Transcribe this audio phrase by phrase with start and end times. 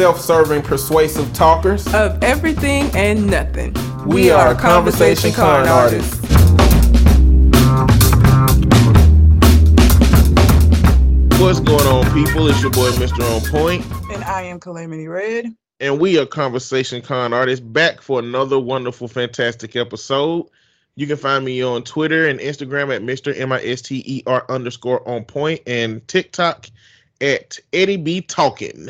[0.00, 3.74] self serving, persuasive talkers of everything and nothing.
[4.06, 6.14] We, we are, are conversation, conversation con artists.
[11.38, 12.48] What's going on, people?
[12.48, 13.20] It's your boy, Mr.
[13.30, 13.84] On Point.
[14.10, 15.54] And I am Calamity Red.
[15.80, 20.46] And we are Conversation Con Artists back for another wonderful, fantastic episode.
[20.96, 23.38] You can find me on Twitter and Instagram at Mr.
[23.38, 26.70] M I S T E R underscore on point and TikTok
[27.20, 28.88] at Eddie B Talking.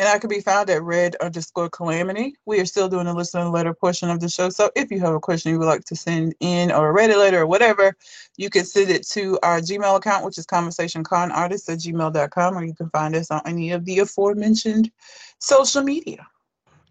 [0.00, 2.34] And I can be found at red underscore calamity.
[2.46, 4.48] We are still doing the listener letter portion of the show.
[4.48, 7.18] So if you have a question you would like to send in or a Reddit
[7.18, 7.94] letter or whatever,
[8.38, 12.72] you can send it to our Gmail account, which is conversationconartist at gmail.com, or you
[12.72, 14.90] can find us on any of the aforementioned
[15.38, 16.26] social media.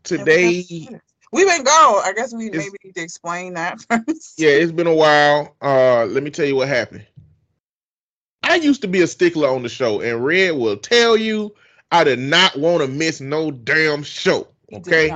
[0.03, 0.64] Today
[1.31, 2.03] we've been gone.
[2.05, 4.36] I guess we maybe need to explain that first.
[4.38, 5.55] Yeah, it's been a while.
[5.64, 7.08] Uh let me tell you what happened.
[8.44, 11.55] I used to be a stickler on the show, and Red will tell you
[11.91, 14.47] I did not want to miss no damn show.
[14.73, 15.11] Okay.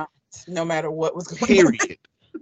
[0.48, 1.98] no matter what was going Period.
[2.34, 2.40] on.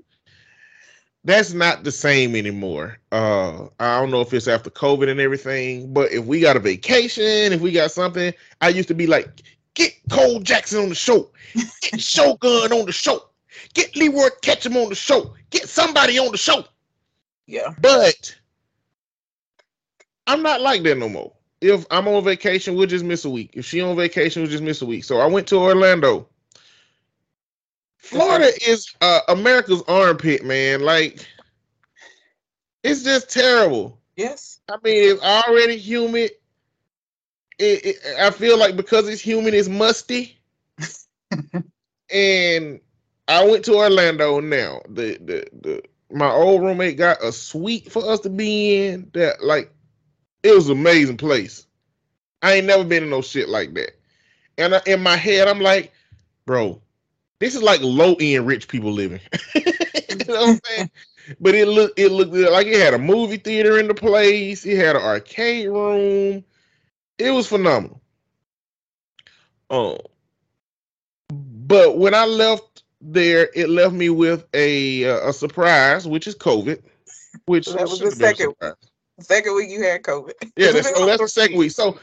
[1.24, 2.98] That's not the same anymore.
[3.12, 6.60] Uh, I don't know if it's after COVID and everything, but if we got a
[6.60, 9.42] vacation, if we got something, I used to be like,
[9.74, 11.30] get Cole Jackson on the show,
[11.82, 13.28] get Shogun on the show,
[13.74, 16.64] get Leroy Ketchum on the show, get somebody on the show.
[17.46, 17.72] Yeah.
[17.80, 18.34] But
[20.26, 21.32] I'm not like that no more
[21.62, 23.50] if I'm on vacation, we'll just miss a week.
[23.54, 25.04] If she on vacation, we'll just miss a week.
[25.04, 26.28] So I went to Orlando.
[27.98, 30.80] Florida is uh, America's armpit, man.
[30.80, 31.24] Like,
[32.82, 33.98] it's just terrible.
[34.16, 34.60] Yes.
[34.68, 36.32] I mean, it's already humid.
[37.58, 40.36] It, it, I feel like because it's humid, it's musty.
[42.12, 42.80] and
[43.28, 44.80] I went to Orlando now.
[44.88, 49.44] The, the the my old roommate got a suite for us to be in that
[49.44, 49.72] like
[50.42, 51.66] it was an amazing place.
[52.42, 53.92] I ain't never been in no shit like that.
[54.58, 55.92] And I, in my head, I'm like,
[56.44, 56.80] bro,
[57.38, 59.20] this is like low end rich people living.
[59.54, 59.62] you
[60.28, 60.90] know what I'm saying?
[61.40, 64.66] But it looked it looked like it had a movie theater in the place.
[64.66, 66.44] It had an arcade room.
[67.18, 68.00] It was phenomenal.
[69.70, 69.98] Um,
[71.30, 76.82] but when I left there, it left me with a a surprise, which is COVID.
[77.46, 78.54] Which that was the second
[79.20, 80.32] second week you had COVID.
[80.56, 81.72] Yeah, that's, oh, that's the second week.
[81.72, 81.98] So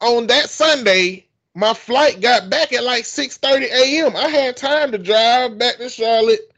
[0.00, 4.16] on that Sunday, my flight got back at like 6 30 a.m.
[4.16, 6.52] I had time to drive back to Charlotte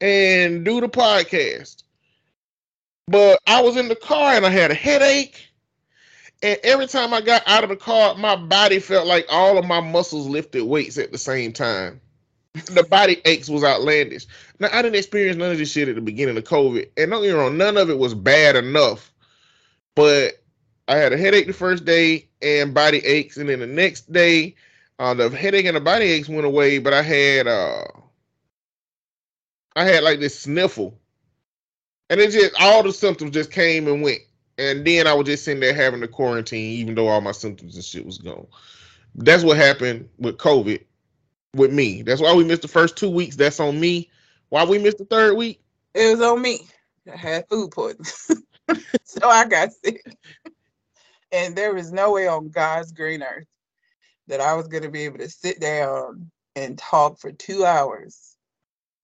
[0.00, 1.84] and do the podcast.
[3.06, 5.46] But I was in the car and I had a headache.
[6.42, 9.66] And every time I got out of the car, my body felt like all of
[9.66, 12.00] my muscles lifted weights at the same time.
[12.72, 14.26] The body aches was outlandish.
[14.58, 17.22] Now I didn't experience none of this shit at the beginning of COVID, and don't
[17.22, 19.09] get me wrong, none of it was bad enough
[20.00, 20.42] but
[20.88, 24.54] I had a headache the first day and body aches, and then the next day,
[24.98, 27.84] uh, the headache and the body aches went away, but I had uh,
[29.76, 30.98] I had like this sniffle,
[32.08, 34.20] and it just all the symptoms just came and went,
[34.56, 37.74] and then I was just sitting there having the quarantine, even though all my symptoms
[37.74, 38.46] and shit was gone.
[39.14, 40.82] That's what happened with COVID
[41.54, 42.00] with me.
[42.00, 43.36] That's why we missed the first two weeks.
[43.36, 44.08] That's on me.
[44.48, 45.60] Why we missed the third week?
[45.92, 46.60] It was on me.
[47.12, 48.44] I had food poisoning.
[49.04, 50.02] so I got sick.
[51.32, 53.46] and there was no way on God's green earth
[54.28, 58.36] that I was going to be able to sit down and talk for two hours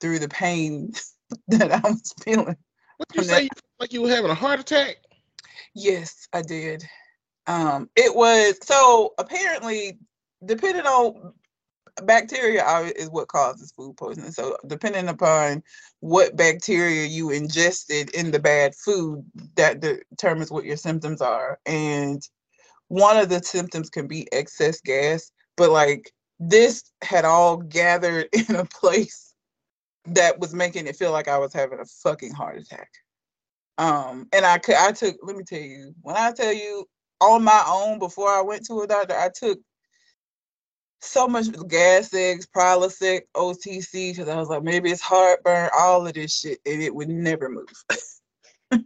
[0.01, 0.93] through the pain
[1.49, 2.57] that I was feeling.
[2.97, 3.43] What you say?
[3.43, 4.97] You like you were having a heart attack?
[5.75, 6.85] Yes, I did.
[7.47, 9.99] Um, it was so apparently,
[10.45, 11.33] depending on
[12.05, 12.65] bacteria
[12.97, 14.33] is what causes food poisoning.
[14.33, 15.63] So depending upon
[16.01, 19.25] what bacteria you ingested in the bad food,
[19.57, 21.59] that determines what your symptoms are.
[21.67, 22.23] And
[22.89, 28.57] one of the symptoms can be excess gas, but like this had all gathered in
[28.57, 29.35] a place
[30.07, 32.91] that was making it feel like I was having a fucking heart attack.
[33.79, 36.87] Um, and I could I took let me tell you, when I tell you
[37.21, 39.59] on my own before I went to a doctor, I took
[41.01, 46.39] so much Gas-X, Prilosec, OTC, because I was like, maybe it's heartburn, all of this
[46.39, 47.67] shit, and it would never move.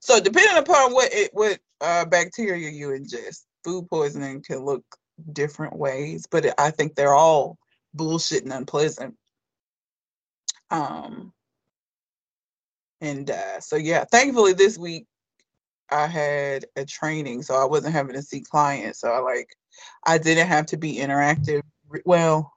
[0.00, 4.84] so depending upon what it what uh, bacteria you ingest, food poisoning can look
[5.32, 7.58] different ways, but it, I think they're all
[7.94, 9.16] bullshit and unpleasant.
[10.70, 11.32] Um,
[13.00, 15.06] and uh, so yeah, thankfully this week
[15.90, 19.00] I had a training, so I wasn't having to see clients.
[19.00, 19.48] So I like
[20.04, 21.62] I didn't have to be interactive.
[22.04, 22.52] Well,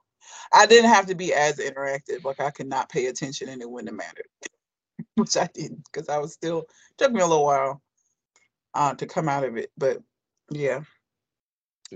[0.52, 2.24] I didn't have to be as interactive.
[2.24, 4.28] Like I could not pay attention and it wouldn't have mattered,
[5.16, 6.64] which I didn't because I was still
[6.98, 7.82] took me a little while
[8.74, 9.70] uh, to come out of it.
[9.76, 9.98] But
[10.50, 10.82] yeah.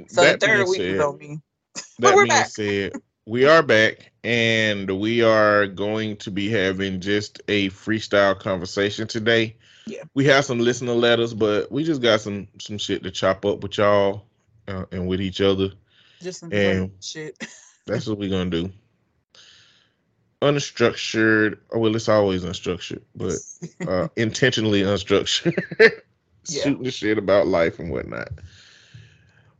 [0.08, 1.40] So that the third week said, was on me.
[2.00, 2.46] that being back.
[2.48, 2.92] said,
[3.26, 9.56] we are back and we are going to be having just a freestyle conversation today.
[9.86, 10.02] Yeah.
[10.14, 13.62] We have some listener letters, but we just got some some shit to chop up
[13.62, 14.24] with y'all
[14.68, 15.70] uh, and with each other.
[16.20, 17.36] Just some And- shit.
[17.86, 18.70] That's what we're gonna do.
[20.42, 21.58] Unstructured.
[21.72, 23.32] Oh, well, it's always unstructured, but
[23.88, 26.00] uh, intentionally unstructured.
[26.50, 26.62] Yeah.
[26.62, 28.28] Shooting the shit about life and whatnot.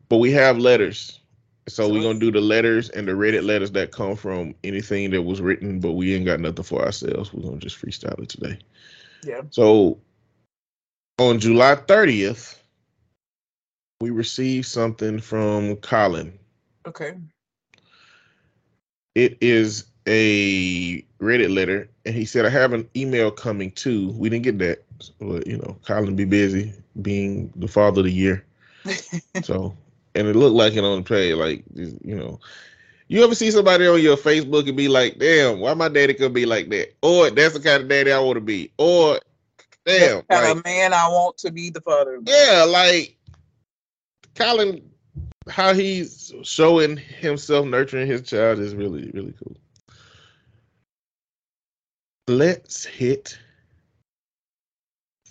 [0.08, 1.20] But we have letters.
[1.68, 5.10] So, So we're gonna do the letters and the Reddit letters that come from anything
[5.10, 7.34] that was written, but we ain't got nothing for ourselves.
[7.34, 8.58] We're gonna just freestyle it today.
[9.22, 9.42] yeah.
[9.50, 9.98] So
[11.18, 12.56] on July 30th,
[14.00, 16.38] we received something from Colin.
[16.86, 17.14] Okay.
[19.14, 24.12] It is a Reddit letter, and he said, I have an email coming too.
[24.12, 24.84] We didn't get that.
[25.20, 26.72] But you know, Colin be busy
[27.02, 28.44] being the father of the year.
[29.42, 29.76] So
[30.14, 32.40] and it looked like it on the page, like you know.
[33.10, 36.34] You ever see somebody on your Facebook and be like, damn, why my daddy could
[36.34, 36.92] be like that?
[37.02, 38.70] Or that's the kind of daddy I want to be.
[38.76, 39.18] Or
[39.86, 42.16] damn, kind like, of man I want to be the father.
[42.16, 42.24] of.
[42.26, 43.17] yeah, like
[44.38, 44.88] Colin,
[45.48, 49.56] how he's showing himself nurturing his child is really, really cool.
[52.28, 53.36] Let's hit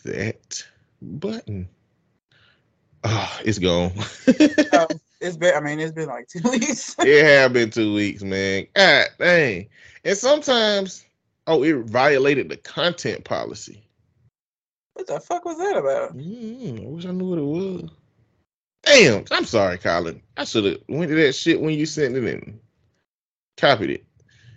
[0.04, 0.62] that
[1.01, 1.69] button.
[3.06, 3.94] Ah, it's gone.
[4.74, 4.88] Um,
[5.21, 5.56] it's been.
[5.56, 6.95] I mean, it's been like two weeks.
[7.00, 8.68] it have been two weeks, man.
[8.75, 9.69] God dang.
[10.03, 11.06] And sometimes,
[11.48, 13.81] oh, it violated the content policy.
[14.94, 16.18] what the fuck was that about?
[16.18, 17.89] Mm, I wish I knew what it was.
[18.88, 20.22] Damn, I'm sorry, Colin.
[20.38, 22.60] I should have went to that shit when you sent it in.
[23.57, 24.06] Copied it.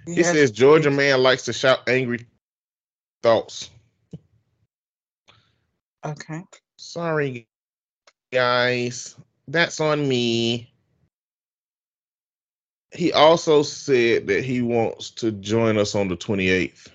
[0.06, 2.27] Had- says Georgia man likes to shout angry
[3.23, 3.71] thoughts.
[6.05, 6.43] Okay.
[6.77, 7.49] Sorry,
[8.32, 9.17] guys.
[9.49, 10.73] That's on me.
[12.93, 16.88] He also said that he wants to join us on the 28th.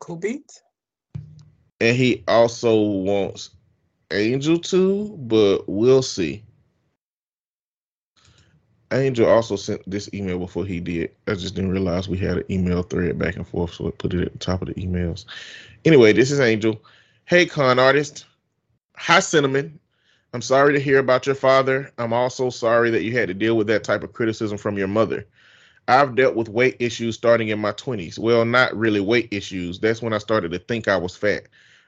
[0.00, 0.62] Cool beats.
[1.80, 3.50] And he also wants
[4.12, 6.42] Angel to, but we'll see.
[8.92, 11.10] Angel also sent this email before he did.
[11.26, 14.14] I just didn't realize we had an email thread back and forth, so I put
[14.14, 15.24] it at the top of the emails.
[15.84, 16.80] Anyway, this is Angel.
[17.24, 18.26] Hey, con artist.
[18.96, 19.78] Hi, Cinnamon.
[20.32, 21.90] I'm sorry to hear about your father.
[21.98, 24.88] I'm also sorry that you had to deal with that type of criticism from your
[24.88, 25.26] mother.
[25.88, 28.18] I've dealt with weight issues starting in my 20s.
[28.18, 29.78] Well, not really weight issues.
[29.78, 31.44] That's when I started to think I was fat.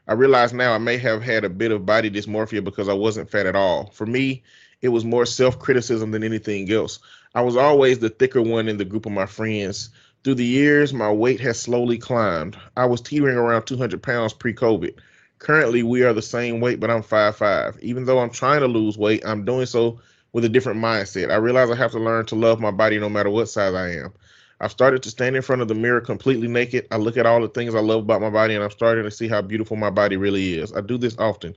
[0.07, 3.31] I realize now I may have had a bit of body dysmorphia because I wasn't
[3.31, 3.91] fat at all.
[3.91, 4.43] For me,
[4.81, 6.99] it was more self criticism than anything else.
[7.35, 9.91] I was always the thicker one in the group of my friends.
[10.25, 12.57] Through the years, my weight has slowly climbed.
[12.77, 14.95] I was teetering around 200 pounds pre COVID.
[15.39, 17.79] Currently, we are the same weight, but I'm 5'5.
[17.81, 20.01] Even though I'm trying to lose weight, I'm doing so
[20.33, 21.31] with a different mindset.
[21.31, 23.91] I realize I have to learn to love my body no matter what size I
[23.93, 24.13] am.
[24.61, 26.89] I've started to stand in front of the mirror completely naked.
[26.91, 29.11] I look at all the things I love about my body and I'm starting to
[29.11, 30.73] see how beautiful my body really is.
[30.73, 31.55] I do this often.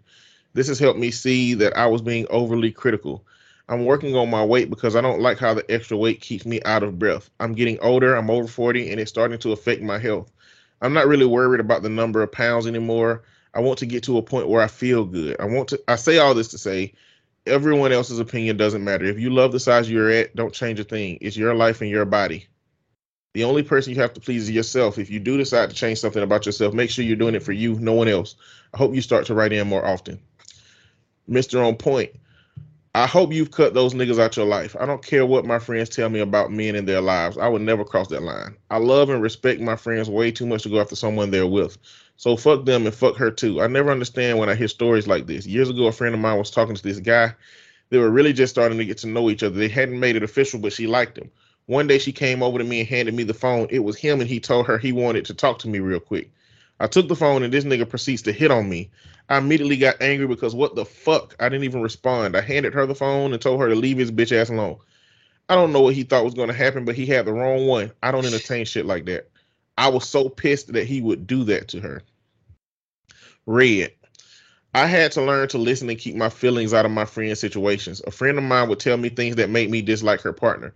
[0.53, 3.25] This has helped me see that I was being overly critical.
[3.69, 6.61] I'm working on my weight because I don't like how the extra weight keeps me
[6.65, 7.29] out of breath.
[7.39, 10.31] I'm getting older, I'm over 40, and it's starting to affect my health.
[10.81, 13.23] I'm not really worried about the number of pounds anymore.
[13.53, 15.37] I want to get to a point where I feel good.
[15.39, 16.93] I want to I say all this to say
[17.45, 19.05] everyone else's opinion doesn't matter.
[19.05, 21.17] If you love the size you're at, don't change a thing.
[21.21, 22.47] It's your life and your body.
[23.33, 24.97] The only person you have to please is yourself.
[24.97, 27.53] If you do decide to change something about yourself, make sure you're doing it for
[27.53, 28.35] you, no one else.
[28.73, 30.19] I hope you start to write in more often.
[31.31, 31.65] Mr.
[31.65, 32.11] On Point,
[32.93, 34.75] I hope you've cut those niggas out your life.
[34.77, 37.37] I don't care what my friends tell me about men and their lives.
[37.37, 38.57] I would never cross that line.
[38.69, 41.77] I love and respect my friends way too much to go after someone they're with.
[42.17, 43.61] So fuck them and fuck her too.
[43.61, 45.47] I never understand when I hear stories like this.
[45.47, 47.33] Years ago, a friend of mine was talking to this guy.
[47.91, 49.55] They were really just starting to get to know each other.
[49.55, 51.31] They hadn't made it official, but she liked him.
[51.67, 53.67] One day she came over to me and handed me the phone.
[53.69, 56.29] It was him, and he told her he wanted to talk to me real quick.
[56.81, 58.89] I took the phone, and this nigga proceeds to hit on me.
[59.29, 61.35] I immediately got angry because what the fuck?
[61.39, 62.35] I didn't even respond.
[62.35, 64.79] I handed her the phone and told her to leave his bitch ass alone.
[65.47, 67.67] I don't know what he thought was going to happen, but he had the wrong
[67.67, 67.91] one.
[68.01, 69.29] I don't entertain shit like that.
[69.77, 72.01] I was so pissed that he would do that to her.
[73.45, 73.91] Red.
[74.73, 78.01] I had to learn to listen and keep my feelings out of my friends' situations.
[78.07, 80.73] A friend of mine would tell me things that made me dislike her partner.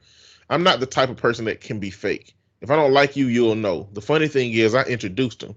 [0.52, 2.36] I'm not the type of person that can be fake.
[2.62, 3.90] If I don't like you, you'll know.
[3.94, 5.56] The funny thing is, I introduced him.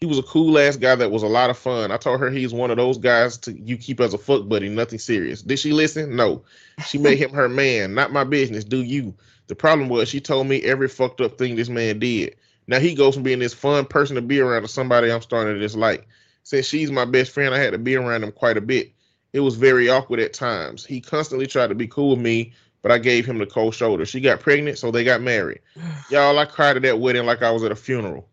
[0.00, 1.90] He was a cool ass guy that was a lot of fun.
[1.90, 4.68] I told her he's one of those guys to you keep as a fuck buddy,
[4.68, 5.42] nothing serious.
[5.42, 6.14] Did she listen?
[6.14, 6.44] No.
[6.86, 7.94] She made him her man.
[7.94, 8.62] Not my business.
[8.62, 9.12] Do you?
[9.48, 12.36] The problem was she told me every fucked up thing this man did.
[12.68, 15.54] Now he goes from being this fun person to be around to somebody I'm starting
[15.54, 16.06] to dislike.
[16.44, 18.92] Since she's my best friend, I had to be around him quite a bit.
[19.32, 20.86] It was very awkward at times.
[20.86, 22.52] He constantly tried to be cool with me,
[22.82, 24.06] but but I gave him the cold shoulder.
[24.06, 25.60] She got pregnant, so they got married.
[26.10, 28.28] Y'all, I cried at that wedding like I was at a funeral.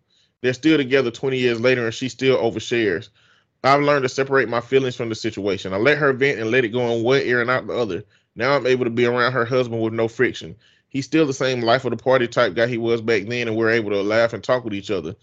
[0.46, 3.10] They're still together 20 years later, and she still overshares.
[3.64, 5.74] I've learned to separate my feelings from the situation.
[5.74, 8.04] I let her vent and let it go in one ear and out the other.
[8.36, 10.56] Now I'm able to be around her husband with no friction.
[10.88, 13.58] He's still the same life of the party type guy he was back then, and
[13.58, 15.16] we're able to laugh and talk with each other.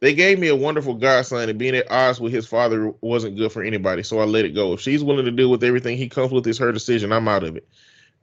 [0.00, 3.50] They gave me a wonderful godson, and being at odds with his father wasn't good
[3.50, 4.74] for anybody, so I let it go.
[4.74, 7.10] If she's willing to deal with everything he comes with, it's her decision.
[7.10, 7.66] I'm out of it.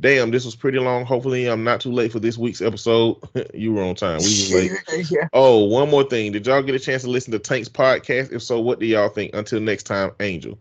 [0.02, 1.06] Damn, this was pretty long.
[1.06, 3.18] Hopefully, I'm not too late for this week's episode.
[3.54, 4.18] you were on time.
[4.20, 4.72] We was late.
[5.12, 5.28] yeah.
[5.32, 6.34] Oh, one more thing.
[6.34, 8.34] Did y'all get a chance to listen to Tank's podcast?
[8.34, 9.34] If so, what do y'all think?
[9.34, 10.60] Until next time, Angel.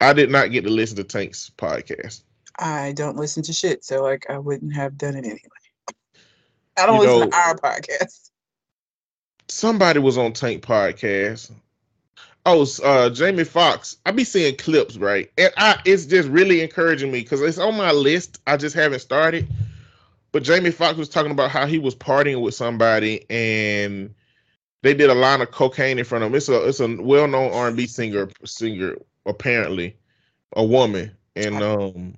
[0.00, 2.22] I did not get to listen to Tank's podcast.
[2.58, 5.40] I don't listen to shit, so like I wouldn't have done it anyway.
[6.76, 8.30] I don't You listen know- to our podcast.
[9.48, 11.52] Somebody was on Tank podcast.
[12.50, 13.98] Oh, uh, Jamie Foxx.
[14.06, 15.30] I be seeing clips, right?
[15.36, 18.40] And I it's just really encouraging me because it's on my list.
[18.46, 19.46] I just haven't started.
[20.32, 24.14] But Jamie Foxx was talking about how he was partying with somebody and
[24.80, 26.36] they did a line of cocaine in front of him.
[26.36, 29.96] It's a it's a well known R and B singer singer apparently,
[30.56, 32.14] a woman, and um,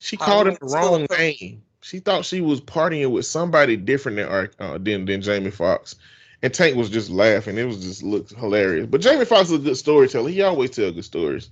[0.00, 1.62] she called him the wrong name.
[1.82, 5.94] She thought she was partying with somebody different than uh, than than Jamie Foxx,
[6.42, 7.58] and Tank was just laughing.
[7.58, 8.86] It was just looked hilarious.
[8.86, 10.30] But Jamie Foxx is a good storyteller.
[10.30, 11.50] He always tell good stories.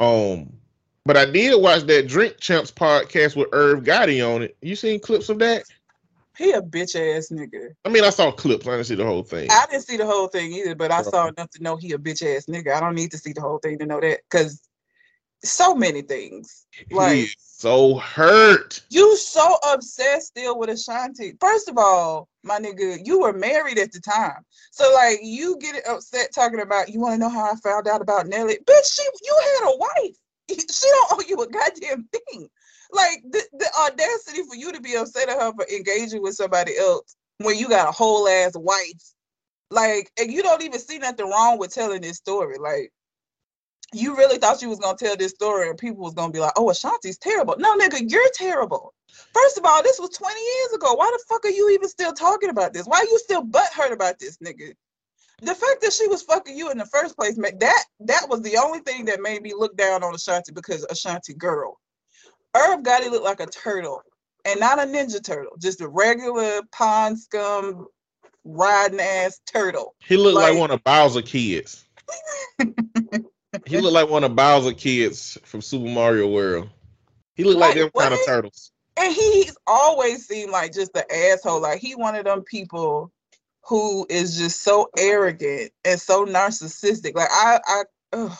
[0.00, 0.52] Um,
[1.04, 4.56] but I did watch that Drink Champs podcast with Irv Gotti on it.
[4.62, 5.64] You seen clips of that?
[6.36, 7.70] He a bitch ass nigga.
[7.84, 8.68] I mean, I saw clips.
[8.68, 9.48] I didn't see the whole thing.
[9.50, 11.98] I didn't see the whole thing either, but I saw enough to know he a
[11.98, 12.72] bitch ass nigga.
[12.72, 14.62] I don't need to see the whole thing to know that because
[15.42, 16.66] so many things.
[16.92, 18.80] Like so hurt.
[18.88, 21.34] you so obsessed still with Ashanti.
[21.40, 24.44] First of all, my nigga, you were married at the time.
[24.70, 28.00] So like you get upset talking about you want to know how I found out
[28.00, 28.58] about Nelly.
[28.64, 30.16] Bitch, she you had a wife.
[30.70, 32.48] She don't owe you a goddamn thing.
[32.92, 36.78] Like the, the audacity for you to be upset at her for engaging with somebody
[36.78, 39.14] else when you got a whole ass wife.
[39.70, 42.56] Like, and you don't even see nothing wrong with telling this story.
[42.58, 42.92] Like,
[43.92, 46.52] you really thought you was gonna tell this story and people was gonna be like,
[46.56, 48.94] "Oh, Ashanti's terrible." No, nigga, you're terrible.
[49.32, 50.94] First of all, this was 20 years ago.
[50.94, 52.86] Why the fuck are you even still talking about this?
[52.86, 54.74] Why are you still butthurt about this, nigga?
[55.40, 58.56] The fact that she was fucking you in the first place, that that was the
[58.58, 61.78] only thing that made me look down on Ashanti because Ashanti girl.
[62.56, 64.02] Irv Gotti looked like a turtle,
[64.44, 67.86] and not a ninja turtle, just a regular pond scum
[68.44, 69.94] riding ass turtle.
[70.04, 71.84] He looked like, Like- one of Bowser kids.
[73.66, 76.68] he looked like one of Bowser kids from Super Mario World.
[77.34, 78.72] He looked like, Like, them kind of turtles.
[78.96, 81.60] And he's always seemed like just an asshole.
[81.60, 83.12] Like he one of them people
[83.64, 87.14] who is just so arrogant and so narcissistic.
[87.14, 87.82] Like I, I,
[88.14, 88.36] ugh.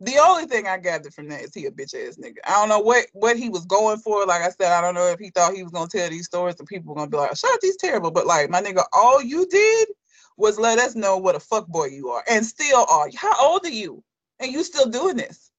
[0.00, 2.36] the only thing I gathered from that is he a bitch ass nigga.
[2.44, 4.26] I don't know what what he was going for.
[4.26, 6.56] Like I said, I don't know if he thought he was gonna tell these stories
[6.58, 8.10] and people were gonna be like, Ashanti's terrible.
[8.10, 9.88] But like my nigga, all you did
[10.36, 13.08] was let us know what a fuck boy you are, and still are.
[13.16, 14.04] How old are you?
[14.40, 15.50] And you still doing this?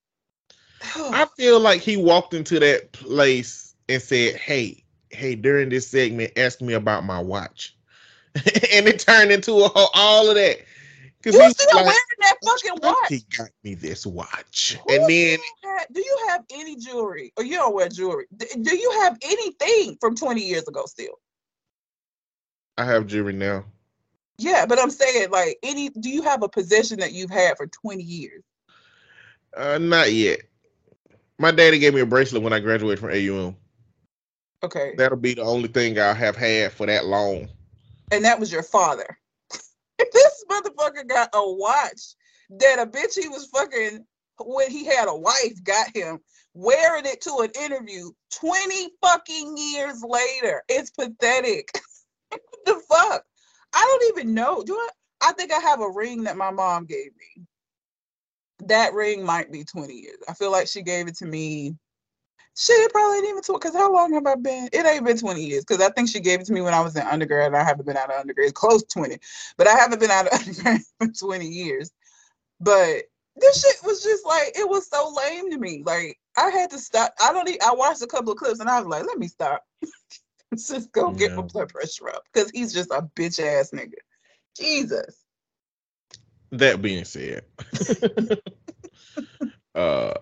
[0.96, 6.32] I feel like he walked into that place and said, "Hey, hey, during this segment,
[6.36, 7.76] ask me about my watch,"
[8.34, 10.58] and it turned into a whole, all of that.
[11.20, 13.08] Because you still wearing that fucking watch?
[13.08, 17.44] He got me this watch, Who and then have- do you have any jewelry or
[17.44, 18.26] you don't wear jewelry?
[18.36, 21.18] D- Do you have anything from 20 years ago still?
[22.76, 23.64] I have jewelry now.
[24.38, 27.66] Yeah, but I'm saying like any do you have a possession that you've had for
[27.66, 28.44] 20 years?
[29.58, 30.40] Uh, not yet.
[31.36, 33.56] My daddy gave me a bracelet when I graduated from AUM.
[34.62, 34.94] Okay.
[34.96, 37.48] That'll be the only thing I have had for that long.
[38.12, 39.18] And that was your father.
[39.98, 42.14] this motherfucker got a watch
[42.50, 44.04] that a bitch he was fucking
[44.40, 46.20] when he had a wife got him
[46.54, 48.10] wearing it to an interview
[48.40, 50.62] 20 fucking years later.
[50.68, 51.70] It's pathetic.
[52.28, 53.24] what the fuck?
[53.74, 54.62] I don't even know.
[54.62, 54.88] Do I?
[55.20, 57.44] I think I have a ring that my mom gave me.
[58.68, 60.18] That ring might be 20 years.
[60.28, 61.74] I feel like she gave it to me.
[62.56, 63.58] She probably didn't even 20.
[63.58, 64.68] Because how long have I been?
[64.72, 65.64] It ain't been 20 years.
[65.64, 67.48] Because I think she gave it to me when I was in undergrad.
[67.48, 68.54] And I haven't been out of undergrad.
[68.54, 69.18] Close 20.
[69.56, 71.90] But I haven't been out of undergrad for 20 years.
[72.60, 73.04] But
[73.36, 75.82] this shit was just like, it was so lame to me.
[75.86, 77.14] Like, I had to stop.
[77.22, 79.28] I don't need, I watched a couple of clips and I was like, let me
[79.28, 79.64] stop.
[80.56, 82.22] Just go get my blood pressure up.
[82.32, 83.92] Because he's just a bitch ass nigga.
[84.56, 85.22] Jesus.
[86.50, 87.42] That being said,
[89.74, 90.14] uh,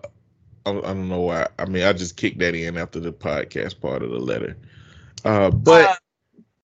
[0.65, 1.47] I, I don't know why.
[1.57, 4.57] I mean, I just kicked that in after the podcast part of the letter.
[5.23, 5.95] Uh, but Uh,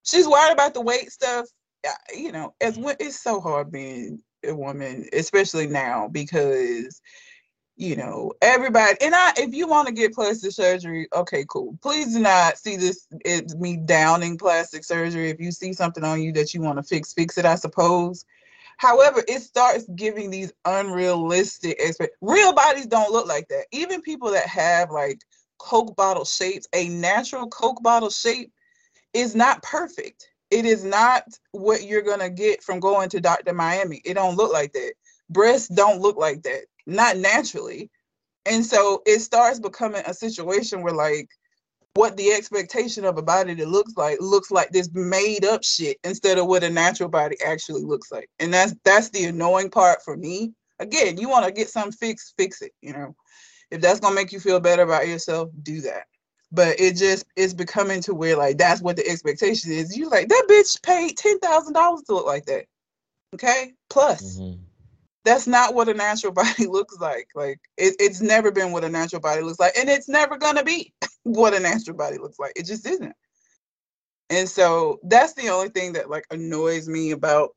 [0.04, 1.48] she's worried about the weight stuff.
[2.16, 7.02] You know, as it's so hard being a woman, especially now, because
[7.76, 8.98] you know, everybody.
[9.02, 11.78] And I, if you want to get plastic surgery, okay, cool.
[11.82, 15.30] Please do not see this It's me downing plastic surgery.
[15.30, 17.46] If you see something on you that you want to fix, fix it.
[17.46, 18.26] I suppose.
[18.78, 22.16] However, it starts giving these unrealistic expect.
[22.22, 23.66] Real bodies don't look like that.
[23.72, 25.20] Even people that have like
[25.60, 28.52] Coke bottle shapes, a natural Coke bottle shape
[29.14, 30.28] is not perfect.
[30.52, 33.54] It is not what you're gonna get from going to Dr.
[33.54, 34.02] Miami.
[34.06, 34.94] It don't look like that.
[35.30, 37.90] Breasts don't look like that not naturally.
[38.46, 41.30] And so it starts becoming a situation where like
[41.96, 45.98] what the expectation of a body that looks like looks like this made up shit
[46.04, 48.30] instead of what a natural body actually looks like.
[48.40, 50.54] And that's that's the annoying part for me.
[50.80, 53.16] Again, you want to get some fix, fix it, you know.
[53.70, 56.04] If that's gonna make you feel better about yourself, do that.
[56.52, 59.96] But it just is becoming to where like that's what the expectation is.
[59.96, 62.66] You like that bitch paid ten thousand dollars to look like that.
[63.36, 64.40] Okay, plus.
[64.40, 64.63] Mm-hmm
[65.26, 67.30] that's not what a natural body looks like.
[67.36, 70.64] Like it, it's never been what a natural body looks like, and it's never gonna
[70.64, 72.54] be what a natural body looks like.
[72.56, 73.16] It just isn't.
[74.30, 77.56] And so that's the only thing that like annoys me about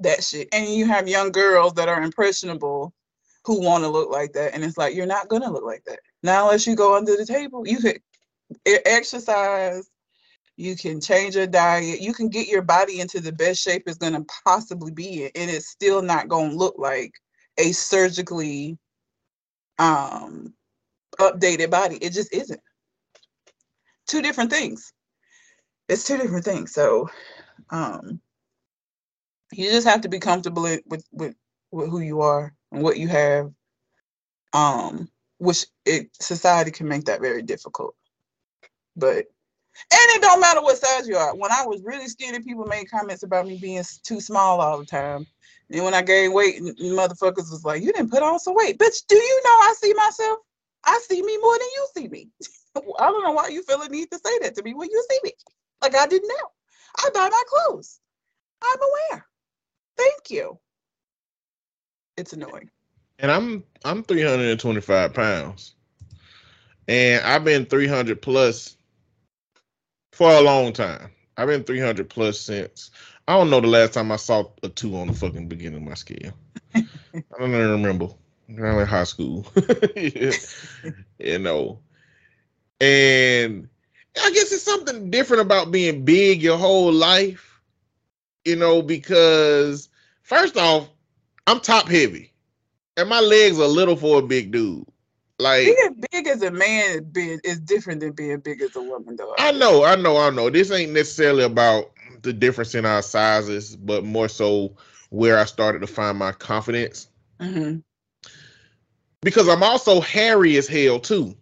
[0.00, 0.48] that shit.
[0.52, 2.92] And you have young girls that are impressionable
[3.44, 6.00] who want to look like that, and it's like you're not gonna look like that.
[6.22, 8.00] Now, unless you go under the table, you could
[8.66, 9.88] exercise
[10.56, 13.98] you can change your diet you can get your body into the best shape it's
[13.98, 17.12] going to possibly be in and it's still not going to look like
[17.58, 18.78] a surgically
[19.78, 20.54] um
[21.18, 21.96] updated body.
[21.96, 22.60] It just isn't.
[24.06, 24.92] Two different things.
[25.88, 27.08] It's two different things so
[27.70, 28.20] um
[29.52, 31.34] you just have to be comfortable with with
[31.70, 33.50] with who you are and what you have
[34.52, 35.08] um
[35.38, 37.94] which it society can make that very difficult.
[38.96, 39.26] But
[39.90, 41.34] and it don't matter what size you are.
[41.34, 44.86] When I was really skinny, people made comments about me being too small all the
[44.86, 45.26] time.
[45.70, 49.06] And when I gained weight, motherfuckers was like, "You didn't put on some weight, bitch.
[49.08, 50.38] Do you know I see myself?
[50.84, 52.28] I see me more than you see me.
[52.76, 55.04] I don't know why you feel the need to say that to me when you
[55.10, 55.32] see me.
[55.82, 56.50] Like I didn't know.
[56.98, 58.00] I buy my clothes.
[58.62, 59.26] I'm aware.
[59.96, 60.58] Thank you.
[62.16, 62.70] It's annoying.
[63.18, 65.74] And I'm I'm 325 pounds,
[66.88, 68.76] and I've been 300 plus
[70.14, 71.10] for a long time.
[71.36, 72.92] I've been 300 plus since
[73.26, 75.88] I don't know the last time I saw a two on the fucking beginning of
[75.88, 76.32] my scale.
[76.74, 76.82] I
[77.38, 78.08] don't even remember.
[78.48, 79.46] I'm in high school,
[79.96, 81.80] you know,
[82.78, 83.68] and
[84.22, 87.60] I guess it's something different about being big your whole life,
[88.44, 89.88] you know, because
[90.22, 90.90] first off,
[91.46, 92.32] I'm top heavy,
[92.98, 94.86] and my legs are little for a big dude.
[95.38, 99.34] Like being big as a man is different than being big as a woman, though.
[99.38, 100.48] I know, I know, I know.
[100.48, 101.90] This ain't necessarily about
[102.22, 104.76] the difference in our sizes, but more so
[105.10, 107.08] where I started to find my confidence.
[107.40, 107.78] Mm-hmm.
[109.22, 111.34] Because I'm also hairy as hell too.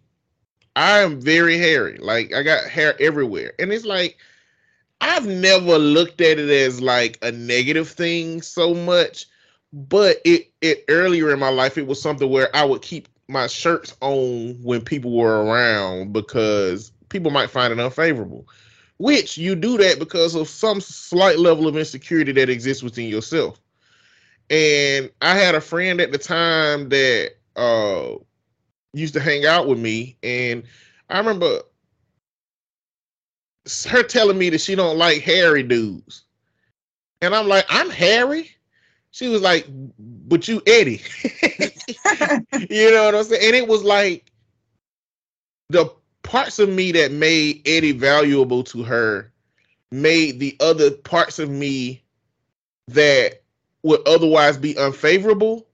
[0.75, 1.97] I am very hairy.
[1.99, 4.17] Like I got hair everywhere, and it's like
[5.01, 9.27] I've never looked at it as like a negative thing so much,
[9.71, 13.47] but it it earlier in my life it was something where I would keep my
[13.47, 18.47] shirts on when people were around because people might find it unfavorable.
[18.97, 23.59] Which you do that because of some slight level of insecurity that exists within yourself.
[24.49, 28.15] And I had a friend at the time that uh
[28.93, 30.63] used to hang out with me, and
[31.09, 31.61] I remember
[33.89, 36.25] her telling me that she don't like hairy dudes.
[37.21, 38.51] And I'm like, I'm hairy.
[39.13, 41.03] She was like, but you Eddie.
[42.69, 43.45] you know what I'm saying?
[43.45, 44.31] And it was like
[45.69, 49.31] the parts of me that made Eddie valuable to her
[49.91, 52.03] made the other parts of me
[52.87, 53.43] that
[53.83, 55.67] would otherwise be unfavorable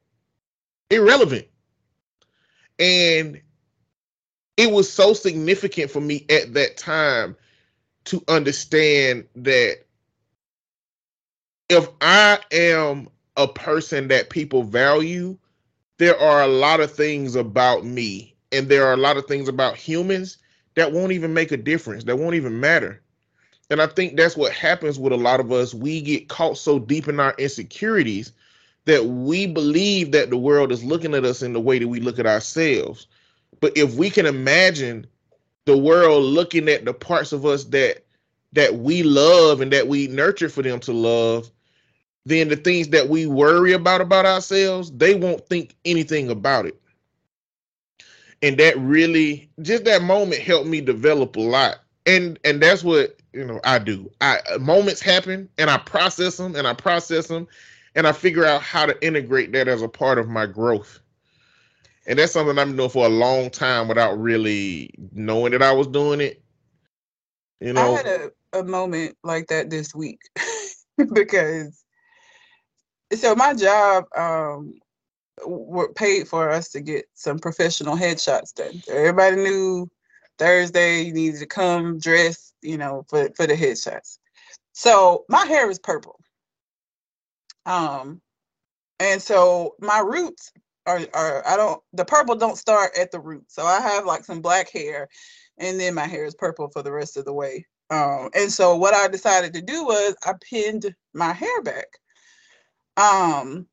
[0.90, 1.48] irrelevant.
[2.78, 3.40] And
[4.58, 7.38] it was so significant for me at that time
[8.06, 9.86] to understand that
[11.70, 13.08] if I am
[13.40, 15.38] a person that people value,
[15.98, 19.48] there are a lot of things about me and there are a lot of things
[19.48, 20.38] about humans
[20.76, 23.02] that won't even make a difference, that won't even matter.
[23.70, 25.74] And I think that's what happens with a lot of us.
[25.74, 28.34] We get caught so deep in our insecurities
[28.86, 32.02] that we believe that the world is looking at us in the way that we
[32.02, 33.08] look at ourselves.
[33.62, 35.06] But if we can imagine
[35.66, 38.04] the world looking at the parts of us that
[38.54, 41.52] that we love and that we nurture for them to love,
[42.30, 46.80] then the things that we worry about about ourselves, they won't think anything about it.
[48.44, 51.80] And that really just that moment helped me develop a lot.
[52.06, 54.12] And and that's what, you know, I do.
[54.22, 57.48] I moments happen and I process them and I process them
[57.96, 61.00] and I figure out how to integrate that as a part of my growth.
[62.08, 65.74] and that's something I've been doing for a long time without really knowing that I
[65.74, 66.42] was doing it.
[67.62, 70.22] You know, I had a, a moment like that this week
[71.14, 71.84] because
[73.14, 74.74] so my job um
[75.46, 78.82] were paid for us to get some professional headshots done.
[78.90, 79.90] Everybody knew
[80.38, 84.20] Thursday you needed to come dressed, you know, for for the headshots.
[84.74, 86.20] So my hair is purple.
[87.66, 88.22] Um
[89.00, 90.52] and so my roots
[90.86, 93.46] are, are I don't the purple don't start at the root.
[93.48, 95.08] So I have like some black hair
[95.58, 97.66] and then my hair is purple for the rest of the way.
[97.90, 101.88] Um, and so what I decided to do was I pinned my hair back.
[103.00, 103.66] Um,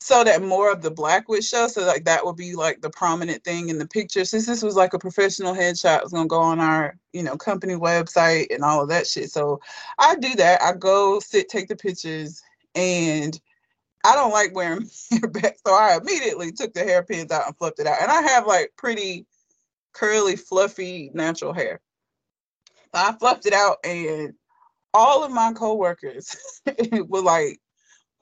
[0.00, 1.66] so that more of the black would show.
[1.66, 4.24] So like that would be like the prominent thing in the picture.
[4.26, 7.38] Since this was like a professional headshot, it was gonna go on our, you know,
[7.38, 9.30] company website and all of that shit.
[9.30, 9.60] So
[9.98, 10.60] I do that.
[10.60, 12.42] I go sit, take the pictures,
[12.74, 13.40] and
[14.04, 15.56] I don't like wearing hair back.
[15.66, 18.02] So I immediately took the hairpins out and fluffed it out.
[18.02, 19.24] And I have like pretty
[19.94, 21.80] curly, fluffy, natural hair.
[22.94, 24.34] So I fluffed it out and
[24.92, 26.36] all of my coworkers
[27.08, 27.58] were like,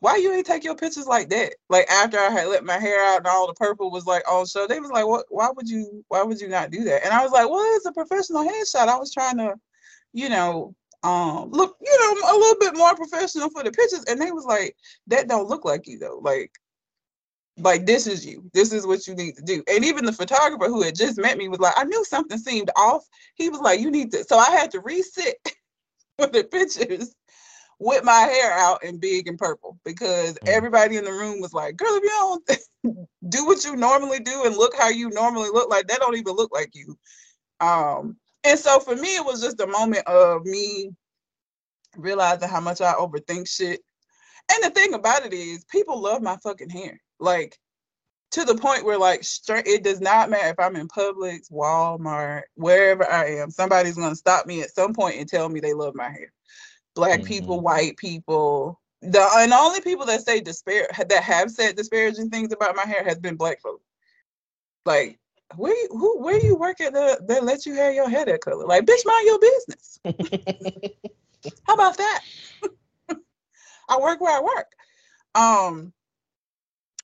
[0.03, 1.55] why you ain't take your pictures like that?
[1.69, 4.47] Like after I had let my hair out and all the purple was like on
[4.47, 7.05] show, they was like, what why would you why would you not do that?
[7.05, 8.88] And I was like, well, it's a professional headshot.
[8.88, 9.55] I was trying to,
[10.12, 14.03] you know, um look, you know, a little bit more professional for the pictures.
[14.09, 14.75] And they was like,
[15.07, 16.19] that don't look like you though.
[16.21, 16.51] Like
[17.59, 20.67] like this is you this is what you need to do and even the photographer
[20.67, 23.79] who had just met me was like i knew something seemed off he was like
[23.79, 25.35] you need to so i had to resit
[26.19, 27.15] for the pictures
[27.83, 30.49] with my hair out in big and purple because mm.
[30.49, 34.45] everybody in the room was like girl if you don't do what you normally do
[34.45, 36.97] and look how you normally look like that don't even look like you
[37.61, 40.90] um and so for me it was just a moment of me
[41.97, 43.81] realizing how much i overthink shit
[44.53, 47.59] and the thing about it is people love my fucking hair like
[48.31, 52.40] to the point where like straight it does not matter if I'm in Publix, Walmart,
[52.55, 55.95] wherever I am, somebody's gonna stop me at some point and tell me they love
[55.95, 56.33] my hair.
[56.94, 57.28] Black mm-hmm.
[57.28, 58.81] people, white people.
[59.00, 62.85] The and the only people that say despair that have said disparaging things about my
[62.85, 63.85] hair has been black folks.
[64.85, 65.18] Like
[65.57, 68.40] where you who where you work at the that lets you have your hair that
[68.40, 68.66] color?
[68.66, 70.00] Like bitch, mind your business.
[71.66, 72.20] How about that?
[73.88, 74.72] I work where I work.
[75.35, 75.92] Um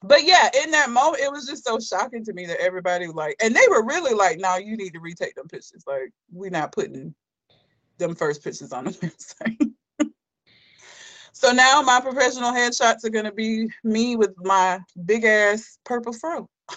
[0.03, 3.37] but yeah, in that moment, it was just so shocking to me that everybody like,
[3.43, 5.83] and they were really like, "No, you need to retake them pictures.
[5.87, 7.15] Like, we're not putting
[7.99, 8.91] them first pictures on the
[9.43, 9.73] website."
[11.39, 16.49] So now my professional headshots are gonna be me with my big ass purple fro.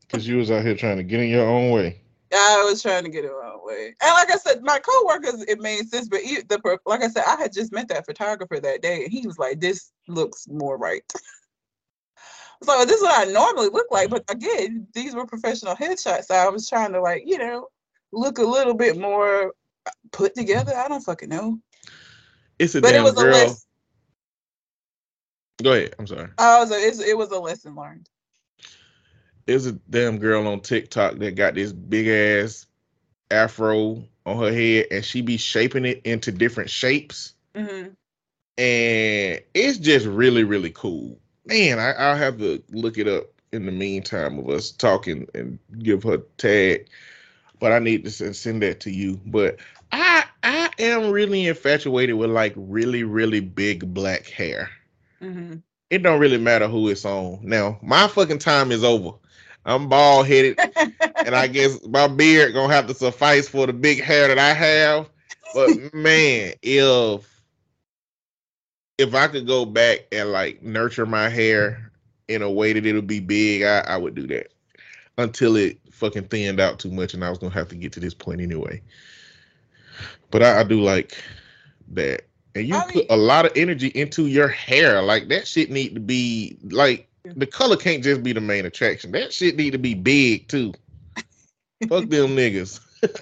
[0.00, 2.00] Because you was out here trying to get in your own way.
[2.32, 5.42] I was trying to get it my own way, and like I said, my coworkers,
[5.42, 6.08] it made sense.
[6.08, 9.26] But the like I said, I had just met that photographer that day, and he
[9.26, 11.02] was like, "This looks more right."
[12.64, 14.10] So this is what I normally look like.
[14.10, 16.24] But again, these were professional headshots.
[16.24, 17.68] So I was trying to like, you know,
[18.10, 19.54] look a little bit more
[20.10, 20.74] put together.
[20.74, 21.60] I don't fucking know.
[22.58, 23.26] It's a but damn it was girl.
[23.26, 23.56] A lesson.
[25.62, 25.94] Go ahead.
[25.98, 26.28] I'm sorry.
[26.38, 28.08] Oh, so it was a lesson learned.
[29.46, 32.66] It's a damn girl on TikTok that got this big ass
[33.30, 37.34] afro on her head, and she be shaping it into different shapes.
[37.54, 37.90] Mm-hmm.
[38.58, 41.18] And it's just really, really cool
[41.48, 45.58] man, I, I'll have to look it up in the meantime of us talking and
[45.78, 46.88] give her tag.
[47.58, 49.20] But I need to send that to you.
[49.26, 49.56] But
[49.90, 50.26] I
[50.78, 54.70] am really infatuated with like really really big black hair.
[55.20, 55.56] Mm-hmm.
[55.90, 57.40] It don't really matter who it's on.
[57.42, 59.12] Now my fucking time is over.
[59.64, 64.02] I'm bald headed, and I guess my beard gonna have to suffice for the big
[64.02, 65.10] hair that I have.
[65.54, 67.42] But man, if
[68.96, 71.92] if I could go back and like nurture my hair
[72.28, 74.48] in a way that it'll be big, I, I would do that
[75.18, 78.00] until it fucking thinned out too much and I was gonna have to get to
[78.00, 78.80] this point anyway.
[80.30, 81.16] But I, I do like
[81.88, 82.22] that.
[82.54, 85.02] And you I put mean, a lot of energy into your hair.
[85.02, 89.12] Like that shit need to be like the color can't just be the main attraction.
[89.12, 90.72] That shit need to be big too.
[91.88, 92.80] Fuck them niggas.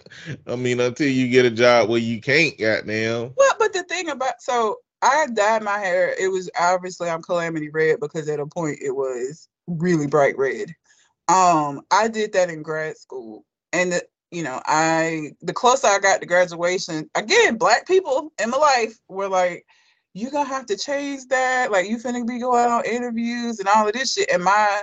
[0.46, 3.32] I mean, until you get a job where you can't, goddamn.
[3.36, 6.14] Well, but the thing about so I dyed my hair.
[6.18, 10.74] It was obviously I'm calamity red because at a point it was really bright red.
[11.28, 14.02] Um, I did that in grad school, and the,
[14.36, 18.98] you know, I the closer I got to graduation, again, black people in my life
[19.08, 19.64] were like,
[20.14, 21.72] "You gonna have to change that.
[21.72, 24.82] Like, you finna be going on interviews and all of this shit." And my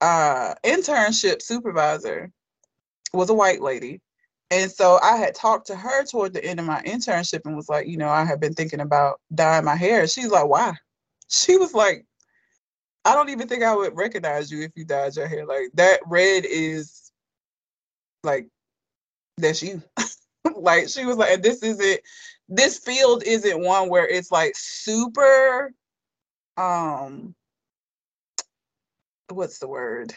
[0.00, 2.30] uh internship supervisor
[3.12, 4.00] was a white lady
[4.52, 7.70] and so I had talked to her toward the end of my internship and was
[7.70, 10.06] like, you know, I have been thinking about dyeing my hair.
[10.06, 10.74] She's like, why?
[11.28, 12.04] She was like,
[13.06, 15.46] I don't even think I would recognize you if you dyed your hair.
[15.46, 17.01] Like that red is
[18.24, 18.48] like
[19.38, 19.82] that's you.
[20.56, 22.00] like she was like, this isn't
[22.48, 25.72] this field isn't one where it's like super
[26.56, 27.34] um
[29.30, 30.12] what's the word?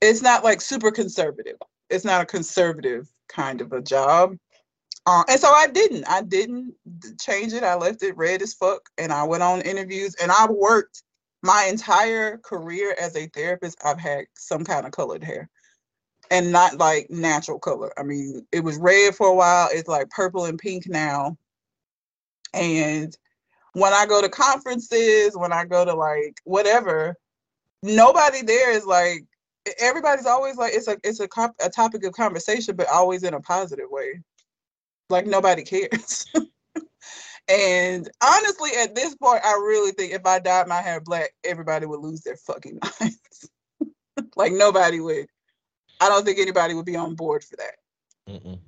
[0.00, 1.56] It's not like super conservative.
[1.90, 4.36] It's not a conservative kind of a job.
[5.06, 6.04] Uh, and so I didn't.
[6.08, 6.74] I didn't
[7.18, 7.64] change it.
[7.64, 10.14] I left it red as fuck, and I went on interviews.
[10.22, 11.02] And I worked
[11.42, 13.78] my entire career as a therapist.
[13.84, 15.48] I've had some kind of colored hair,
[16.30, 17.92] and not like natural color.
[17.98, 19.68] I mean, it was red for a while.
[19.72, 21.36] It's like purple and pink now.
[22.54, 23.16] And
[23.72, 27.16] when I go to conferences, when I go to like whatever,
[27.82, 29.24] nobody there is like
[29.78, 31.28] everybody's always like it's a it's a,
[31.62, 34.20] a topic of conversation, but always in a positive way.
[35.08, 36.26] Like nobody cares.
[37.48, 41.86] and honestly, at this point, I really think if I dyed my hair black, everybody
[41.86, 43.50] would lose their fucking minds.
[44.36, 45.26] like nobody would.
[46.00, 47.76] I don't think anybody would be on board for that.
[48.28, 48.58] Mm-mm.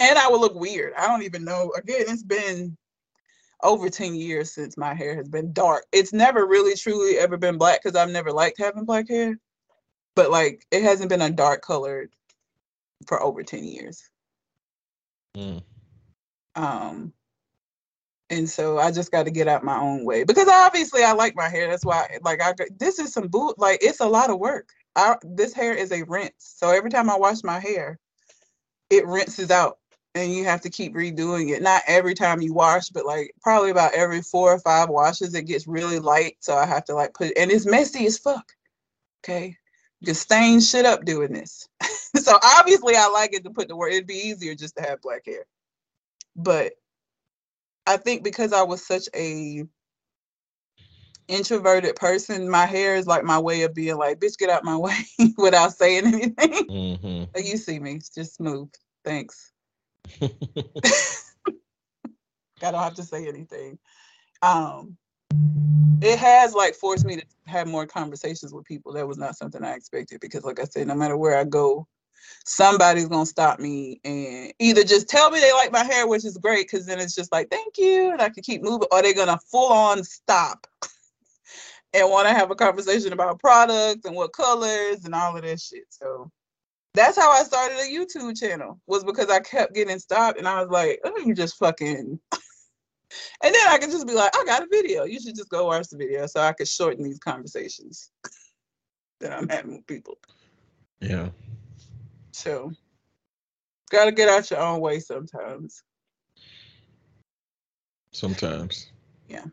[0.00, 0.92] And I would look weird.
[0.96, 1.72] I don't even know.
[1.76, 2.76] Again, it's been
[3.62, 5.84] over 10 years since my hair has been dark.
[5.92, 9.38] It's never really truly ever been black because I've never liked having black hair.
[10.14, 12.10] But like it hasn't been a dark colored
[13.06, 14.08] for over 10 years.
[15.36, 15.62] Mm.
[16.54, 17.12] Um,
[18.30, 21.34] and so I just got to get out my own way because obviously I like
[21.36, 21.68] my hair.
[21.68, 23.58] That's why, like, I this is some boot.
[23.58, 24.70] Like, it's a lot of work.
[24.94, 26.32] I, this hair is a rinse.
[26.38, 27.98] So every time I wash my hair,
[28.90, 29.78] it rinses out,
[30.14, 31.62] and you have to keep redoing it.
[31.62, 35.46] Not every time you wash, but like probably about every four or five washes, it
[35.46, 36.36] gets really light.
[36.40, 38.52] So I have to like put, and it's messy as fuck.
[39.24, 39.56] Okay,
[40.04, 41.68] just stain shit up doing this.
[42.16, 43.92] so obviously I like it to put the word.
[43.92, 45.46] It'd be easier just to have black hair.
[46.36, 46.72] But
[47.86, 49.64] I think because I was such a
[51.28, 54.76] introverted person, my hair is like my way of being like, bitch, get out my
[54.76, 54.96] way
[55.36, 56.34] without saying anything.
[56.36, 57.24] Mm-hmm.
[57.36, 58.68] You see me, just move.
[59.04, 59.52] Thanks.
[60.22, 60.30] I
[62.70, 63.78] don't have to say anything.
[64.42, 64.96] Um,
[66.00, 68.92] it has like forced me to have more conversations with people.
[68.92, 71.86] That was not something I expected because, like I said, no matter where I go,
[72.44, 76.38] somebody's gonna stop me and either just tell me they like my hair, which is
[76.38, 79.14] great because then it's just like thank you, and I can keep moving, or they're
[79.14, 80.66] gonna full on stop
[81.94, 85.60] and want to have a conversation about products and what colors and all of that
[85.60, 85.84] shit.
[85.90, 86.30] So
[86.94, 90.60] that's how I started a YouTube channel was because I kept getting stopped and I
[90.60, 92.18] was like, let me just fucking
[93.42, 95.04] and then I can just be like, I got a video.
[95.04, 98.10] You should just go watch the video so I could shorten these conversations
[99.20, 100.18] that I'm having with people.
[101.00, 101.30] Yeah.
[102.32, 102.72] So
[103.90, 105.82] gotta get out your own way sometimes.
[108.12, 108.90] Sometimes.
[109.28, 109.44] Yeah.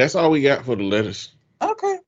[0.00, 1.30] That's all we got for the letters.
[1.60, 1.98] Okay.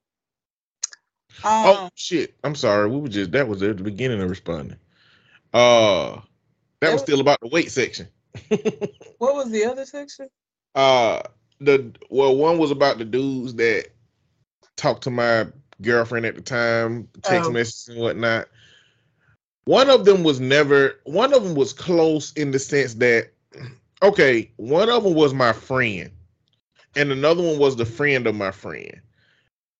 [1.44, 2.34] Oh, um, oh shit!
[2.42, 2.88] I'm sorry.
[2.88, 4.78] We were just that was at the beginning of responding.
[5.52, 6.20] Uh,
[6.80, 8.08] that was still about the weight section.
[9.18, 10.28] what was the other section?
[10.74, 11.20] Uh,
[11.60, 13.88] the well, one was about the dudes that
[14.76, 15.46] talked to my
[15.82, 17.52] girlfriend at the time, text oh.
[17.52, 18.48] messages and whatnot.
[19.66, 20.98] One of them was never.
[21.04, 23.32] One of them was close in the sense that,
[24.02, 26.10] okay, one of them was my friend,
[26.96, 29.00] and another one was the friend of my friend.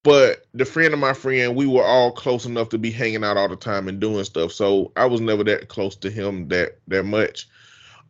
[0.05, 3.37] But the friend of my friend, we were all close enough to be hanging out
[3.37, 4.51] all the time and doing stuff.
[4.53, 7.49] So I was never that close to him that that much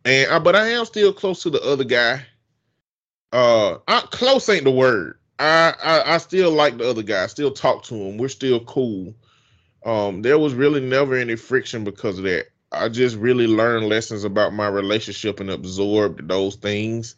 [0.05, 2.25] and I, but I am still close to the other guy.
[3.31, 5.17] Uh, I, close ain't the word.
[5.39, 7.23] I, I I still like the other guy.
[7.23, 8.17] I still talk to him.
[8.17, 9.13] We're still cool.
[9.85, 12.47] Um, there was really never any friction because of that.
[12.71, 17.15] I just really learned lessons about my relationship and absorbed those things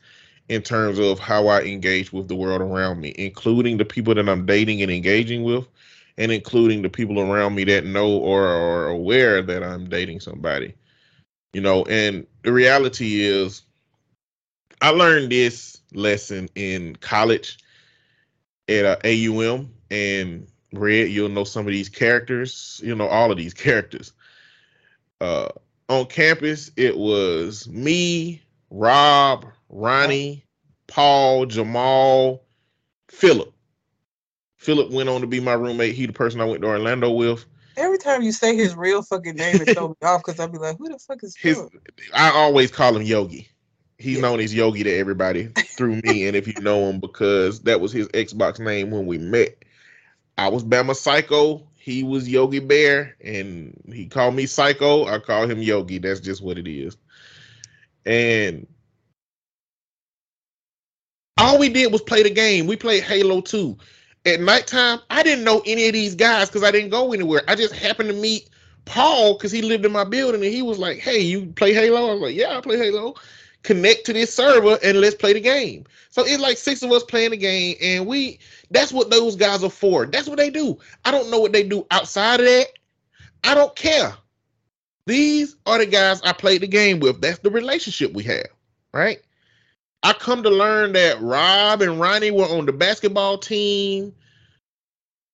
[0.49, 4.29] in terms of how I engage with the world around me, including the people that
[4.29, 5.67] I'm dating and engaging with,
[6.17, 10.75] and including the people around me that know or are aware that I'm dating somebody.
[11.53, 13.62] You know and the reality is
[14.81, 17.60] i learned this lesson in college
[18.67, 23.38] at uh, aum and red you'll know some of these characters you know all of
[23.38, 24.12] these characters.
[25.21, 25.47] Uh
[25.88, 29.45] on campus it was me rob
[29.76, 30.46] ronnie
[30.88, 32.44] paul jamal
[33.10, 33.54] philip
[34.58, 37.46] philip went on to be my roommate he the person i went to orlando with
[37.78, 40.58] Every time you say his real fucking name, it throws me off because I'll be
[40.58, 41.62] like, who the fuck is his?
[42.14, 43.50] I always call him Yogi.
[43.98, 44.22] He's yeah.
[44.22, 47.92] known as Yogi to everybody through me, and if you know him, because that was
[47.92, 49.64] his Xbox name when we met.
[50.38, 51.68] I was Bama Psycho.
[51.76, 55.06] He was Yogi Bear, and he called me Psycho.
[55.06, 56.00] I call him Yogi.
[56.00, 56.98] That's just what it is.
[58.06, 58.68] And
[61.38, 62.65] All we did was play the game.
[62.65, 63.78] We played Halo 2.
[64.26, 67.41] At nighttime, I didn't know any of these guys because I didn't go anywhere.
[67.48, 68.50] I just happened to meet
[68.86, 72.10] Paul because he lived in my building and he was like, Hey, you play Halo?
[72.10, 73.15] I was like, Yeah, I play Halo.
[73.63, 75.86] Connect to this server and let's play the game.
[76.10, 78.39] So it's like six of us playing the game, and we
[78.71, 80.06] that's what those guys are for.
[80.06, 80.78] That's what they do.
[81.04, 82.67] I don't know what they do outside of that.
[83.43, 84.15] I don't care.
[85.08, 87.19] These are the guys I played the game with.
[87.19, 88.48] That's the relationship we have,
[88.93, 89.19] right?
[90.06, 94.13] I come to learn that Rob and Ronnie were on the basketball team.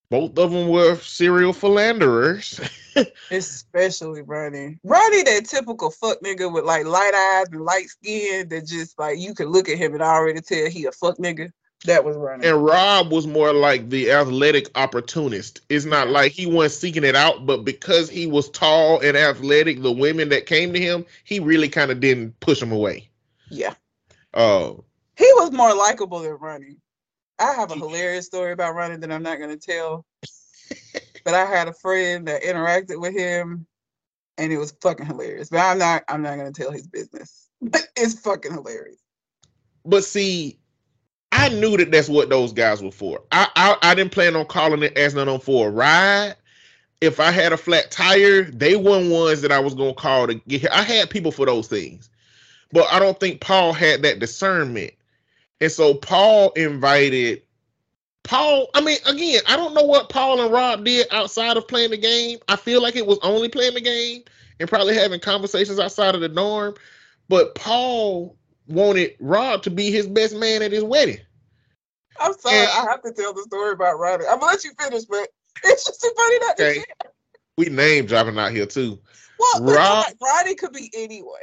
[0.10, 2.62] Both of them were serial philanderers.
[3.32, 4.80] Especially Ronnie.
[4.86, 9.20] Ronnie, that typical fuck nigga with like light eyes and light skin that just like
[9.20, 11.52] you could look at him and already tell he a fuck nigga.
[11.84, 12.48] That was Ronnie.
[12.48, 15.60] And Rob was more like the athletic opportunist.
[15.68, 19.82] It's not like he wasn't seeking it out, but because he was tall and athletic,
[19.82, 23.10] the women that came to him, he really kind of didn't push them away.
[23.50, 23.74] Yeah.
[24.34, 24.74] Uh,
[25.18, 26.78] he was more likable than Ronnie.
[27.40, 30.06] I have a hilarious story about Ronnie that I'm not going to tell.
[31.26, 33.66] but I had a friend that interacted with him,
[34.38, 35.50] and it was fucking hilarious.
[35.50, 36.04] But I'm not.
[36.08, 37.50] I'm not going to tell his business.
[37.62, 39.02] But it's fucking hilarious.
[39.86, 40.60] But see,
[41.32, 43.22] I knew that that's what those guys were for.
[43.32, 46.36] I I, I didn't plan on calling it as on for a ride.
[47.00, 50.36] If I had a flat tire, they weren't ones that I was gonna call to
[50.36, 50.70] get here.
[50.72, 52.11] I had people for those things,
[52.72, 54.94] but I don't think Paul had that discernment.
[55.60, 57.44] And so Paul invited
[58.24, 58.68] Paul.
[58.74, 61.98] I mean, again, I don't know what Paul and Rob did outside of playing the
[61.98, 62.40] game.
[62.48, 64.24] I feel like it was only playing the game
[64.60, 66.76] and probably having conversations outside of the norm.
[67.30, 68.36] But Paul
[68.68, 71.20] wanted Rob to be his best man at his wedding.
[72.20, 74.26] I'm sorry, and, I have to tell the story about Roddy.
[74.28, 75.28] I'm gonna let you finish, but
[75.64, 76.80] it's just too funny not okay.
[76.80, 77.10] to
[77.58, 79.00] We name dropping out here too.
[79.42, 81.36] Well, Rob, Roddy could be anyone.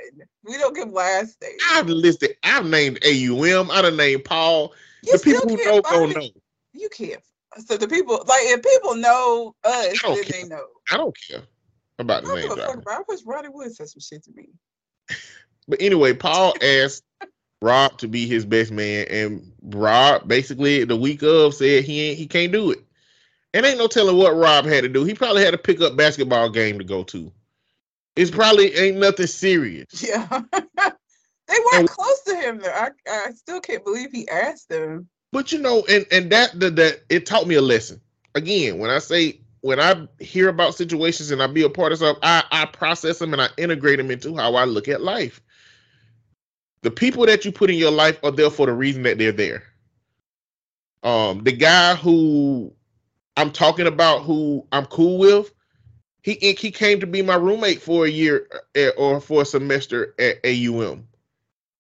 [0.45, 1.53] We don't give last name.
[1.71, 2.37] I've listed.
[2.45, 3.71] I've named AUM.
[3.71, 4.73] I've named Paul.
[5.03, 6.29] You the people who know don't know.
[6.73, 7.23] You can't.
[7.67, 10.25] So the people, like, if people know us, then care.
[10.31, 10.65] they know.
[10.91, 11.43] I don't care
[11.99, 12.83] about the name.
[12.87, 14.51] I wish Roddy would say some shit to me.
[15.71, 17.05] But anyway, Paul asked
[17.61, 22.19] Rob to be his best man, and Rob basically the week of said he ain't
[22.19, 22.79] he can't do it.
[23.53, 25.05] And ain't no telling what Rob had to do.
[25.05, 27.31] He probably had to pick up basketball game to go to.
[28.19, 29.87] It's probably ain't nothing serious.
[30.03, 30.27] Yeah.
[30.53, 32.71] they weren't and, close to him though.
[32.71, 35.09] I, I still can't believe he asked them.
[35.33, 38.01] But you know, and and that that, that it taught me a lesson.
[38.35, 41.99] Again, when I say when I hear about situations and I be a part of
[41.99, 45.41] stuff, I, I process them and I integrate them into how I look at life
[46.83, 49.33] the people that you put in your life are there for the reason that they're
[49.33, 49.65] there.
[51.03, 52.73] Um, the guy who
[53.37, 55.53] I'm talking about, who I'm cool with,
[56.29, 59.47] he he came to be my roommate for a year at, uh, or for a
[59.47, 61.09] semester at AUM,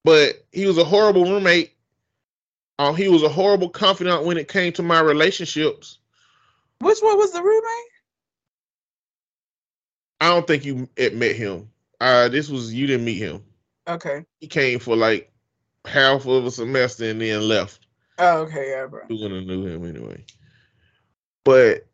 [0.04, 1.72] but he was a horrible roommate.
[2.78, 5.98] Um, he was a horrible confidant when it came to my relationships.
[6.80, 7.92] Which one was the roommate?
[10.20, 11.70] I don't think you met him.
[12.00, 13.42] Uh, this was you didn't meet him.
[13.88, 14.24] Okay.
[14.40, 15.32] He came for like
[15.84, 17.86] half of a semester and then left.
[18.18, 19.02] Oh, okay, yeah, bro.
[19.08, 20.24] Who gonna knew him anyway?
[21.44, 21.87] But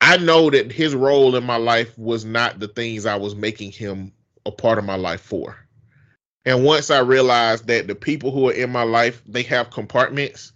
[0.00, 3.72] I know that his role in my life was not the things I was making
[3.72, 4.12] him
[4.46, 5.56] a part of my life for.
[6.44, 10.52] And once I realized that the people who are in my life, they have compartments.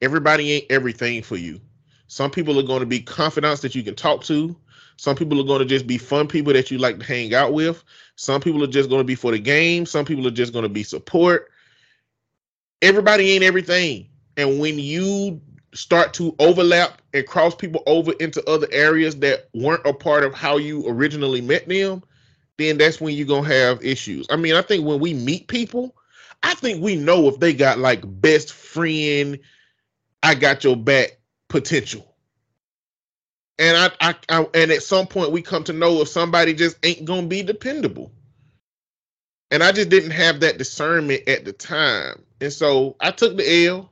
[0.00, 1.60] Everybody ain't everything for you.
[2.08, 4.56] Some people are going to be confidants that you can talk to.
[4.96, 7.52] Some people are going to just be fun people that you like to hang out
[7.52, 7.84] with.
[8.16, 9.86] Some people are just going to be for the game.
[9.86, 11.50] Some people are just going to be support.
[12.82, 14.08] Everybody ain't everything.
[14.36, 15.40] And when you
[15.74, 20.34] start to overlap and cross people over into other areas that weren't a part of
[20.34, 22.02] how you originally met them,
[22.58, 24.26] then that's when you're to have issues.
[24.30, 25.96] I mean, I think when we meet people,
[26.42, 29.38] I think we know if they got like best friend,
[30.22, 32.14] I got your back potential.
[33.58, 36.76] And I, I, I, and at some point we come to know if somebody just
[36.84, 38.12] ain't gonna be dependable.
[39.50, 42.22] And i just didn't have that discernment at the time.
[42.40, 43.91] And so i took the l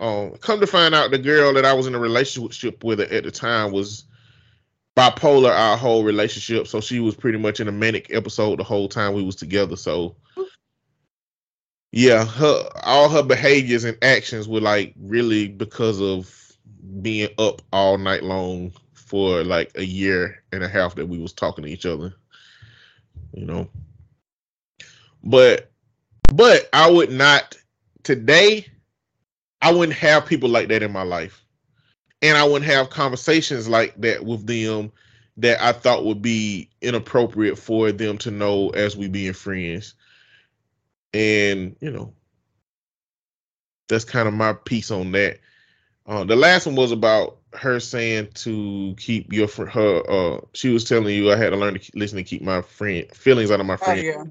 [0.00, 3.24] um come to find out the girl that i was in a relationship with at
[3.24, 4.04] the time was
[4.96, 8.88] bipolar our whole relationship so she was pretty much in a manic episode the whole
[8.88, 10.16] time we was together so
[11.92, 16.32] yeah her all her behaviors and actions were like really because of
[17.02, 21.32] being up all night long for like a year and a half that we was
[21.32, 22.14] talking to each other
[23.36, 23.68] you know.
[25.22, 25.70] But
[26.32, 27.56] but i would not
[28.02, 28.66] today
[29.62, 31.44] i wouldn't have people like that in my life
[32.22, 34.92] and i wouldn't have conversations like that with them
[35.36, 39.94] that i thought would be inappropriate for them to know as we being friends
[41.14, 42.12] and you know
[43.88, 45.38] that's kind of my piece on that.
[46.06, 50.02] Uh, the last one was about her saying to keep your fr- her.
[50.10, 53.06] Uh, she was telling you I had to learn to listen to keep my friend
[53.14, 54.24] feelings out of my Oh, friend yeah.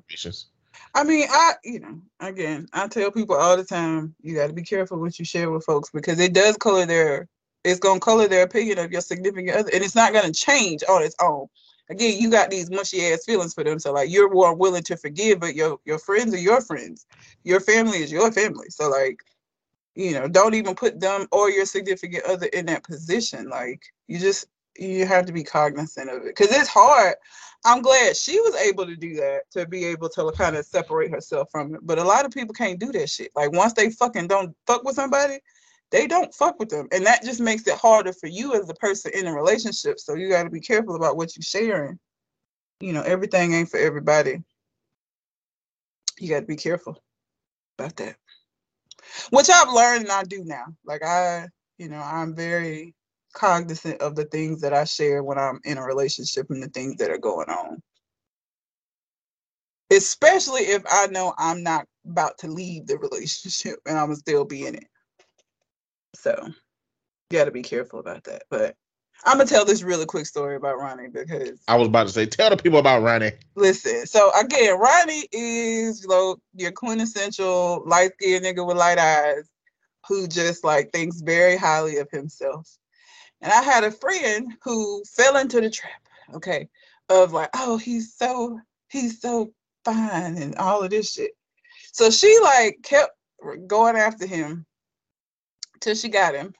[0.95, 4.53] I mean, I you know, again, I tell people all the time, you got to
[4.53, 7.27] be careful what you share with folks because it does color their,
[7.65, 11.03] it's gonna color their opinion of your significant other, and it's not gonna change on
[11.03, 11.47] its own.
[11.89, 14.97] Again, you got these mushy ass feelings for them, so like you're more willing to
[14.97, 17.05] forgive, but your your friends are your friends,
[17.43, 18.67] your family is your family.
[18.69, 19.19] So like,
[19.95, 23.49] you know, don't even put them or your significant other in that position.
[23.49, 24.45] Like, you just
[24.77, 27.15] you have to be cognizant of it because it's hard.
[27.65, 31.09] I'm glad she was able to do that to be able to kind of separate
[31.09, 31.81] herself from it.
[31.83, 33.31] But a lot of people can't do that shit.
[33.35, 35.39] Like once they fucking don't fuck with somebody,
[35.89, 36.87] they don't fuck with them.
[36.91, 39.99] And that just makes it harder for you as the person in a relationship.
[39.99, 41.97] So you got to be careful about what you're sharing.
[42.81, 44.43] You know, everything ain't for everybody.
[46.19, 47.01] You got to be careful
[47.79, 48.15] about that.
[49.31, 50.65] Which I've learned and I do now.
[50.85, 51.47] Like I,
[51.79, 52.93] you know, I'm very
[53.35, 56.95] cognizant of the things that I share when I'm in a relationship and the things
[56.97, 57.81] that are going on.
[59.91, 64.65] Especially if I know I'm not about to leave the relationship and I'm still be
[64.65, 64.87] in it.
[66.15, 66.35] So
[67.29, 68.43] you gotta be careful about that.
[68.49, 68.75] But
[69.25, 72.25] I'm gonna tell this really quick story about Ronnie because I was about to say,
[72.25, 73.33] tell the people about Ronnie.
[73.55, 79.49] listen, so again, Ronnie is you know your quintessential light skinned nigga with light eyes
[80.07, 82.69] who just like thinks very highly of himself.
[83.41, 86.01] And I had a friend who fell into the trap,
[86.33, 86.67] okay,
[87.09, 88.59] of like, oh, he's so
[88.89, 91.31] he's so fine and all of this shit.
[91.91, 93.11] So she like kept
[93.67, 94.65] going after him
[95.81, 96.53] till she got him.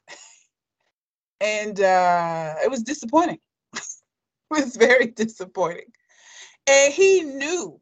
[1.42, 3.40] And uh it was disappointing.
[3.74, 3.82] it
[4.50, 5.92] was very disappointing.
[6.68, 7.80] And he knew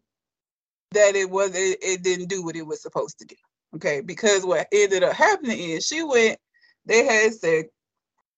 [0.92, 3.36] that it was it, it didn't do what it was supposed to do.
[3.76, 6.38] Okay, because what ended up happening is she went,
[6.86, 7.70] they had sex,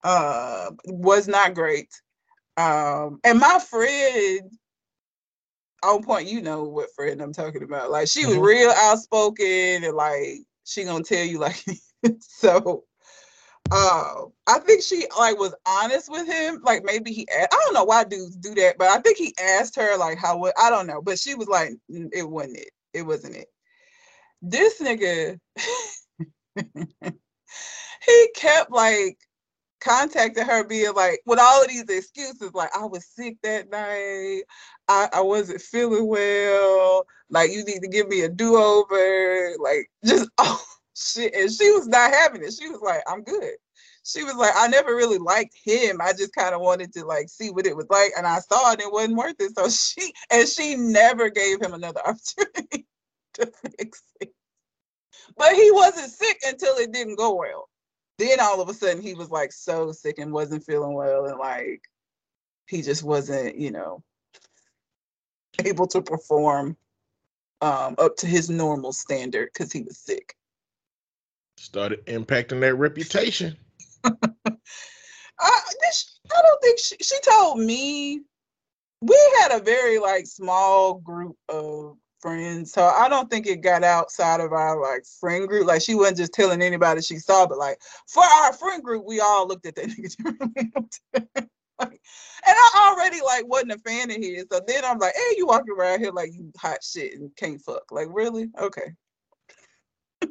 [0.06, 1.89] uh, was not great.
[2.58, 4.41] Um, and my friend
[5.84, 7.91] on point, you know what friend I'm talking about.
[7.91, 8.39] Like she was Mhm.
[8.39, 11.64] real outspoken and like she gonna tell you like
[12.20, 12.86] so
[13.72, 14.14] uh,
[14.47, 16.62] I think she like was honest with him.
[16.64, 19.76] Like maybe he, I don't know why dudes do that, but I think he asked
[19.78, 22.70] her like how what I don't know, but she was like, "Mm, it wasn't it.
[22.93, 23.47] It wasn't it.
[24.41, 25.39] This nigga,
[28.06, 29.18] he kept like
[29.86, 34.42] contacting her, being like with all of these excuses, like I was sick that night,
[34.88, 39.90] I, I wasn't feeling well, like you need to give me a do over, like
[40.06, 40.64] just oh
[40.96, 41.34] shit.
[41.36, 42.54] And she was not having it.
[42.54, 43.54] She was like, I'm good.
[44.04, 46.00] She was like, I never really liked him.
[46.00, 48.72] I just kind of wanted to like see what it was like, and I saw
[48.72, 49.56] it and it wasn't worth it.
[49.56, 52.88] So she and she never gave him another opportunity
[53.36, 54.34] to fix it.
[55.38, 57.68] But he wasn't sick until it didn't go well.
[58.18, 61.38] Then all of a sudden he was like so sick and wasn't feeling well and
[61.38, 61.82] like
[62.68, 64.03] he just wasn't, you know,
[65.63, 66.78] able to perform
[67.61, 70.36] um up to his normal standard because he was sick.
[71.57, 73.57] Started impacting that reputation.
[74.03, 78.22] I this, I don't think she, she told me
[79.01, 83.84] we had a very like small group of friends, so I don't think it got
[83.84, 85.68] outside of our like friend group.
[85.68, 89.20] Like she wasn't just telling anybody she saw, but like for our friend group, we
[89.20, 89.86] all looked at that
[91.16, 91.36] nigga
[92.45, 95.47] and I already like wasn't a fan of his, so then I'm like, hey, you
[95.47, 97.91] walking around here like you hot shit and can't fuck.
[97.91, 98.49] Like really?
[98.59, 98.93] Okay.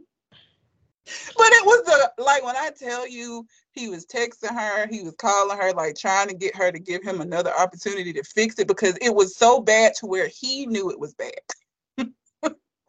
[1.37, 5.14] But it was the like when I tell you he was texting her, he was
[5.18, 8.68] calling her, like trying to get her to give him another opportunity to fix it
[8.68, 11.35] because it was so bad to where he knew it was bad.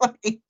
[0.00, 0.40] like,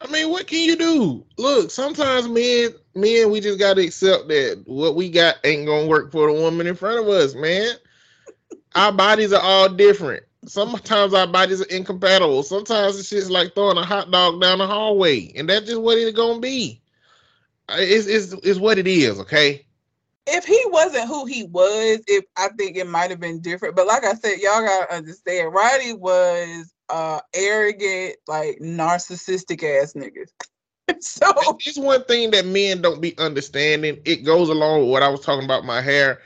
[0.00, 1.24] I mean, what can you do?
[1.38, 6.10] Look, sometimes men, men, we just gotta accept that what we got ain't gonna work
[6.10, 7.74] for the woman in front of us, man.
[8.74, 10.24] Our bodies are all different.
[10.46, 12.42] Sometimes our bodies are incompatible.
[12.42, 15.98] Sometimes it's just like throwing a hot dog down the hallway, and that's just what
[15.98, 16.80] it's gonna be.
[17.68, 19.64] Uh, It's, it's, it's what it is, okay?
[20.26, 23.76] if he wasn't who he was, if I think it might have been different.
[23.76, 30.30] But like I said, y'all gotta understand, Roddy was uh arrogant, like narcissistic ass niggas.
[31.00, 31.32] so
[31.64, 34.00] It's one thing that men don't be understanding.
[34.04, 36.20] It goes along with what I was talking about my hair.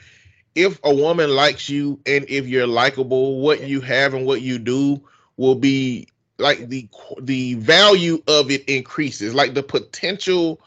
[0.54, 4.58] If a woman likes you and if you're likable, what you have and what you
[4.58, 5.00] do
[5.36, 6.88] will be like the
[7.20, 9.34] the value of it increases.
[9.34, 10.60] Like the potential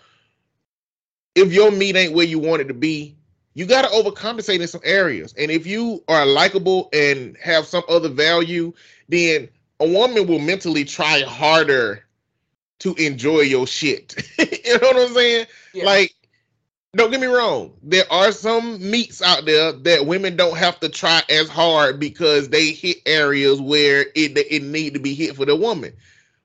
[1.36, 3.16] if your meat ain't where you want it to be,
[3.54, 5.34] you got to overcompensate in some areas.
[5.38, 8.74] And if you are likable and have some other value,
[9.10, 9.50] then
[9.82, 12.05] a woman will mentally try harder
[12.79, 14.15] to enjoy your shit.
[14.38, 15.47] you know what I'm saying?
[15.73, 15.86] Yeah.
[15.86, 16.15] Like,
[16.95, 17.73] don't get me wrong.
[17.82, 22.49] There are some meats out there that women don't have to try as hard because
[22.49, 25.93] they hit areas where it it need to be hit for the woman.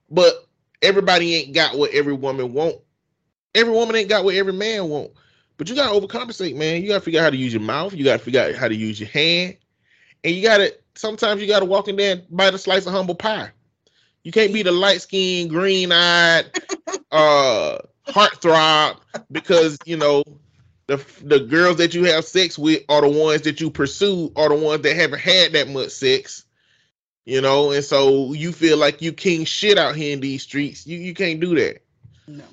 [0.09, 0.47] But
[0.81, 2.77] everybody ain't got what every woman want.
[3.55, 5.11] Every woman ain't got what every man want.
[5.57, 6.81] But you gotta overcompensate, man.
[6.81, 7.93] You gotta figure out how to use your mouth.
[7.93, 9.57] You gotta figure out how to use your hand,
[10.23, 10.73] and you gotta.
[10.97, 13.51] Sometimes you gotta walk in there and bite a slice of humble pie.
[14.23, 16.45] You can't be the light skinned, green eyed,
[17.11, 17.77] uh,
[18.07, 18.99] heartthrob
[19.31, 20.23] because you know
[20.87, 24.49] the the girls that you have sex with are the ones that you pursue are
[24.49, 26.45] the ones that haven't had that much sex.
[27.25, 30.87] You know, and so you feel like you king shit out here in these streets.
[30.87, 31.83] You you can't do that.
[32.25, 32.45] No.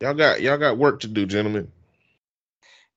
[0.00, 1.70] Y'all got y'all got work to do, gentlemen.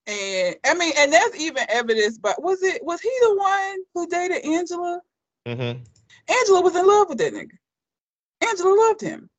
[0.08, 2.18] And I mean, and that's even evidence.
[2.18, 5.02] But was it was he the one who dated Angela?
[5.48, 5.82] Mm-hmm.
[6.30, 7.58] Angela was in love with that nigga.
[8.48, 9.30] Angela loved him,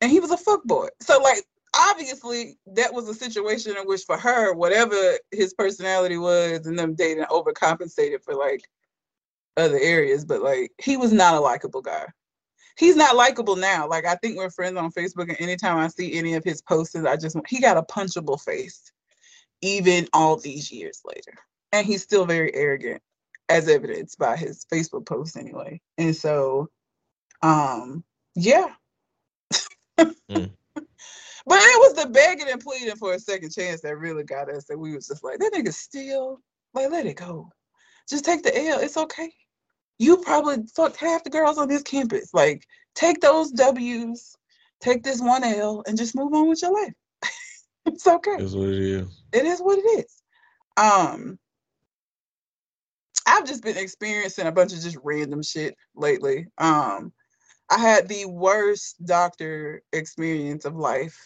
[0.00, 0.88] and he was a fuck boy.
[1.00, 1.44] So like,
[1.76, 4.96] obviously, that was a situation in which, for her, whatever
[5.32, 8.62] his personality was, and them dating overcompensated for like
[9.56, 10.24] other areas.
[10.24, 12.06] But like, he was not a likable guy.
[12.78, 13.88] He's not likable now.
[13.88, 16.94] Like, I think we're friends on Facebook, and anytime I see any of his posts,
[16.94, 18.92] I just he got a punchable face
[19.62, 21.34] even all these years later.
[21.72, 23.02] And he's still very arrogant,
[23.48, 25.80] as evidenced by his Facebook posts anyway.
[25.98, 26.68] And so,
[27.42, 28.04] um,
[28.34, 28.74] yeah.
[29.98, 30.50] mm.
[31.46, 34.66] But it was the begging and pleading for a second chance that really got us.
[34.66, 36.40] That we was just like, that nigga still,
[36.74, 37.50] like, let it go.
[38.08, 38.78] Just take the L.
[38.78, 39.32] It's okay.
[39.98, 42.32] You probably fucked half the girls on this campus.
[42.34, 44.36] Like, take those W's,
[44.80, 46.94] take this one L, and just move on with your life.
[47.86, 48.36] it's okay.
[48.38, 50.22] That's what it is it is what it is.
[50.76, 51.38] Um,
[53.26, 56.46] I've just been experiencing a bunch of just random shit lately.
[56.58, 57.12] Um,
[57.70, 61.16] I had the worst doctor experience of life.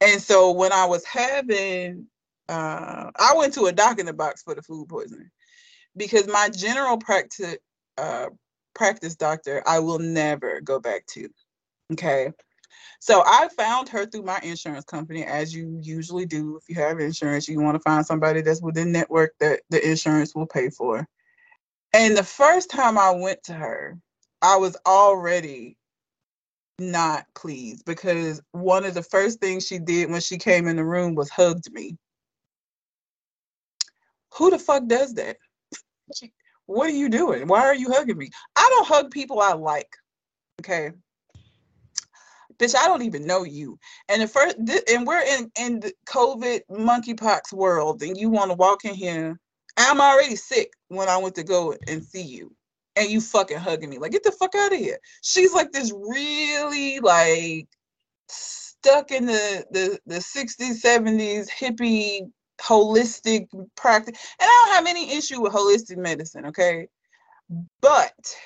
[0.00, 2.06] And so when I was having,
[2.48, 5.30] uh, I went to a doc in the box for the food poisoning
[5.96, 7.56] because my general practice,
[7.98, 8.26] uh,
[8.74, 11.28] practice doctor, I will never go back to.
[11.92, 12.32] Okay.
[13.00, 16.58] So I found her through my insurance company, as you usually do.
[16.58, 20.34] If you have insurance, you want to find somebody that's within network that the insurance
[20.34, 21.06] will pay for.
[21.92, 23.98] And the first time I went to her,
[24.42, 25.76] I was already
[26.78, 30.84] not pleased because one of the first things she did when she came in the
[30.84, 31.96] room was hugged me.
[34.34, 35.36] Who the fuck does that?
[36.66, 37.48] what are you doing?
[37.48, 38.30] Why are you hugging me?
[38.56, 39.92] I don't hug people I like.
[40.60, 40.92] Okay
[42.60, 43.78] bitch, I don't even know you.
[44.08, 48.56] And the first, and we're in in the COVID monkeypox world, and you want to
[48.56, 49.38] walk in here.
[49.76, 52.54] I'm already sick when I went to go and see you,
[52.96, 54.98] and you fucking hugging me like get the fuck out of here.
[55.22, 57.68] She's like this really like
[58.28, 62.30] stuck in the the the 60s 70s hippie
[62.60, 66.86] holistic practice and i don't have any issue with holistic medicine okay
[67.80, 68.36] but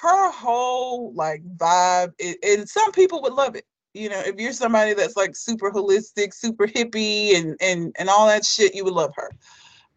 [0.00, 3.64] her whole like vibe, it, and some people would love it.
[3.94, 8.26] You know, if you're somebody that's like super holistic, super hippie, and and and all
[8.26, 9.30] that shit, you would love her.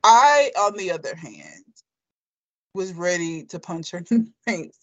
[0.04, 1.64] I, on the other hand,
[2.74, 4.80] was ready to punch her in the face.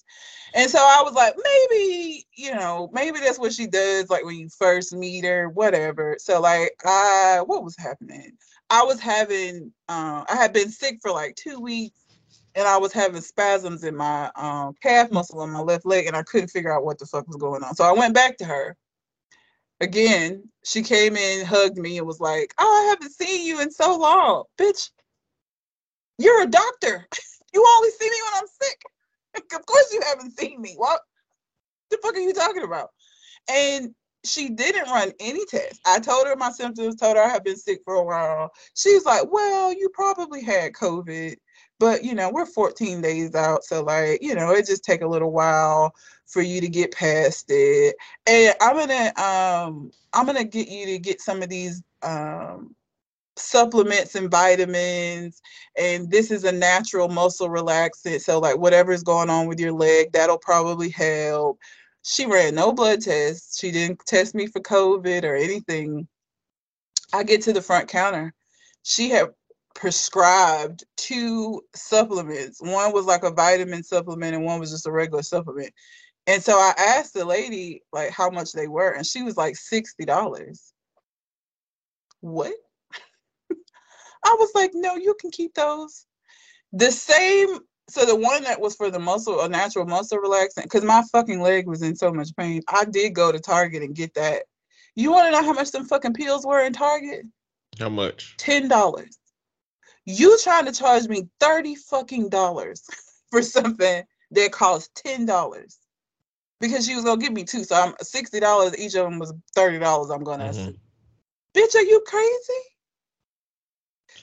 [0.54, 4.36] And so I was like, maybe, you know, maybe that's what she does, like when
[4.36, 6.16] you first meet her, whatever.
[6.18, 8.32] So like I what was happening?
[8.70, 12.01] I was having uh, I had been sick for like two weeks
[12.55, 16.16] and I was having spasms in my um, calf muscle on my left leg, and
[16.16, 17.74] I couldn't figure out what the fuck was going on.
[17.74, 18.76] So I went back to her.
[19.80, 23.70] Again, she came in, hugged me, and was like, "Oh, I haven't seen you in
[23.70, 24.90] so long, bitch.
[26.18, 27.09] You're a doctor.
[27.55, 28.82] you only see me when I'm sick.
[29.59, 30.74] of course, you haven't seen me.
[30.76, 31.00] What
[31.90, 32.90] the fuck are you talking about?"
[33.50, 33.94] And
[34.24, 35.80] she didn't run any tests.
[35.84, 38.53] I told her my symptoms, told her I had been sick for a while.
[38.74, 41.36] She's like, "Well, you probably had COVID."
[41.83, 45.07] But you know we're 14 days out so like you know it just take a
[45.07, 45.93] little while
[46.26, 47.97] for you to get past it.
[48.24, 52.76] And i'm gonna um i'm gonna get you to get some of these um
[53.35, 55.43] supplements and vitamins
[55.76, 60.12] and this is a natural muscle relaxant so like whatever's going on with your leg
[60.12, 61.59] that'll probably help.
[62.05, 63.59] She ran no blood tests.
[63.59, 66.07] She didn't test me for covid or anything.
[67.12, 68.33] I get to the front counter.
[68.85, 69.30] She had
[69.75, 72.61] prescribed two supplements.
[72.61, 75.73] One was like a vitamin supplement and one was just a regular supplement.
[76.27, 79.55] And so I asked the lady like how much they were, and she was like
[79.55, 80.73] $60.
[82.20, 82.53] What?
[84.25, 86.07] I was like, no, you can keep those.
[86.73, 87.59] The same
[87.89, 91.41] so the one that was for the muscle, a natural muscle relaxant, because my fucking
[91.41, 92.62] leg was in so much pain.
[92.68, 94.45] I did go to Target and get that.
[94.95, 97.27] You want to know how much them fucking pills were in Target?
[97.79, 98.37] How much?
[98.39, 99.18] Ten dollars.
[100.05, 102.84] You trying to charge me thirty fucking dollars
[103.30, 105.78] for something that cost ten dollars?
[106.61, 108.76] Because she was gonna give me two, so I'm sixty dollars.
[108.78, 110.11] Each of them was thirty dollars.
[110.11, 110.50] I'm gonna.
[110.50, 110.76] Mhm.
[111.57, 112.62] Bitch, are you crazy?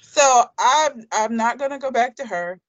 [0.01, 2.59] So I'm I'm not gonna go back to her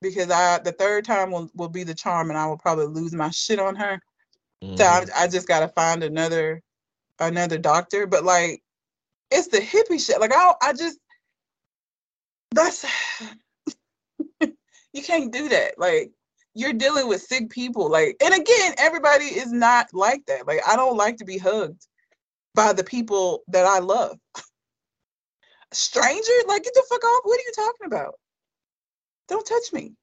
[0.00, 3.14] because I the third time will, will be the charm and I will probably lose
[3.14, 4.00] my shit on her.
[4.76, 5.04] So I.
[5.16, 6.62] I just gotta find another
[7.18, 8.06] another doctor.
[8.06, 8.62] But like
[9.30, 10.20] it's the hippie shit.
[10.20, 10.98] Like I I just
[12.54, 12.84] that's
[14.40, 15.78] you can't do that.
[15.78, 16.10] Like
[16.54, 17.90] you're dealing with sick people.
[17.90, 20.46] Like and again, everybody is not like that.
[20.46, 21.86] Like I don't like to be hugged
[22.54, 24.16] by the people that I love.
[25.72, 27.20] Stranger, like get the fuck off.
[27.24, 28.14] What are you talking about?
[29.28, 29.94] Don't touch me.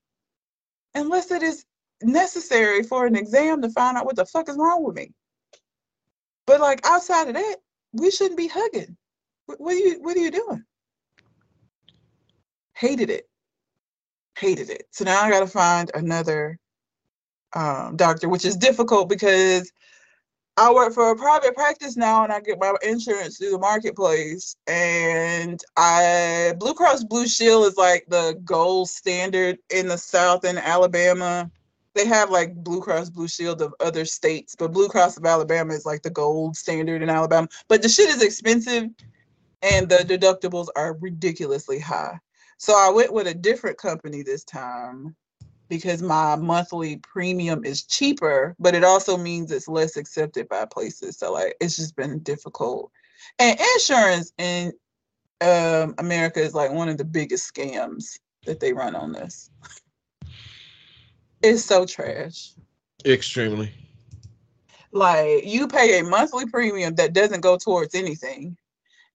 [0.95, 1.65] Unless it is
[2.03, 5.13] necessary for an exam to find out what the fuck is wrong with me.
[6.45, 7.57] But like outside of that,
[7.93, 8.97] we shouldn't be hugging.
[9.45, 10.65] What, are you what are you doing?
[12.81, 13.29] Hated it.
[14.39, 14.87] Hated it.
[14.89, 16.57] So now I gotta find another
[17.53, 19.71] um, doctor, which is difficult because
[20.57, 24.55] I work for a private practice now and I get my insurance through the marketplace.
[24.65, 30.57] And I Blue Cross Blue Shield is like the gold standard in the South in
[30.57, 31.51] Alabama.
[31.93, 35.75] They have like Blue Cross Blue Shield of other states, but Blue Cross of Alabama
[35.75, 37.47] is like the gold standard in Alabama.
[37.67, 38.89] But the shit is expensive
[39.61, 42.17] and the deductibles are ridiculously high.
[42.61, 45.15] So I went with a different company this time
[45.67, 51.17] because my monthly premium is cheaper, but it also means it's less accepted by places.
[51.17, 52.91] So like it's just been difficult.
[53.39, 54.73] And insurance in
[55.41, 59.49] um, America is like one of the biggest scams that they run on this.
[61.41, 62.53] It's so trash.
[63.03, 63.73] Extremely.
[64.91, 68.55] Like you pay a monthly premium that doesn't go towards anything.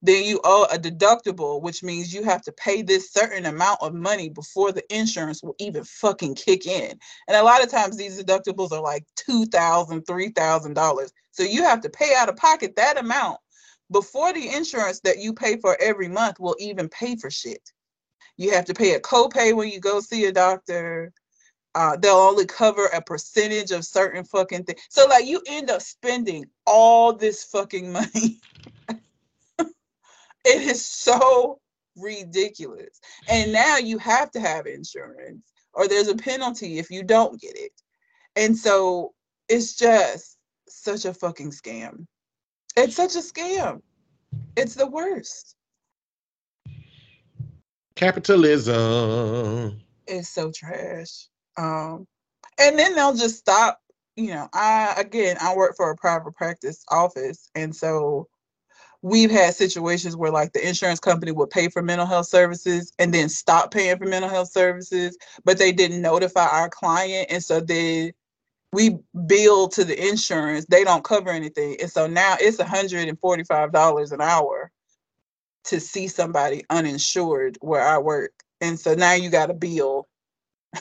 [0.03, 3.95] Then you owe a deductible, which means you have to pay this certain amount of
[3.95, 6.99] money before the insurance will even fucking kick in.
[7.29, 11.11] And a lot of times these deductibles are like $2,000, $3,000.
[11.33, 13.39] So you have to pay out of pocket that amount
[13.91, 17.73] before the insurance that you pay for every month will even pay for shit.
[18.37, 21.13] You have to pay a copay when you go see a doctor.
[21.75, 24.81] Uh, they'll only cover a percentage of certain fucking things.
[24.91, 28.41] So like you end up spending all this fucking money.
[30.47, 31.59] it is so
[31.97, 33.01] ridiculous.
[33.29, 35.43] And now you have to have insurance
[35.75, 37.73] or there's a penalty if you don't get it.
[38.37, 39.13] And so
[39.49, 40.39] it's just
[40.69, 42.07] such a fucking scam.
[42.77, 43.81] It's such a scam.
[44.57, 45.57] It's the worst.
[47.95, 49.81] Capitalism.
[50.07, 51.29] It's so trash.
[51.57, 52.07] Um,
[52.59, 53.81] and then they'll just stop.
[54.17, 58.29] You know, I again, I work for a private practice office, and so
[59.03, 63.13] we've had situations where like the insurance company would pay for mental health services and
[63.13, 67.61] then stop paying for mental health services, but they didn't notify our client, and so
[67.61, 68.13] then
[68.73, 70.67] we bill to the insurance.
[70.67, 74.71] They don't cover anything, and so now it's hundred and forty-five dollars an hour
[75.65, 80.09] to see somebody uninsured where I work, and so now you got a bill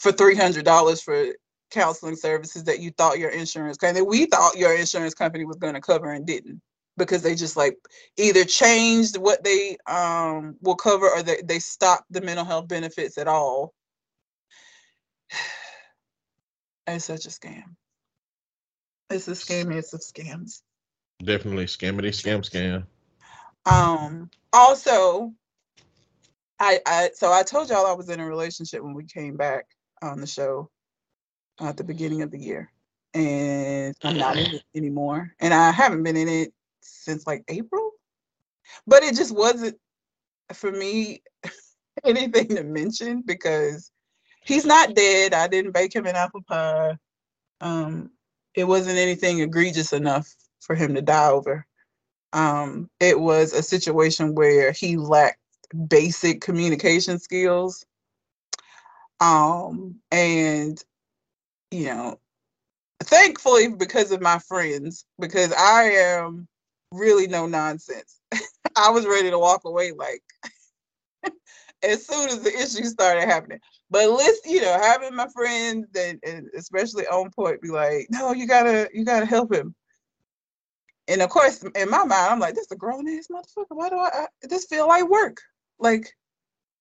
[0.00, 1.26] for three hundred dollars for
[1.70, 5.74] counseling services that you thought your insurance company we thought your insurance company was going
[5.74, 6.60] to cover and didn't
[7.00, 7.76] because they just like
[8.16, 13.18] either changed what they um will cover or they, they stopped the mental health benefits
[13.18, 13.72] at all.
[16.86, 17.76] It's such a scam.
[19.10, 20.62] It's a scam it's of scams
[21.22, 22.86] Definitely scammity scam scam.
[23.70, 25.32] um also
[26.58, 29.66] i i so i told y'all i was in a relationship when we came back
[30.02, 30.70] on the show
[31.60, 32.70] at the beginning of the year
[33.14, 36.52] and i'm not in it anymore and i haven't been in it
[36.90, 37.92] since like april?
[38.86, 39.78] But it just wasn't
[40.52, 41.22] for me
[42.04, 43.90] anything to mention because
[44.44, 45.34] he's not dead.
[45.34, 46.96] I didn't bake him an apple pie.
[47.60, 48.10] Um
[48.54, 50.28] it wasn't anything egregious enough
[50.60, 51.66] for him to die over.
[52.32, 55.38] Um it was a situation where he lacked
[55.88, 57.84] basic communication skills.
[59.20, 60.82] Um and
[61.70, 62.18] you know
[63.04, 66.46] thankfully because of my friends because i am
[66.92, 68.20] really no nonsense.
[68.76, 70.22] I was ready to walk away like
[71.82, 73.60] as soon as the issues started happening.
[73.90, 78.32] But listen you know having my friends and, and especially on point be like no
[78.32, 79.74] you gotta you gotta help him.
[81.08, 83.66] And of course in my mind i'm like this is a grown ass motherfucker.
[83.70, 85.38] Why do I, I this feel like work?
[85.78, 86.14] Like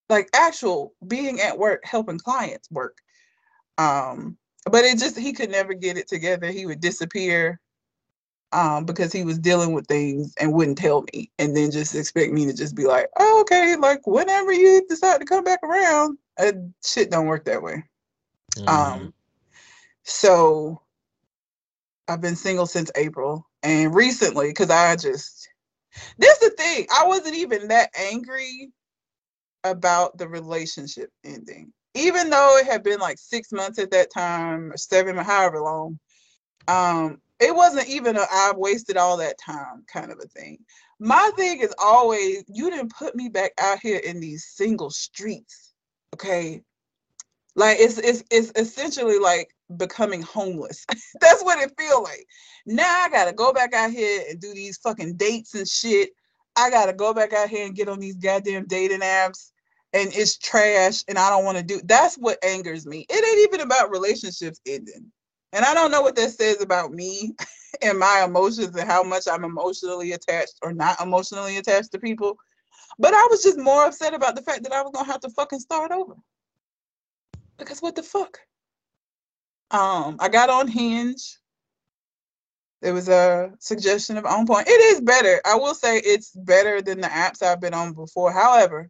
[0.10, 2.98] like actual being at work helping clients work.
[3.78, 6.52] Um, but it just he could never get it together.
[6.52, 7.60] He would disappear
[8.52, 12.34] um, because he was dealing with things and wouldn't tell me, and then just expect
[12.34, 16.18] me to just be like, oh, okay, like whenever you decide to come back around,
[16.40, 16.52] uh,
[16.84, 17.84] shit don't work that way.
[18.58, 18.68] Mm-hmm.
[18.68, 19.14] Um,
[20.04, 20.82] so
[22.08, 25.48] I've been single since April, and recently, because I just
[26.18, 28.72] this is the thing, I wasn't even that angry
[29.64, 34.72] about the relationship ending, even though it had been like six months at that time,
[34.72, 36.00] or seven, however long.
[36.68, 40.60] Um, it wasn't even a I've wasted all that time kind of a thing.
[41.00, 45.74] My thing is always you didn't put me back out here in these single streets.
[46.16, 46.62] Okay.
[47.56, 50.86] Like it's it's it's essentially like becoming homeless.
[51.22, 52.26] That's what it feel like.
[52.66, 56.10] Now I gotta go back out here and do these fucking dates and shit.
[56.56, 59.52] I gotta go back out here and get on these goddamn dating apps
[59.94, 63.06] and it's trash and I don't want to do that's what angers me.
[63.10, 65.12] It ain't even about relationships ending.
[65.54, 67.34] And I don't know what that says about me
[67.82, 72.38] and my emotions and how much I'm emotionally attached or not emotionally attached to people.
[72.98, 75.30] But I was just more upset about the fact that I was gonna have to
[75.30, 76.16] fucking start over.
[77.58, 78.40] Because what the fuck?
[79.72, 81.38] Um, I got on Hinge.
[82.82, 84.68] There was a suggestion of On Point.
[84.68, 85.42] It is better.
[85.46, 88.32] I will say it's better than the apps I've been on before.
[88.32, 88.90] However,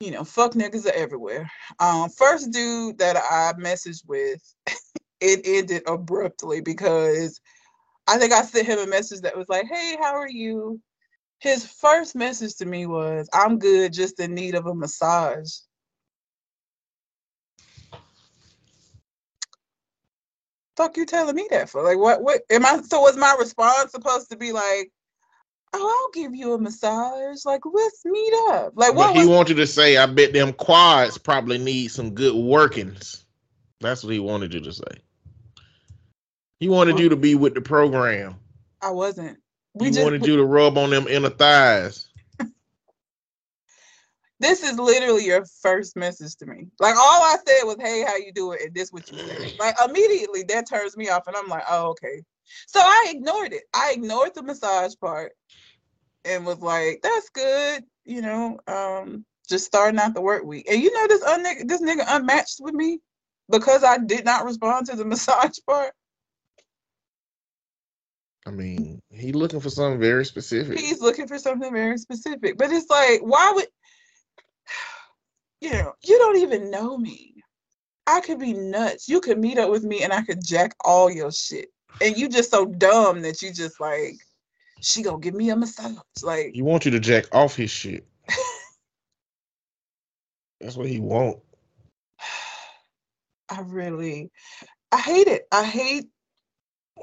[0.00, 1.50] you know, fuck niggas are everywhere.
[1.80, 4.40] Um, first dude that I messaged with
[5.24, 7.40] it ended abruptly because
[8.06, 10.80] I think I sent him a message that was like, "Hey, how are you?"
[11.40, 15.50] His first message to me was, "I'm good, just in need of a massage."
[20.76, 21.82] Fuck you telling me that for?
[21.82, 24.90] Like what what am I so was my response supposed to be like,
[25.76, 27.44] Oh, I'll give you a massage.
[27.44, 28.74] Like, let's meet up.
[28.76, 32.14] Like, what but he was- wanted to say, I bet them quads probably need some
[32.14, 33.24] good workings.
[33.80, 35.02] That's what he wanted you to say.
[36.64, 38.36] He wanted you to be with the program.
[38.80, 39.36] I wasn't.
[39.74, 42.08] We he wanted you to rub on them inner thighs.
[44.40, 46.68] this is literally your first message to me.
[46.80, 49.50] Like all I said was, "Hey, how you doing?" and this what you said.
[49.58, 52.22] Like immediately that turns me off, and I'm like, "Oh, okay."
[52.66, 53.64] So I ignored it.
[53.74, 55.32] I ignored the massage part,
[56.24, 58.58] and was like, "That's good," you know.
[58.66, 62.60] Um, just starting out the work week, and you know this un- this nigga unmatched
[62.60, 63.00] with me
[63.50, 65.92] because I did not respond to the massage part.
[68.46, 70.78] I mean, he's looking for something very specific.
[70.78, 72.58] He's looking for something very specific.
[72.58, 73.66] But it's like, why would
[75.60, 77.34] you know, you don't even know me.
[78.06, 79.08] I could be nuts.
[79.08, 81.68] You could meet up with me and I could jack all your shit.
[82.02, 84.16] And you just so dumb that you just like,
[84.80, 85.96] she gonna give me a massage.
[86.22, 88.06] Like he want you to jack off his shit.
[90.60, 91.38] That's what he want.
[93.48, 94.30] I really
[94.92, 95.48] I hate it.
[95.50, 96.08] I hate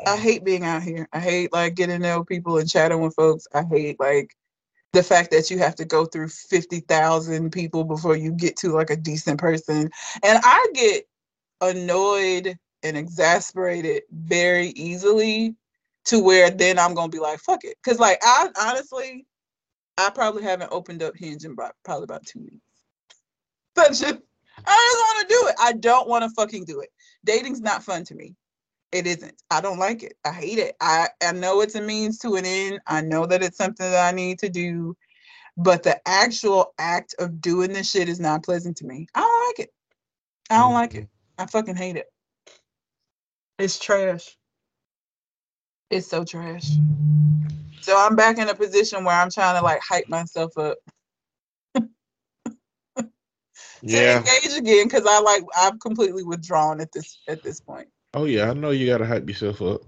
[0.06, 1.08] I hate being out here.
[1.14, 3.48] I hate like getting to know people and chatting with folks.
[3.54, 4.36] I hate like
[4.94, 8.90] the fact that you have to go through 50,000 people before you get to like
[8.90, 9.90] a decent person.
[10.24, 11.08] And I get
[11.62, 15.56] annoyed and exasperated very easily
[16.06, 17.78] to where then I'm going to be like, fuck it.
[17.84, 19.26] Cause like I honestly,
[19.98, 22.58] I probably haven't opened up Hinge in probably about two weeks.
[23.74, 25.56] But just, I just want to do it.
[25.58, 26.90] I don't want to fucking do it.
[27.24, 28.36] Dating's not fun to me
[28.92, 29.42] it isn't.
[29.50, 30.14] I don't like it.
[30.26, 30.76] I hate it.
[30.82, 32.80] I, I know it's a means to an end.
[32.88, 34.96] I know that it's something that I need to do,
[35.58, 39.08] but the actual act of doing this shit is not pleasant to me.
[39.16, 39.74] I don't like it.
[40.50, 41.04] I don't like it.
[41.04, 41.44] Mm-hmm.
[41.44, 42.08] I fucking hate it.
[43.58, 44.38] It's trash.
[45.90, 46.72] It's so trash.
[47.82, 50.78] So I'm back in a position where I'm trying to like hype myself up.
[53.82, 54.18] yeah.
[54.18, 57.88] engage again because I like I've completely withdrawn at this at this point.
[58.14, 59.82] Oh yeah, I know you gotta hype yourself up.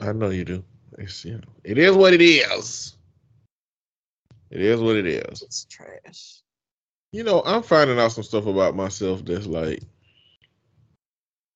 [0.00, 0.64] I know you do.
[0.98, 2.96] It's you know, it is what it is.
[4.50, 5.42] It is what it is.
[5.42, 6.42] It's trash.
[7.10, 9.80] You know, I'm finding out some stuff about myself that's like,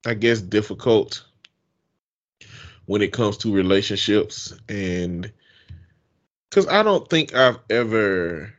[0.05, 1.23] I guess, difficult
[2.85, 5.31] when it comes to relationships, and
[6.49, 8.53] because I don't think I've ever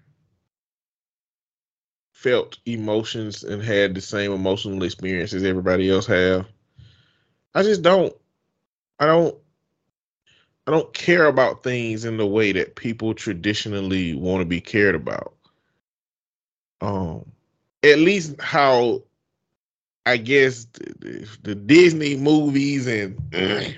[2.13, 6.47] felt emotions and had the same emotional experience as everybody else have.
[7.55, 8.15] I just don't.
[8.99, 9.37] I don't.
[10.67, 14.95] I don't care about things in the way that people traditionally want to be cared
[14.95, 15.35] about.
[16.81, 17.25] Um,
[17.83, 19.03] at least how
[20.07, 23.19] I guess the, the Disney movies and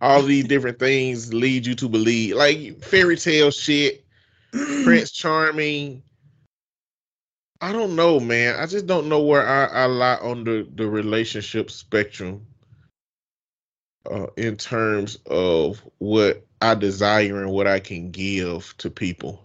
[0.00, 4.04] all these different things lead you to believe, like fairy tale shit,
[4.50, 6.02] Prince Charming,
[7.60, 8.56] I don't know, man.
[8.58, 12.44] I just don't know where I, I lie on the, the relationship spectrum
[14.10, 19.44] uh, in terms of what I desire and what I can give to people.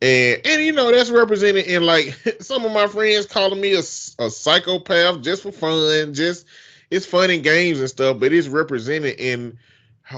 [0.00, 3.80] And and you know that's represented in like some of my friends calling me a,
[3.80, 6.46] a psychopath just for fun, just
[6.90, 9.58] it's fun and games and stuff, but it's represented in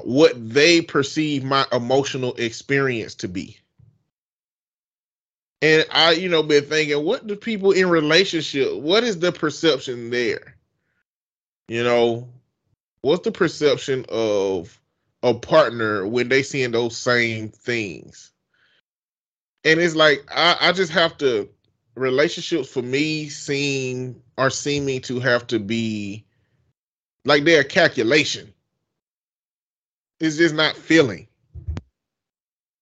[0.05, 3.59] what they perceive my emotional experience to be.
[5.63, 10.11] And I, you know, been thinking, what do people in relationship, what is the perception
[10.11, 10.57] there?
[11.71, 12.29] You know,
[13.03, 14.77] what's the perception of
[15.23, 18.33] a partner when they seeing those same things?
[19.65, 21.49] And it's like I, I just have to
[21.95, 26.25] relationships for me seem are seeming to have to be
[27.25, 28.53] like they're a calculation.
[30.19, 31.29] It's just not feeling.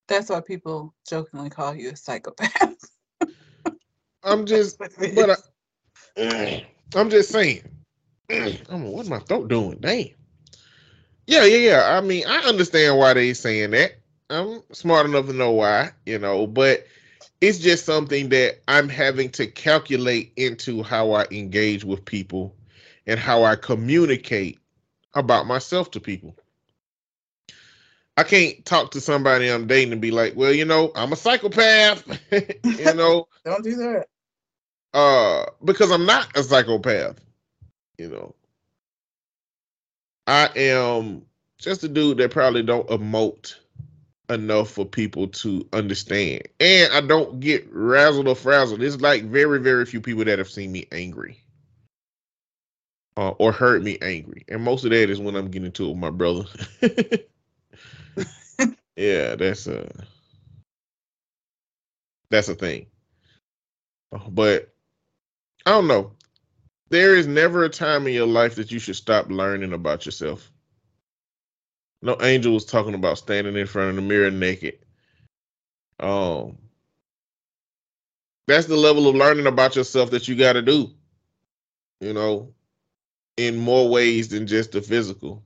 [0.07, 2.89] That's why people jokingly call you a psychopath.
[4.23, 4.79] I'm just,
[5.13, 5.39] but
[6.17, 6.65] I,
[6.95, 7.69] I'm just saying.
[8.69, 9.77] I'm what's my throat doing?
[9.79, 10.09] Damn.
[11.27, 11.97] Yeah, yeah, yeah.
[11.97, 13.93] I mean, I understand why they saying that.
[14.29, 16.85] I'm smart enough to know why, you know, but
[17.41, 22.55] it's just something that I'm having to calculate into how I engage with people
[23.07, 24.59] and how I communicate
[25.15, 26.35] about myself to people.
[28.17, 31.15] I can't talk to somebody I'm dating and be like, well, you know, I'm a
[31.15, 32.05] psychopath.
[32.31, 33.27] you know.
[33.45, 34.07] Don't do that.
[34.93, 37.19] Uh, because I'm not a psychopath.
[37.99, 38.35] You know.
[40.25, 41.25] I am
[41.57, 43.55] just a dude that probably don't emote
[44.29, 46.43] enough for people to understand.
[46.59, 48.79] And I don't get razzled or frazzled.
[48.79, 51.39] There's like very, very few people that have seen me angry.
[53.17, 54.45] Uh, or heard me angry.
[54.47, 56.45] And most of that is when I'm getting to it with my brother.
[58.95, 59.89] yeah, that's a
[62.29, 62.85] that's a thing.
[64.29, 64.73] But
[65.65, 66.13] I don't know.
[66.89, 70.51] There is never a time in your life that you should stop learning about yourself.
[72.01, 74.79] No angel was talking about standing in front of the mirror naked.
[75.99, 76.57] Um
[78.47, 80.91] that's the level of learning about yourself that you got to do.
[81.99, 82.53] You know,
[83.37, 85.43] in more ways than just the physical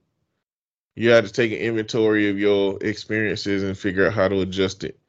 [0.95, 4.83] you have to take an inventory of your experiences and figure out how to adjust
[4.83, 4.99] it.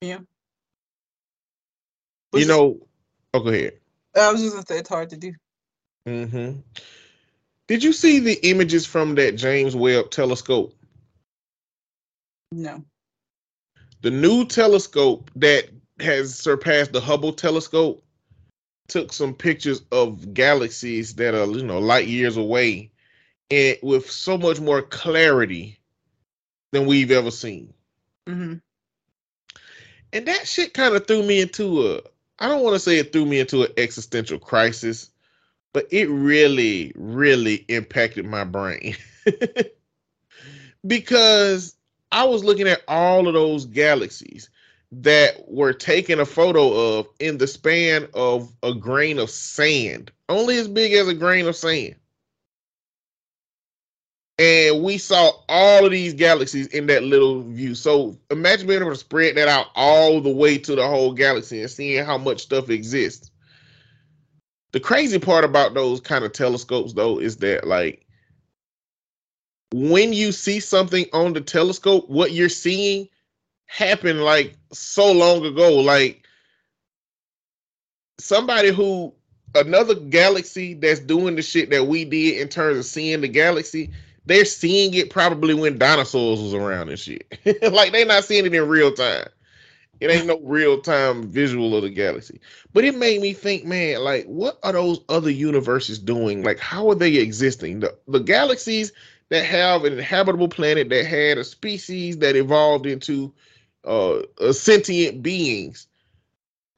[0.00, 0.20] Yeah.
[2.32, 2.86] You know,
[3.34, 3.74] oh, go ahead.
[4.16, 5.32] I was just gonna say it's hard to do.
[6.06, 6.60] Mm-hmm.
[7.66, 10.74] Did you see the images from that James Webb telescope?
[12.52, 12.84] No.
[14.02, 15.68] The new telescope that
[16.00, 18.02] has surpassed the Hubble telescope
[18.88, 22.90] took some pictures of galaxies that are, you know, light years away
[23.50, 25.78] and with so much more clarity
[26.72, 27.72] than we've ever seen.
[28.26, 28.54] Mm-hmm.
[30.12, 32.00] And that shit kind of threw me into a,
[32.40, 35.10] I don't want to say it threw me into an existential crisis,
[35.72, 38.96] but it really, really impacted my brain.
[40.86, 41.76] because
[42.10, 44.48] I was looking at all of those galaxies
[44.92, 50.56] that were taken a photo of in the span of a grain of sand, only
[50.56, 51.94] as big as a grain of sand
[54.40, 57.74] and we saw all of these galaxies in that little view.
[57.74, 61.60] So imagine being able to spread that out all the way to the whole galaxy
[61.60, 63.30] and seeing how much stuff exists.
[64.72, 68.06] The crazy part about those kind of telescopes, though, is that like
[69.72, 73.10] when you see something on the telescope, what you're seeing
[73.66, 75.76] happened like so long ago.
[75.80, 76.26] Like
[78.18, 79.12] somebody who
[79.54, 83.90] another galaxy that's doing the shit that we did in terms of seeing the galaxy
[84.26, 87.26] they're seeing it probably when dinosaurs was around and shit.
[87.72, 89.26] like they're not seeing it in real time.
[90.00, 92.40] It ain't no real time visual of the galaxy.
[92.72, 96.42] But it made me think, man, like what are those other universes doing?
[96.42, 97.80] Like how are they existing?
[97.80, 98.92] The the galaxies
[99.28, 103.32] that have an inhabitable planet that had a species that evolved into
[103.84, 104.20] uh,
[104.52, 105.86] sentient beings.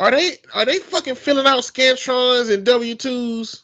[0.00, 3.62] Are they are they fucking filling out scantrons and W twos?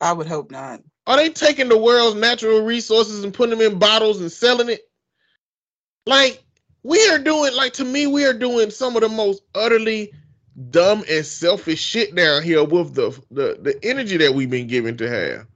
[0.00, 0.80] I would hope not.
[1.06, 4.88] Are they taking the world's natural resources and putting them in bottles and selling it?
[6.06, 6.42] Like
[6.82, 10.12] we are doing, like to me, we are doing some of the most utterly
[10.70, 14.96] dumb and selfish shit down here with the the the energy that we've been given
[14.98, 15.46] to have.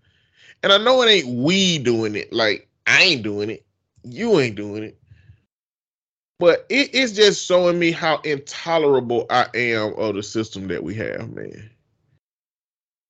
[0.63, 2.33] And I know it ain't we doing it.
[2.33, 3.65] Like I ain't doing it.
[4.03, 4.99] You ain't doing it.
[6.39, 10.95] But it is just showing me how intolerable I am of the system that we
[10.97, 11.71] have, man.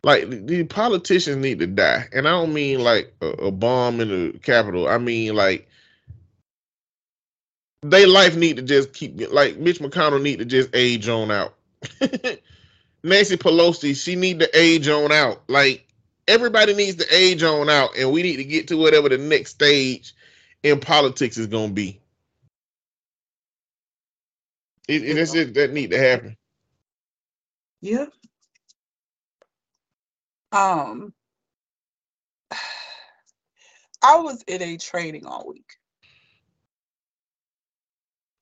[0.05, 4.09] Like the politicians need to die, and I don't mean like a, a bomb in
[4.33, 4.87] the Capitol.
[4.87, 5.67] I mean like
[7.81, 11.55] they life need to just keep like Mitch McConnell need to just age on out.
[13.03, 15.43] Nancy Pelosi, she need to age on out.
[15.49, 15.87] Like
[16.29, 19.53] everybody needs to age on out, and we need to get to whatever the next
[19.53, 20.15] stage
[20.63, 21.99] in politics is going to be.
[24.87, 26.37] It, it, just that need to happen.
[27.81, 28.05] Yeah.
[30.55, 31.13] Um,
[34.03, 35.75] I was in a training all week.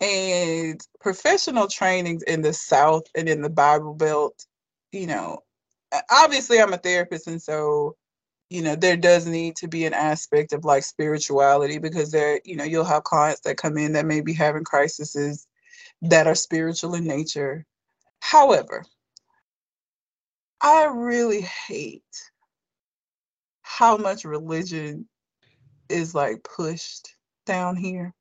[0.00, 4.46] And professional trainings in the South and in the Bible Belt,
[4.90, 5.38] you know,
[6.10, 7.28] obviously I'm a therapist.
[7.28, 7.96] And so,
[8.50, 12.56] you know, there does need to be an aspect of like spirituality because there, you
[12.56, 15.46] know, you'll have clients that come in that may be having crises
[16.02, 17.64] that are spiritual in nature.
[18.18, 18.84] However,
[20.62, 22.30] I really hate
[23.62, 25.08] how much religion
[25.88, 28.14] is like pushed down here.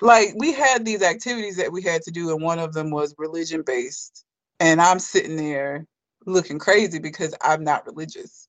[0.00, 3.14] Like we had these activities that we had to do, and one of them was
[3.18, 4.24] religion based.
[4.60, 5.86] And I'm sitting there
[6.24, 8.48] looking crazy because I'm not religious.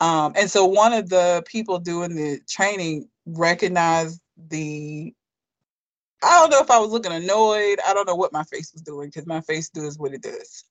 [0.00, 5.14] Um, and so one of the people doing the training recognized the
[6.24, 7.78] I don't know if I was looking annoyed.
[7.86, 10.64] I don't know what my face was doing because my face does what it does.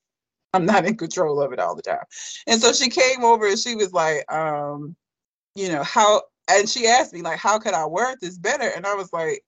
[0.53, 2.03] I'm not in control of it all the time.
[2.47, 4.95] And so she came over and she was like, um,
[5.55, 8.69] you know, how and she asked me like, how could I word this better?
[8.75, 9.43] And I was like,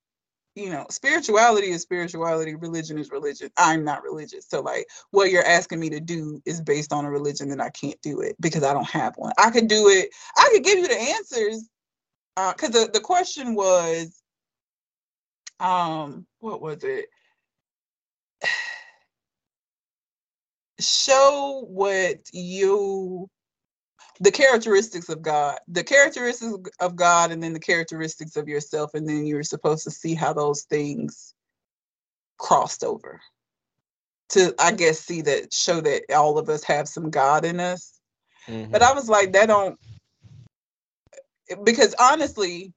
[0.55, 3.49] you know, spirituality is spirituality, religion is religion.
[3.57, 4.47] I'm not religious.
[4.47, 7.71] So like what you're asking me to do is based on a religion that I
[7.71, 9.33] can't do it because I don't have one.
[9.37, 11.69] I could do it, I could give you the answers.
[12.37, 14.21] Uh, cause the, the question was,
[15.59, 17.05] um, what was it?
[20.79, 23.29] Show what you
[24.19, 29.07] the characteristics of God, the characteristics of God, and then the characteristics of yourself, and
[29.07, 31.33] then you're supposed to see how those things
[32.37, 33.19] crossed over.
[34.29, 37.99] To I guess see that show that all of us have some God in us.
[38.47, 38.71] Mm-hmm.
[38.71, 39.77] But I was like, that don't
[41.63, 42.73] because honestly,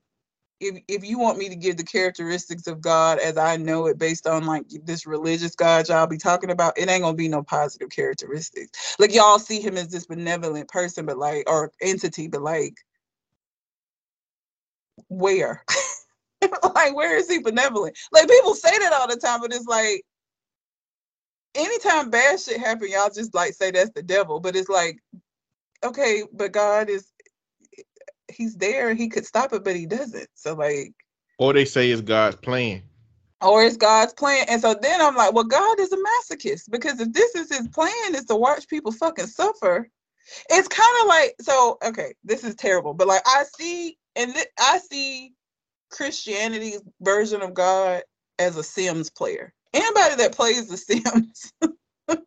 [0.60, 3.98] if if you want me to give the characteristics of God as I know it
[3.98, 7.42] based on like this religious God y'all be talking about, it ain't gonna be no
[7.42, 8.96] positive characteristics.
[8.98, 12.74] Like y'all see him as this benevolent person, but like or entity, but like
[15.08, 15.62] where?
[16.74, 17.96] like where is he benevolent?
[18.12, 20.02] Like people say that all the time, but it's like
[21.54, 24.40] anytime bad shit happen, y'all just like say that's the devil.
[24.40, 24.98] But it's like,
[25.84, 27.12] okay, but God is
[28.36, 30.28] he's there he could stop it, but he doesn't.
[30.34, 30.92] So like
[31.38, 32.82] Or they say it's God's plan.
[33.42, 34.46] Or it's God's plan.
[34.48, 37.68] And so then I'm like, well, God is a masochist because if this is his
[37.68, 39.88] plan is to watch people fucking suffer,
[40.50, 44.46] it's kind of like so okay, this is terrible, but like I see and th-
[44.58, 45.32] I see
[45.90, 48.02] Christianity's version of God
[48.38, 49.52] as a Sims player.
[49.72, 51.52] Anybody that plays the Sims,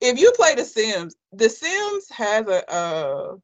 [0.00, 3.36] if you play the Sims, the Sims has a, a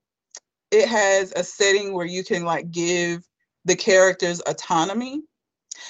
[0.70, 3.26] it has a setting where you can like give
[3.64, 5.22] the characters autonomy.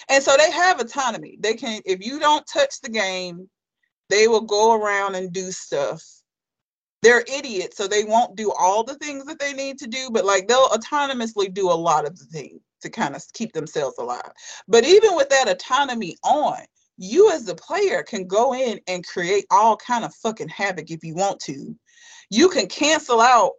[0.08, 1.38] And so they have autonomy.
[1.40, 3.48] They can, if you don't touch the game,
[4.10, 6.02] they will go around and do stuff.
[7.02, 10.24] They're idiots, so they won't do all the things that they need to do, but
[10.24, 14.32] like they'll autonomously do a lot of the things to kind of keep themselves alive.
[14.66, 16.58] But even with that autonomy on,
[16.96, 21.04] you as the player can go in and create all kind of fucking havoc if
[21.04, 21.76] you want to.
[22.30, 23.52] You can cancel out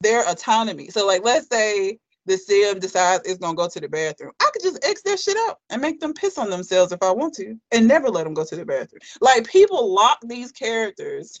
[0.00, 0.88] their autonomy.
[0.88, 4.32] So like let's say the sim decides it's gonna go to the bathroom.
[4.40, 7.10] I could just X their shit out and make them piss on themselves if I
[7.12, 9.00] want to and never let them go to the bathroom.
[9.20, 11.40] Like people lock these characters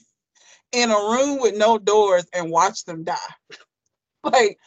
[0.72, 3.16] in a room with no doors and watch them die.
[4.24, 4.58] like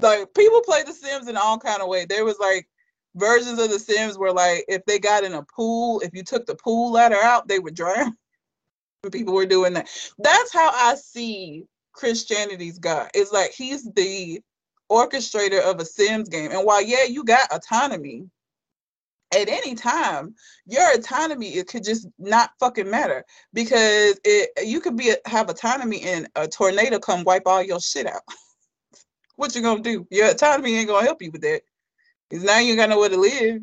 [0.00, 2.04] like people play the Sims in all kind of way.
[2.04, 2.68] There was like
[3.16, 6.46] versions of the Sims where like if they got in a pool, if you took
[6.46, 8.16] the pool ladder out, they would drown.
[9.12, 9.88] people were doing that.
[10.18, 13.10] That's how I see Christianity's God.
[13.14, 14.40] It's like he's the
[14.90, 16.50] orchestrator of a Sims game.
[16.50, 18.28] And while yeah, you got autonomy,
[19.32, 20.34] at any time,
[20.66, 26.02] your autonomy it could just not fucking matter because it you could be have autonomy
[26.02, 28.22] and a tornado come wipe all your shit out.
[29.36, 30.06] what you gonna do?
[30.10, 31.62] Your autonomy ain't gonna help you with that.
[32.28, 33.62] Because now you got nowhere to live.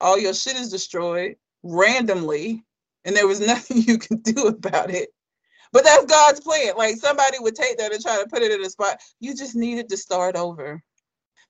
[0.00, 2.64] All your shit is destroyed randomly,
[3.04, 5.10] and there was nothing you can do about it.
[5.72, 6.74] But that's God's plan.
[6.76, 9.00] Like somebody would take that and try to put it in a spot.
[9.20, 10.82] You just needed to start over.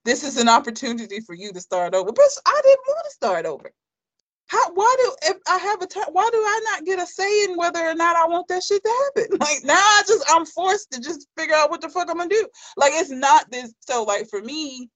[0.05, 2.13] This is an opportunity for you to start over.
[2.13, 3.71] But I didn't want to start over.
[4.47, 7.45] How why do if I have a time why do I not get a say
[7.45, 9.39] in whether or not I want that shit to happen?
[9.41, 12.29] Like now I just I'm forced to just figure out what the fuck I'm gonna
[12.29, 12.47] do.
[12.77, 14.91] Like it's not this so like for me,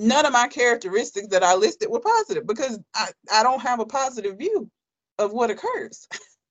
[0.00, 3.86] none of my characteristics that I listed were positive because I, I don't have a
[3.86, 4.70] positive view
[5.18, 6.06] of what occurs.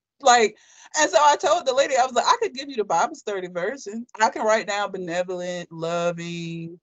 [0.22, 0.58] like,
[1.00, 3.16] and so I told the lady, I was like, I could give you the Bible
[3.16, 4.06] study version.
[4.20, 6.80] I can write down benevolent, loving,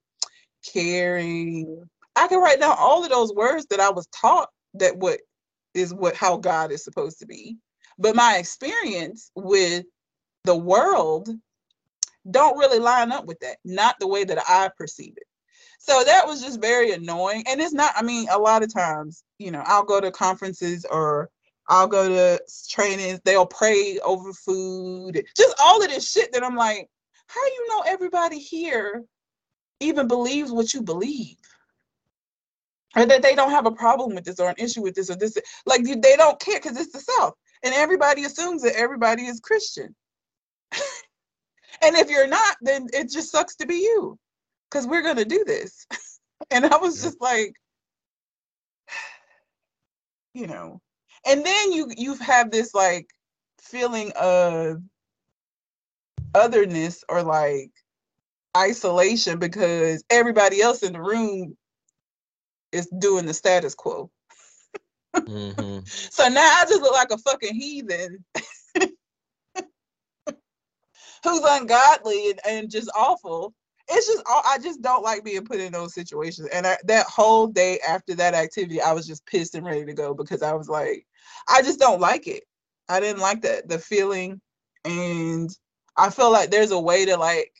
[0.73, 1.85] caring.
[2.17, 5.21] I can write down all of those words that I was taught that what
[5.75, 7.57] is what how God is supposed to be.
[7.99, 9.85] But my experience with
[10.45, 11.29] the world
[12.31, 15.27] don't really line up with that, not the way that I perceive it.
[15.79, 17.45] So that was just very annoying.
[17.47, 20.87] And it's not, I mean, a lot of times, you know, I'll go to conferences
[20.91, 21.29] or
[21.69, 26.57] I'll go to trainings, they'll pray over food, just all of this shit that I'm
[26.57, 26.89] like,
[27.27, 29.05] how do you know everybody here
[29.81, 31.37] even believes what you believe?
[32.97, 35.17] Or that they don't have a problem with this or an issue with this or
[35.17, 35.37] this.
[35.67, 37.35] Like they don't care because it's the South.
[37.65, 39.95] And everybody assumes that everybody is Christian.
[41.83, 44.19] and if you're not, then it just sucks to be you
[44.71, 45.87] because we're going to do this.
[46.51, 47.55] and I was just like,
[50.35, 50.81] you know,
[51.27, 53.09] and then you you have this like
[53.61, 54.83] feeling of
[56.35, 57.71] otherness or like
[58.57, 61.57] isolation because everybody else in the room
[62.73, 64.11] is doing the status quo.
[65.17, 65.79] mm-hmm.
[65.87, 68.25] So now I just look like a fucking heathen
[71.25, 73.55] who's ungodly and, and just awful
[73.89, 76.49] it's just I just don't like being put in those situations.
[76.49, 79.93] And I, that whole day after that activity, I was just pissed and ready to
[79.93, 81.07] go because I was like,
[81.49, 82.45] I just don't like it.
[82.89, 84.41] I didn't like that the feeling,
[84.85, 85.51] and
[85.97, 87.53] I feel like there's a way to like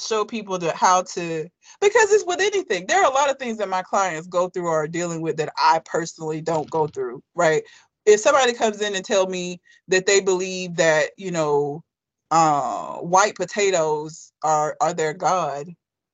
[0.00, 1.48] show people to how to
[1.80, 2.86] because it's with anything.
[2.86, 5.36] There are a lot of things that my clients go through or are dealing with
[5.36, 7.22] that I personally don't go through.
[7.34, 7.62] Right?
[8.06, 11.84] If somebody comes in and tell me that they believe that you know
[12.30, 15.66] uh, white potatoes are are their god,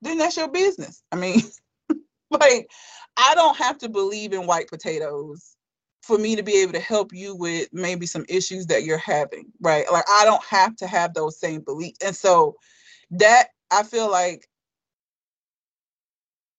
[0.03, 1.03] then that's your business.
[1.12, 1.41] I mean,
[2.31, 2.68] like
[3.16, 5.55] I don't have to believe in white potatoes
[6.07, 9.46] for me to be able to help you with maybe some issues that you're having,
[9.61, 9.90] right?
[9.90, 11.98] Like I don't have to have those same beliefs.
[12.04, 12.54] And so
[13.11, 14.46] that I feel like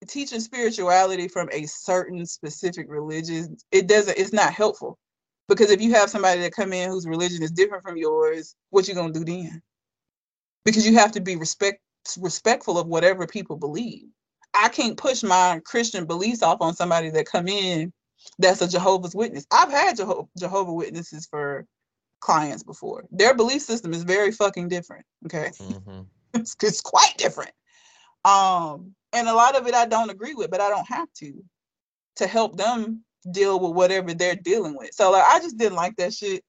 [0.08, 5.00] teaching spirituality from a certain specific religion, it doesn't it's not helpful
[5.48, 8.88] because if you have somebody that come in whose religion is different from yours, what
[8.88, 9.62] you gonna do then?
[10.66, 11.80] Because you have to be respect
[12.20, 14.08] respectful of whatever people believe.
[14.54, 17.94] I can't push my Christian beliefs off on somebody that come in
[18.40, 19.46] that's a Jehovah's Witness.
[19.52, 21.66] I've had Jeho- Jehovah Witnesses for
[22.20, 23.06] clients before.
[23.12, 25.06] Their belief system is very fucking different.
[25.26, 26.02] Okay, mm-hmm.
[26.34, 27.52] it's, it's quite different.
[28.26, 31.44] Um, and a lot of it I don't agree with, but I don't have to
[32.18, 34.92] to help them deal with whatever they're dealing with.
[34.94, 36.44] So like I just didn't like that shit.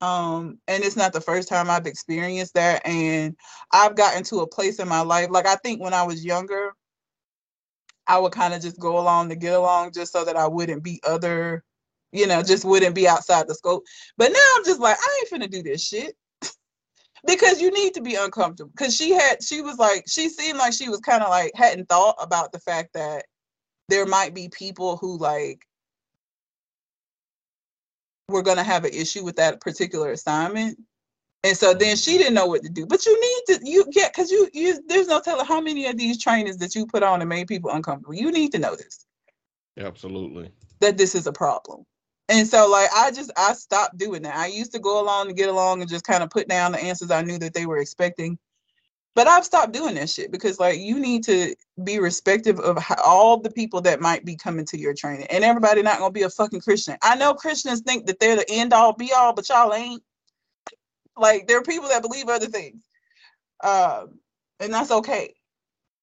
[0.00, 2.86] Um, and it's not the first time I've experienced that.
[2.86, 3.34] And
[3.72, 6.74] I've gotten to a place in my life, like I think when I was younger,
[8.06, 10.82] I would kind of just go along to get along just so that I wouldn't
[10.82, 11.64] be other,
[12.12, 13.84] you know, just wouldn't be outside the scope.
[14.16, 16.16] But now I'm just like, I ain't finna do this shit.
[17.26, 18.70] because you need to be uncomfortable.
[18.76, 21.88] Because she had, she was like, she seemed like she was kind of like hadn't
[21.88, 23.24] thought about the fact that
[23.88, 25.60] there might be people who like
[28.28, 30.78] we're to have an issue with that particular assignment.
[31.46, 32.86] And so then she didn't know what to do.
[32.86, 35.96] But you need to you get because you you there's no telling how many of
[35.96, 38.14] these trainings that you put on and made people uncomfortable.
[38.14, 39.06] You need to know this.
[39.78, 40.50] Absolutely.
[40.80, 41.84] That this is a problem.
[42.28, 44.34] And so like I just I stopped doing that.
[44.34, 46.82] I used to go along to get along and just kind of put down the
[46.82, 48.36] answers I knew that they were expecting.
[49.14, 51.54] But I've stopped doing that shit because like you need to
[51.84, 55.44] be respective of how, all the people that might be coming to your training, and
[55.44, 56.96] everybody not gonna be a fucking Christian.
[57.02, 60.02] I know Christians think that they're the end all be all, but y'all ain't.
[61.16, 62.82] Like there are people that believe other things,
[63.62, 64.18] um,
[64.60, 65.34] and that's okay.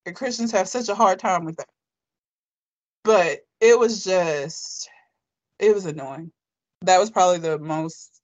[0.06, 1.70] And Christians have such a hard time with that.
[3.04, 4.90] But it was just,
[5.60, 6.32] it was annoying.
[6.82, 8.22] That was probably the most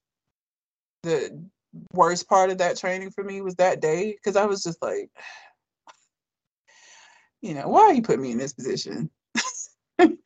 [1.03, 1.41] the
[1.93, 5.09] worst part of that training for me was that day because I was just like,
[7.41, 9.09] you know, why are you putting me in this position?
[9.99, 10.17] and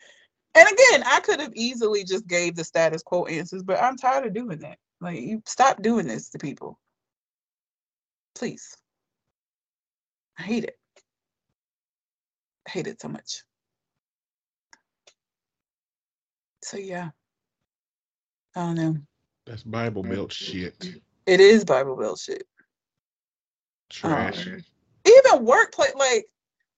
[0.55, 4.33] again, I could have easily just gave the status quo answers, but I'm tired of
[4.33, 4.77] doing that.
[5.03, 6.79] Like, you stop doing this to people,
[8.35, 8.77] please.
[10.39, 10.77] I hate it.
[12.65, 13.43] I hate it so much.
[16.63, 17.09] So yeah,
[18.55, 18.97] I don't know.
[19.45, 21.01] That's Bible Belt shit.
[21.25, 22.47] It is Bible Belt shit.
[23.89, 24.47] Trash.
[24.47, 24.63] Um,
[25.05, 26.25] even workplace, like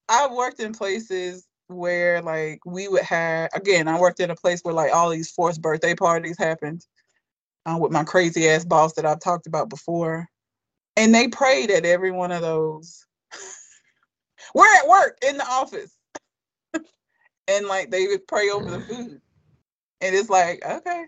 [0.08, 4.62] I worked in places where like we would have again, I worked in a place
[4.62, 6.84] where like all these forced birthday parties happened
[7.66, 10.28] uh, with my crazy ass boss that I've talked about before.
[10.96, 13.04] And they prayed at every one of those.
[14.54, 15.94] We're at work in the office.
[17.48, 19.20] and like they would pray over the food.
[20.00, 21.04] And it's like, okay.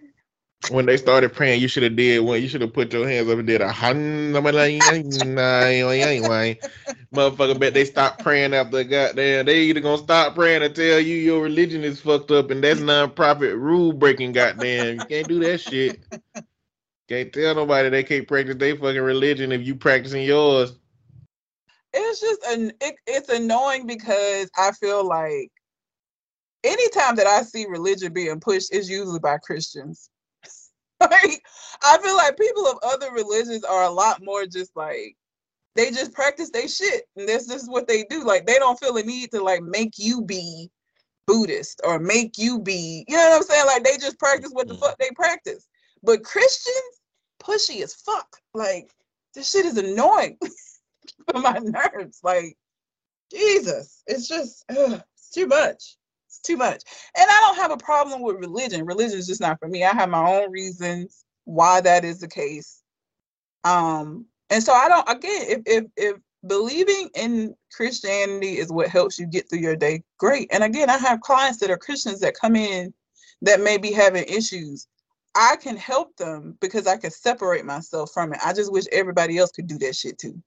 [0.70, 2.42] When they started praying, you should have did one.
[2.42, 3.72] You should have put your hands up and did a
[7.14, 7.58] motherfucker.
[7.58, 9.46] Bet they stopped praying after goddamn.
[9.46, 12.80] They either gonna stop praying or tell you your religion is fucked up, and that's
[12.80, 14.32] non-profit rule breaking.
[14.32, 16.02] Goddamn, you can't do that shit.
[17.08, 20.74] Can't tell nobody they can't practice their fucking religion if you practicing yours.
[21.94, 25.50] It's just an it, it's annoying because I feel like
[26.64, 30.10] anytime that I see religion being pushed, it's usually by Christians.
[31.00, 31.42] like
[31.82, 35.16] I feel like people of other religions are a lot more just like
[35.76, 38.22] they just practice their shit and this is what they do.
[38.22, 40.70] Like they don't feel a need to like make you be
[41.26, 43.66] Buddhist or make you be, you know what I'm saying?
[43.66, 45.66] Like they just practice what the fuck they practice.
[46.02, 46.97] But Christians,
[47.48, 48.36] pushy as fuck.
[48.54, 48.90] Like
[49.34, 50.38] this shit is annoying
[51.30, 52.20] for my nerves.
[52.22, 52.56] Like
[53.32, 55.96] Jesus, it's just ugh, it's too much
[56.28, 56.82] It's too much.
[57.16, 58.86] And I don't have a problem with religion.
[58.86, 59.84] Religion is just not for me.
[59.84, 62.82] I have my own reasons why that is the case.
[63.64, 66.16] Um, and so I don't again, if if if
[66.46, 70.48] believing in Christianity is what helps you get through your day, great.
[70.52, 72.94] And again, I have clients that are Christians that come in
[73.42, 74.86] that may be having issues.
[75.40, 78.40] I can help them because I can separate myself from it.
[78.44, 80.42] I just wish everybody else could do that shit too.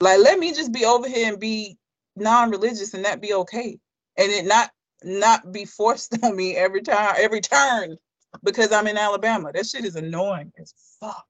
[0.00, 1.76] Like, let me just be over here and be
[2.16, 3.78] non-religious and that be okay.
[4.16, 4.70] And it not
[5.04, 7.98] not be forced on me every time, every turn
[8.42, 9.52] because I'm in Alabama.
[9.52, 11.26] That shit is annoying as fuck.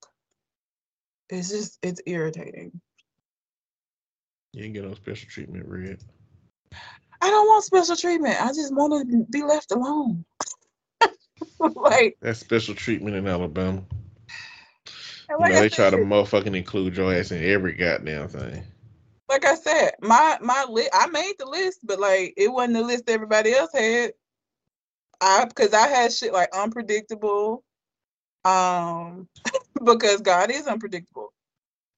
[1.30, 2.80] It's just, it's irritating.
[4.52, 5.98] You ain't get no special treatment, Red.
[7.20, 8.40] I don't want special treatment.
[8.40, 10.24] I just want to be left alone.
[11.74, 13.82] like that's special treatment in Alabama.
[15.28, 18.64] Like you know, they try to motherfucking include your ass in every goddamn thing
[19.30, 22.82] like I said, my my list I made the list, but like it wasn't the
[22.82, 24.12] list everybody else had.
[25.20, 27.62] I because I had shit like unpredictable.
[28.44, 29.28] Um
[29.84, 31.29] because God is unpredictable.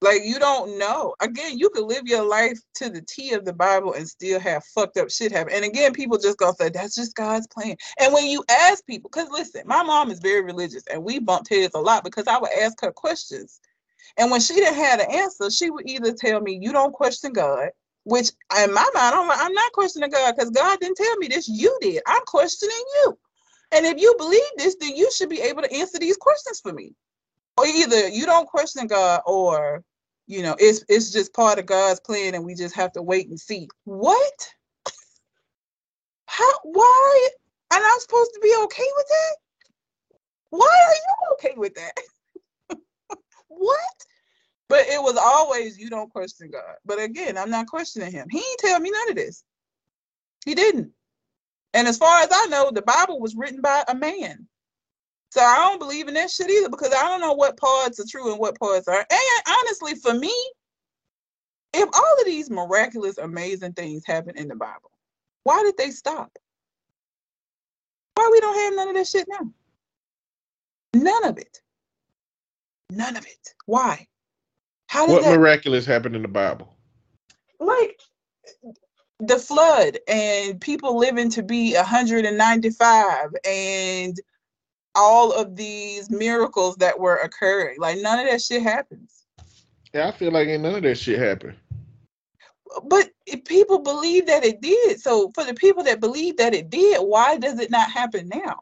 [0.03, 1.15] Like you don't know.
[1.21, 4.63] Again, you could live your life to the T of the Bible and still have
[4.65, 5.53] fucked up shit happen.
[5.53, 7.75] And again, people just gonna say that's just God's plan.
[7.99, 11.49] And when you ask people, because listen, my mom is very religious, and we bumped
[11.49, 13.59] heads a lot because I would ask her questions
[14.17, 17.33] and when she didn't have an answer, she would either tell me, You don't question
[17.33, 17.69] God,
[18.03, 21.47] which in my mind, I'm, I'm not questioning God because God didn't tell me this.
[21.47, 22.01] You did.
[22.07, 23.17] I'm questioning you.
[23.71, 26.73] And if you believe this, then you should be able to answer these questions for
[26.73, 26.93] me.
[27.57, 29.83] Or either you don't question God or
[30.27, 33.27] you know it's it's just part of God's plan and we just have to wait
[33.29, 33.67] and see.
[33.83, 34.49] What?
[36.25, 37.29] How why?
[37.71, 39.35] And I'm supposed to be okay with that?
[40.51, 41.97] Why are you okay with that?
[43.47, 43.79] what?
[44.69, 46.75] But it was always you don't question God.
[46.85, 48.27] But again, I'm not questioning him.
[48.29, 49.43] He didn't tell me none of this.
[50.45, 50.91] He didn't.
[51.73, 54.47] And as far as I know, the Bible was written by a man.
[55.33, 58.05] So I don't believe in that shit either because I don't know what parts are
[58.07, 59.03] true and what parts are.
[59.09, 60.31] And honestly, for me,
[61.73, 64.91] if all of these miraculous, amazing things happen in the Bible,
[65.43, 66.31] why did they stop?
[68.13, 69.49] Why we don't have none of that shit now?
[70.93, 71.61] None of it.
[72.91, 73.55] None of it.
[73.65, 74.05] Why?
[74.85, 76.77] How did what that, miraculous happened in the Bible?
[77.59, 77.99] Like
[79.19, 84.15] the flood and people living to be 195 and
[84.95, 87.79] all of these miracles that were occurring.
[87.79, 89.25] Like none of that shit happens.
[89.93, 91.55] Yeah, I feel like ain't none of that shit happened.
[92.85, 93.11] But
[93.45, 94.99] people believe that it did.
[94.99, 98.61] So for the people that believe that it did, why does it not happen now?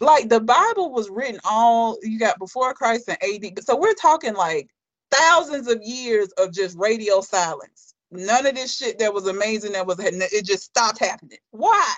[0.00, 3.64] like the Bible was written all you got before Christ and AD.
[3.64, 4.68] So we're talking like
[5.10, 7.94] thousands of years of just radio silence.
[8.10, 11.38] None of this shit that was amazing that was it just stopped happening.
[11.50, 11.92] Why?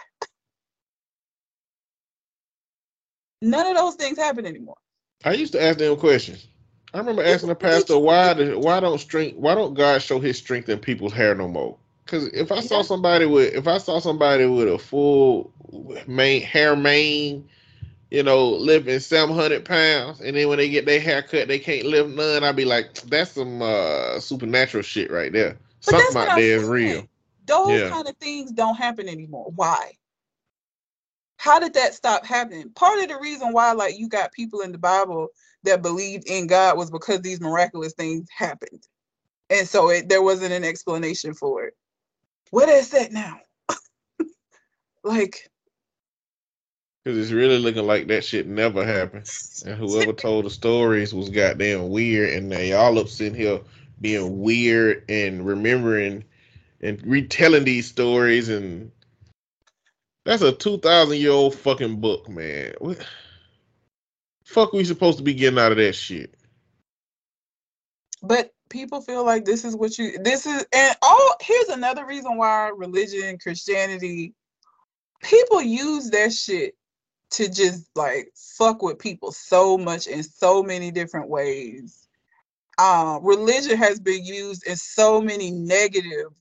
[3.43, 4.77] None of those things happen anymore.
[5.25, 6.47] I used to ask them questions.
[6.95, 10.39] I remember asking the pastor why the, why don't strength why don't God show His
[10.39, 11.77] strength in people's hair no more?
[12.05, 15.53] Because if I saw somebody with if I saw somebody with a full
[16.07, 17.49] main hair mane
[18.11, 21.87] you know, lifting 700 pounds, and then when they get their hair cut, they can't
[21.87, 22.43] lift none.
[22.43, 25.59] I'd be like, that's some uh, supernatural shit right there.
[25.85, 27.07] But Something out there is real.
[27.47, 27.89] Those yeah.
[27.91, 29.53] kind of things don't happen anymore.
[29.55, 29.93] Why?
[31.39, 32.71] How did that stop happening?
[32.71, 35.29] Part of the reason why, like, you got people in the Bible
[35.63, 38.87] that believed in God was because these miraculous things happened,
[39.49, 41.75] and so it, there wasn't an explanation for it.
[42.51, 43.41] What is that now?
[45.05, 45.51] like
[47.09, 49.31] Cause it's really looking like that shit never happened.
[49.65, 53.61] And whoever told the stories was goddamn weird, and they all up sitting here
[54.01, 56.25] being weird and remembering
[56.83, 58.93] and retelling these stories and
[60.29, 62.75] That's a two thousand year old fucking book, man.
[62.81, 63.03] What
[64.45, 66.35] fuck are we supposed to be getting out of that shit?
[68.23, 72.37] But people feel like this is what you this is and all here's another reason
[72.37, 74.35] why religion, Christianity,
[75.23, 76.75] people use that shit
[77.31, 82.07] to just like fuck with people so much in so many different ways.
[82.77, 86.35] Um, religion has been used in so many negative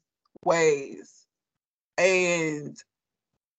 [0.43, 1.25] ways.
[1.97, 2.77] And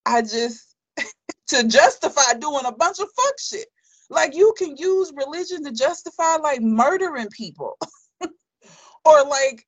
[0.08, 0.74] I just
[1.48, 3.68] to justify doing a bunch of fuck shit.
[4.10, 7.76] Like you can use religion to justify like murdering people.
[9.04, 9.64] or like,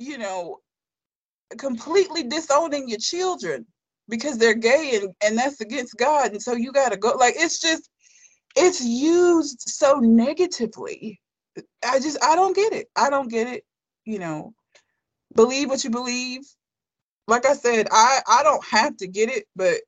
[0.00, 0.58] you know,
[1.56, 3.64] completely disowning your children
[4.08, 6.32] because they're gay and, and that's against God.
[6.32, 7.12] And so you got to go.
[7.12, 7.88] Like, it's just,
[8.56, 11.20] it's used so negatively.
[11.84, 12.88] I just, I don't get it.
[12.96, 13.64] I don't get it.
[14.04, 14.52] You know,
[15.34, 16.42] believe what you believe.
[17.26, 19.80] Like I said, I, I don't have to get it, but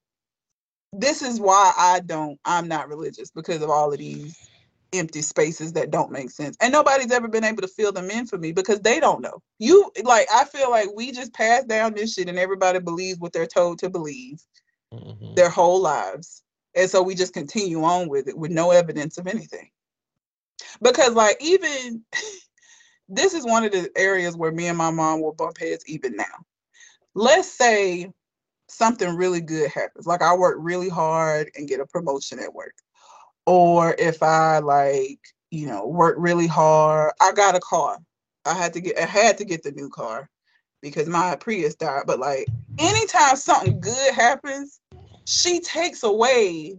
[0.92, 4.36] this is why I don't, I'm not religious because of all of these
[4.92, 6.56] empty spaces that don't make sense.
[6.60, 9.42] And nobody's ever been able to fill them in for me because they don't know.
[9.58, 13.32] You like I feel like we just pass down this shit and everybody believes what
[13.32, 14.40] they're told to believe
[14.92, 15.34] mm-hmm.
[15.34, 16.42] their whole lives.
[16.74, 19.70] And so we just continue on with it with no evidence of anything.
[20.80, 22.02] Because like even
[23.08, 26.16] this is one of the areas where me and my mom will bump heads even
[26.16, 26.24] now.
[27.16, 28.12] Let's say
[28.68, 30.06] something really good happens.
[30.06, 32.74] Like I work really hard and get a promotion at work
[33.46, 35.20] or if I like,
[35.50, 37.12] you know, work really hard.
[37.20, 37.98] I got a car.
[38.44, 40.28] I had to get I had to get the new car
[40.82, 42.02] because my Prius died.
[42.06, 42.48] But like
[42.78, 44.80] anytime something good happens,
[45.24, 46.76] she takes away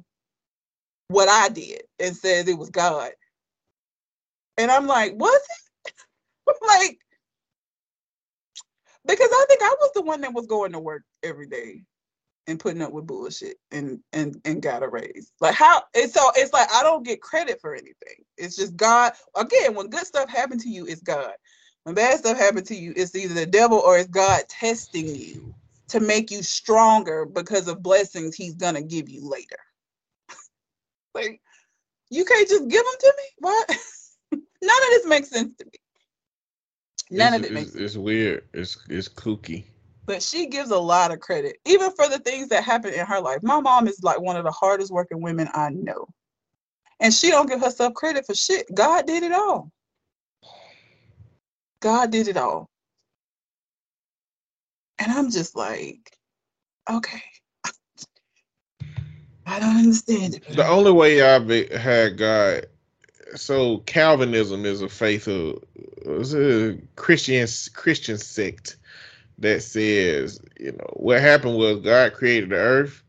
[1.08, 3.12] what I did and says it was God.
[4.58, 5.42] And I'm like, was
[6.48, 6.56] it?
[6.66, 7.00] like,
[9.08, 11.84] because I think I was the one that was going to work every day
[12.48, 15.32] and putting up with bullshit and and and got a raise.
[15.42, 18.24] Like how it's so it's like I don't get credit for anything.
[18.38, 19.14] It's just God.
[19.36, 21.34] Again, when good stuff happened to you, it's God.
[21.84, 25.54] When bad stuff happened to you, it's either the devil or it's God testing you
[25.90, 29.60] to make you stronger because of blessings he's gonna give you later.
[31.14, 31.42] like
[32.10, 33.24] you can't just give them to me.
[33.40, 33.78] What?
[34.32, 35.72] None of this makes sense to me.
[37.10, 37.86] None it's, of it makes it's, sense.
[37.86, 38.44] It's weird.
[38.54, 39.66] It's it's kooky
[40.08, 43.20] but she gives a lot of credit, even for the things that happen in her
[43.20, 43.44] life.
[43.44, 46.08] My mom is like one of the hardest working women I know.
[47.02, 48.66] And she don't give herself credit for shit.
[48.74, 49.70] God did it all.
[51.82, 52.70] God did it all.
[54.98, 56.18] And I'm just like,
[56.90, 57.22] okay.
[59.46, 60.48] I don't understand it.
[60.48, 62.66] The only way I've had God
[63.36, 65.64] so Calvinism is a faith of
[66.06, 68.78] it's a Christian Christian sect
[69.40, 73.04] that says, you know, what happened was God created the earth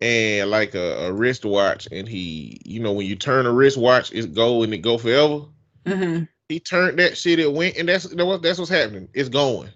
[0.00, 4.34] and like a, a wristwatch, and he, you know, when you turn a wristwatch, it
[4.34, 5.46] go and it go forever.
[5.84, 6.24] Mm-hmm.
[6.48, 9.08] He turned that shit, it went, and that's that's what's happening.
[9.12, 9.70] It's going.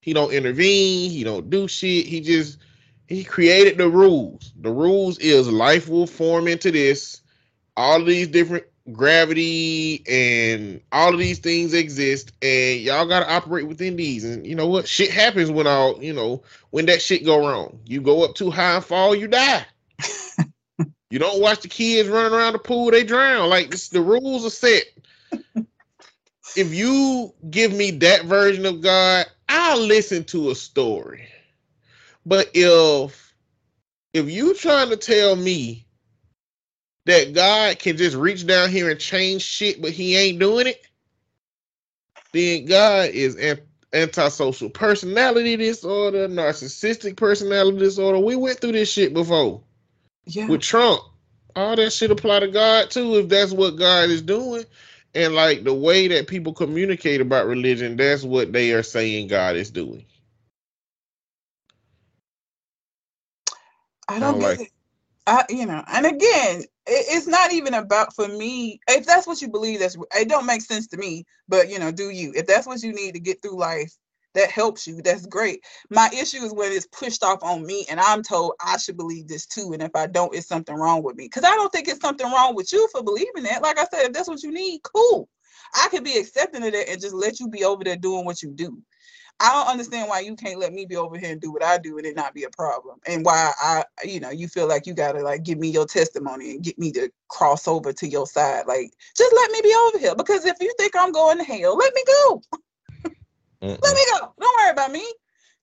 [0.00, 1.10] He don't intervene.
[1.10, 2.06] He don't do shit.
[2.06, 2.58] He just
[3.06, 4.52] he created the rules.
[4.60, 7.20] The rules is life will form into this.
[7.76, 13.32] All of these different gravity and all of these things exist and y'all got to
[13.32, 14.24] operate within these.
[14.24, 14.88] And you know what?
[14.88, 17.78] Shit happens when all you know when that shit go wrong.
[17.86, 19.66] You go up too high and fall you die.
[21.10, 23.50] You don't watch the kids running around the pool they drown.
[23.50, 24.84] Like this, the rules are set.
[26.56, 31.28] If you give me that version of god i'll listen to a story.
[32.24, 33.34] But if
[34.12, 35.86] if you trying to tell me
[37.06, 40.86] that God can just reach down here and change shit, but he ain't doing it,
[42.32, 43.36] then God is
[43.92, 48.18] antisocial personality disorder, narcissistic personality disorder.
[48.18, 49.62] We went through this shit before.
[50.26, 50.46] Yeah.
[50.48, 51.02] With Trump.
[51.54, 54.64] All that shit apply to God too, if that's what God is doing.
[55.14, 59.56] And like the way that people communicate about religion, that's what they are saying God
[59.56, 60.06] is doing.
[64.08, 64.71] I don't, I don't like it.
[65.26, 69.48] I, you know, and again, it's not even about for me if that's what you
[69.48, 72.32] believe that's it don't make sense to me but you know do you?
[72.34, 73.92] If that's what you need to get through life
[74.34, 75.62] that helps you that's great.
[75.90, 79.28] My issue is when it's pushed off on me and i'm told i should believe
[79.28, 81.26] this too and if i don't it's something wrong with me.
[81.26, 83.62] Because i don't think it's something wrong with you for believing that.
[83.62, 85.28] Like i said if that's what you need cool.
[85.74, 88.42] I could be accepting of that and just let you be over there doing what
[88.42, 88.82] you do
[89.40, 91.76] I don't understand why you can't let me be over here and do what I
[91.78, 92.98] do and it not be a problem.
[93.06, 96.52] And why I, you know, you feel like you gotta like give me your testimony
[96.52, 98.66] and get me to cross over to your side.
[98.68, 100.14] Like, just let me be over here.
[100.14, 102.42] Because if you think I'm going to hell, let me go.
[103.62, 104.32] let me go.
[104.40, 105.04] Don't worry about me.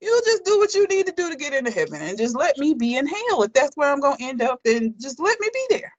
[0.01, 2.57] You just do what you need to do to get into heaven and just let
[2.57, 3.43] me be in hell.
[3.43, 5.93] If that's where I'm gonna end up, then just let me be there.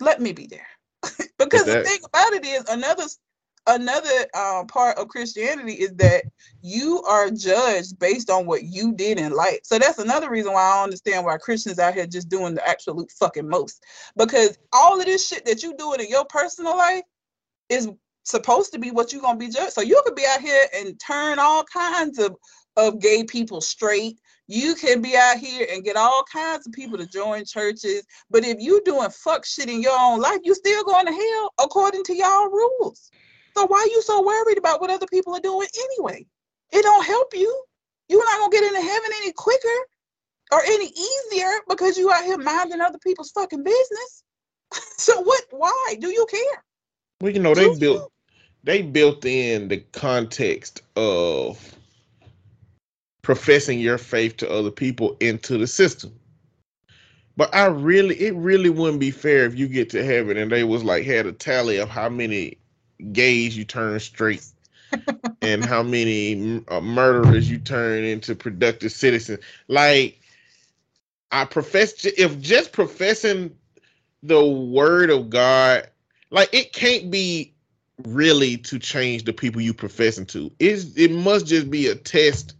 [0.00, 0.66] Let me be there.
[1.38, 3.04] because that, the thing about it is another
[3.66, 6.24] another uh, part of Christianity is that
[6.62, 9.60] you are judged based on what you did in life.
[9.64, 13.10] So that's another reason why I understand why Christians out here just doing the absolute
[13.12, 13.84] fucking most.
[14.16, 17.04] Because all of this shit that you doing in your personal life
[17.68, 17.88] is
[18.24, 19.72] supposed to be what you're gonna be judged.
[19.72, 22.36] So you could be out here and turn all kinds of
[22.76, 24.18] of gay people straight.
[24.46, 28.04] You can be out here and get all kinds of people to join churches.
[28.30, 31.54] But if you doing fuck shit in your own life, you still going to hell
[31.60, 33.10] according to y'all rules.
[33.56, 36.26] So why are you so worried about what other people are doing anyway?
[36.72, 37.64] It don't help you.
[38.08, 39.68] You're not gonna get into heaven any quicker
[40.52, 44.24] or any easier because you out here minding other people's fucking business.
[44.96, 45.44] so what?
[45.50, 46.64] Why do you care?
[47.20, 48.08] Well, you know they do built you?
[48.64, 51.76] they built in the context of
[53.22, 56.12] professing your faith to other people into the system.
[57.36, 60.64] But I really, it really wouldn't be fair if you get to heaven and they
[60.64, 62.58] was like had a tally of how many
[63.00, 64.44] gays you turn straight
[65.42, 69.40] and how many uh, murderers you turn into productive citizens.
[69.68, 70.20] Like,
[71.32, 73.56] I profess, if just professing
[74.22, 75.88] the word of God,
[76.30, 77.54] like it can't be
[78.04, 80.50] really to change the people you professing to.
[80.58, 82.54] It's, it must just be a test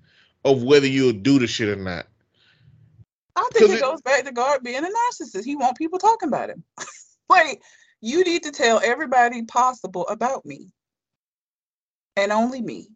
[0.45, 2.07] of whether you'll do the shit or not.
[3.37, 5.45] I think it, it goes back to God being a narcissist.
[5.45, 6.65] He want people talking about him.
[7.29, 7.63] like
[8.01, 10.73] you need to tell everybody possible about me
[12.17, 12.89] and only me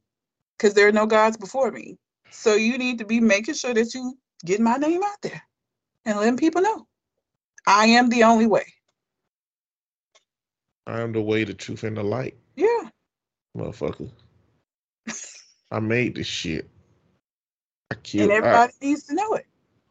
[0.56, 1.98] because there are no gods before me.
[2.30, 5.42] So you need to be making sure that you get my name out there
[6.04, 6.86] and letting people know
[7.66, 8.66] I am the only way.
[10.86, 12.36] I am the way, the truth, and the light.
[12.56, 12.90] Yeah.
[13.56, 14.10] Motherfucker.
[15.70, 16.68] I made this shit.
[17.90, 18.30] I killed.
[18.30, 19.46] And everybody I, needs to know it.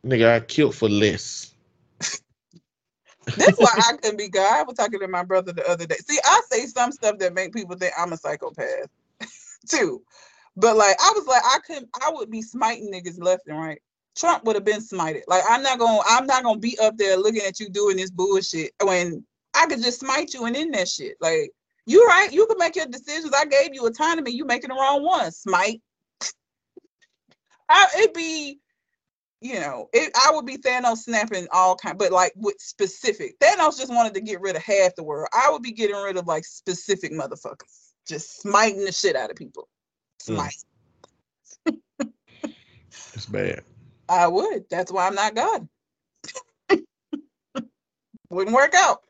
[0.06, 1.52] Nigga, I killed for less.
[3.37, 4.59] That's why I couldn't be God.
[4.59, 5.95] I was talking to my brother the other day.
[5.95, 8.89] See, I say some stuff that make people think I'm a psychopath
[9.69, 10.01] too.
[10.55, 13.81] But like I was like, I couldn't I would be smiting niggas left and right.
[14.15, 15.23] Trump would have been smited.
[15.27, 18.11] Like I'm not gonna I'm not gonna be up there looking at you doing this
[18.11, 19.25] bullshit when
[19.55, 21.17] I could just smite you and end that shit.
[21.19, 21.51] Like
[21.85, 23.33] you right, you can make your decisions.
[23.33, 25.31] I gave you autonomy, you making the wrong one.
[25.31, 25.81] Smite.
[27.69, 28.59] I, it'd be
[29.44, 33.38] you know, it, I would be Thanos snapping all kind, but like with specific.
[33.40, 35.28] Thanos just wanted to get rid of half the world.
[35.34, 39.36] I would be getting rid of like specific motherfuckers, just smiting the shit out of
[39.36, 39.68] people.
[40.26, 40.36] Hmm.
[40.36, 40.64] Smite.
[41.68, 42.14] Mm.
[43.14, 43.64] it's bad.
[44.07, 44.64] I would.
[44.70, 45.68] That's why I'm not God.
[48.30, 49.02] Wouldn't work out.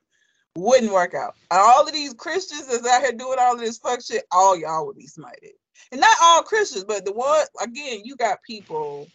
[0.56, 1.36] Wouldn't work out.
[1.52, 4.88] all of these Christians that's out here doing all of this fuck shit, all y'all
[4.88, 5.52] would be smited.
[5.92, 9.08] And not all Christians, but the one again, you got people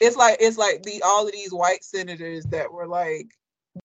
[0.00, 3.28] it's like it's like the all of these white senators that were like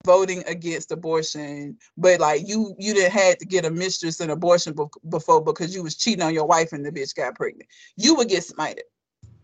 [0.05, 4.73] voting against abortion, but like you you didn't had to get a mistress and abortion
[4.73, 7.69] be- before because you was cheating on your wife and the bitch got pregnant.
[7.95, 8.81] You would get smited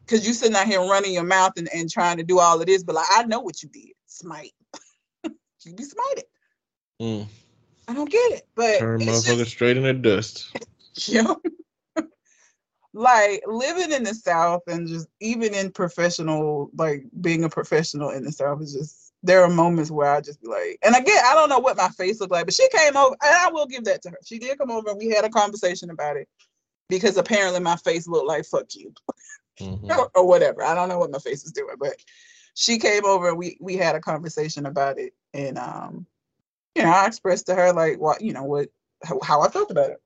[0.06, 2.68] because you sitting out here running your mouth and, and trying to do all of
[2.68, 4.54] this, but like I know what you did, smite.
[5.24, 6.24] you be smited.
[7.02, 7.28] Mm.
[7.88, 10.56] I don't get it, but turn motherfucker just, straight in the dust.
[11.08, 11.36] Yeah
[12.94, 18.24] like living in the South and just even in professional, like being a professional in
[18.24, 21.34] the South is just there are moments where I just be like, and again, I
[21.34, 23.84] don't know what my face looked like, but she came over, and I will give
[23.84, 24.18] that to her.
[24.26, 26.28] She did come over, and we had a conversation about it
[26.88, 28.94] because apparently my face looked like "fuck you"
[29.60, 29.92] mm-hmm.
[29.92, 30.64] or, or, whatever.
[30.64, 31.96] I don't know what my face is doing, but
[32.56, 36.06] she came over, and we we had a conversation about it, and um,
[36.76, 38.70] you know, I expressed to her like what you know what
[39.04, 40.02] how, how I felt about it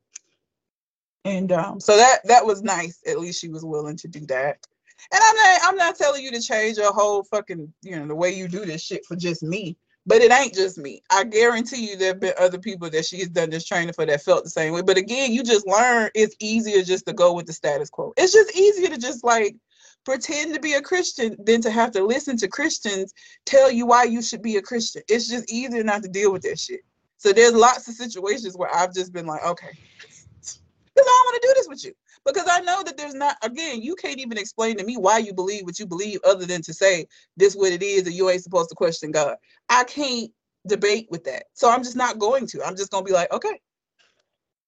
[1.26, 3.00] and um, so that that was nice.
[3.08, 4.66] At least she was willing to do that.
[5.12, 8.16] And I'm not I'm not telling you to change your whole fucking you know the
[8.16, 9.78] way you do this shit for just me.
[10.06, 11.02] But it ain't just me.
[11.10, 14.06] I guarantee you there have been other people that she has done this training for
[14.06, 14.82] that felt the same way.
[14.82, 18.12] But again, you just learn it's easier just to go with the status quo.
[18.18, 19.56] It's just easier to just like
[20.04, 23.14] pretend to be a Christian than to have to listen to Christians
[23.46, 25.04] tell you why you should be a Christian.
[25.08, 26.82] It's just easier not to deal with that shit.
[27.18, 29.72] So there's lots of situations where I've just been like, okay,
[30.96, 31.94] because I don't want to do this with you.
[32.26, 35.34] Because I know that there's not, again, you can't even explain to me why you
[35.34, 37.08] believe what you believe other than to say
[37.38, 39.36] this what it is and you ain't supposed to question God.
[39.70, 40.32] I can't
[40.68, 41.46] debate with that.
[41.54, 42.64] So I'm just not going to.
[42.64, 43.60] I'm just gonna be like, okay,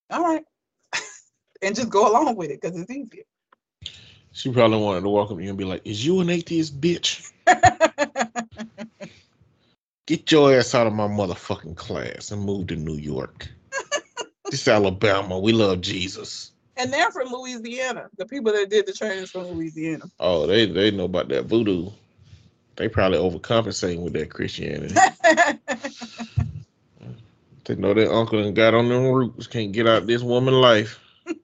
[0.09, 0.43] all right.
[1.61, 3.23] and just go along with it because it's easier.
[4.31, 7.31] She probably wanted to welcome you and be like, Is you an atheist bitch?
[10.07, 13.47] Get your ass out of my motherfucking class and move to New York.
[14.55, 15.37] This Alabama.
[15.37, 16.53] We love Jesus.
[16.77, 18.07] And they're from Louisiana.
[18.17, 20.05] The people that did the trainings from Louisiana.
[20.17, 21.89] Oh, they they know about that voodoo.
[22.77, 24.95] They probably overcompensating with that Christianity.
[27.65, 31.01] they know their uncle and got on them roots, can't get out this woman life.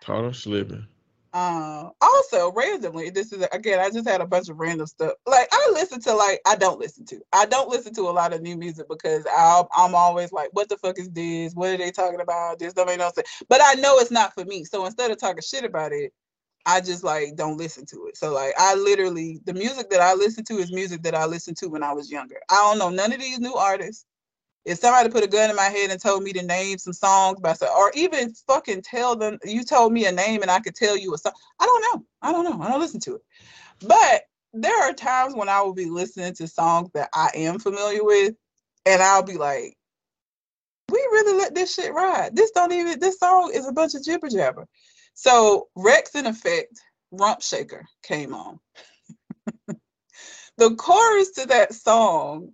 [0.00, 0.86] Taught them slipping.
[1.34, 5.14] Uh, also, randomly, this is again, I just had a bunch of random stuff.
[5.26, 7.20] Like I listen to like I don't listen to.
[7.32, 10.68] I don't listen to a lot of new music because i am always like, what
[10.68, 11.54] the fuck is this?
[11.54, 12.58] What are they talking about?
[12.58, 13.28] This don't make no sense.
[13.48, 14.64] But I know it's not for me.
[14.64, 16.12] So instead of talking shit about it,
[16.66, 18.18] I just like don't listen to it.
[18.18, 21.56] So like I literally the music that I listen to is music that I listened
[21.58, 22.40] to when I was younger.
[22.50, 24.04] I don't know none of these new artists
[24.64, 27.40] if somebody put a gun in my head and told me to name some songs
[27.40, 30.96] by or even fucking tell them you told me a name and I could tell
[30.96, 31.32] you a song.
[31.60, 32.06] I don't know.
[32.22, 32.64] I don't know.
[32.64, 33.22] I don't listen to it.
[33.86, 34.22] But
[34.52, 38.34] there are times when I will be listening to songs that I am familiar with,
[38.86, 39.76] and I'll be like,
[40.90, 42.36] we really let this shit ride.
[42.36, 44.66] This don't even this song is a bunch of jibber jabber.
[45.14, 46.80] So Wreckx-n-Effect,
[47.10, 48.60] Rump Shaker came on.
[50.58, 52.52] the chorus to that song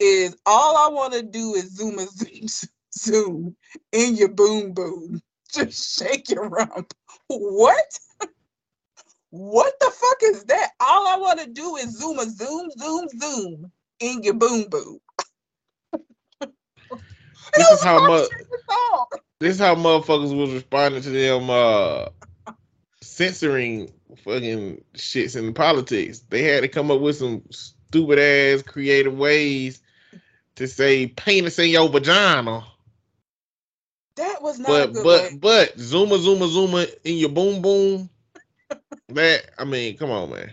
[0.00, 2.48] is all I want to do is zoom a zoom
[2.92, 3.56] zoom
[3.92, 5.22] in your boom boom.
[5.52, 6.94] Just shake your rump.
[7.28, 7.98] What?
[9.30, 10.70] what the fuck is that?
[10.80, 14.98] All I want to do is zoom a zoom zoom zoom in your boom boom.
[17.56, 18.28] this is how much.
[19.38, 22.06] This is how motherfuckers was responding to them uh
[23.02, 23.90] censoring
[24.24, 26.20] fucking shits in politics.
[26.28, 29.80] They had to come up with some stupid ass creative ways
[30.60, 32.62] to say penis in your vagina.
[34.16, 35.38] That was not but but way.
[35.40, 38.10] but zuma zuma zuma in your boom boom.
[39.08, 40.52] that I mean, come on, man.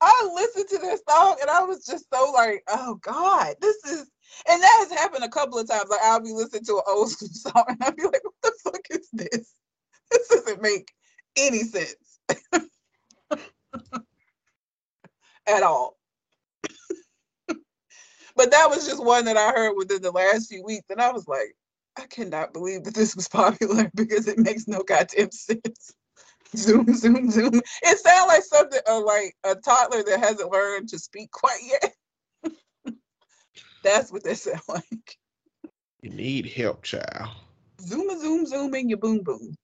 [0.00, 4.08] I listened to this song and I was just so like, oh God, this is
[4.48, 5.90] and that has happened a couple of times.
[5.90, 8.52] Like I'll be listening to an old school song and I'll be like, what the
[8.62, 9.56] fuck is this?
[10.12, 10.92] This doesn't make
[11.36, 12.20] any sense
[15.48, 15.98] at all.
[18.36, 21.12] But that was just one that I heard within the last few weeks, and I
[21.12, 21.54] was like,
[21.96, 25.94] I cannot believe that this was popular because it makes no goddamn sense.
[26.56, 27.62] Zoom, zoom, zoom.
[27.82, 31.94] It sounds like something uh, like a toddler that hasn't learned to speak quite yet.
[33.82, 35.16] That's what they sound like.
[36.02, 37.30] You need help, child.
[37.80, 39.54] Zoom, zoom, zoom in your boom, boom.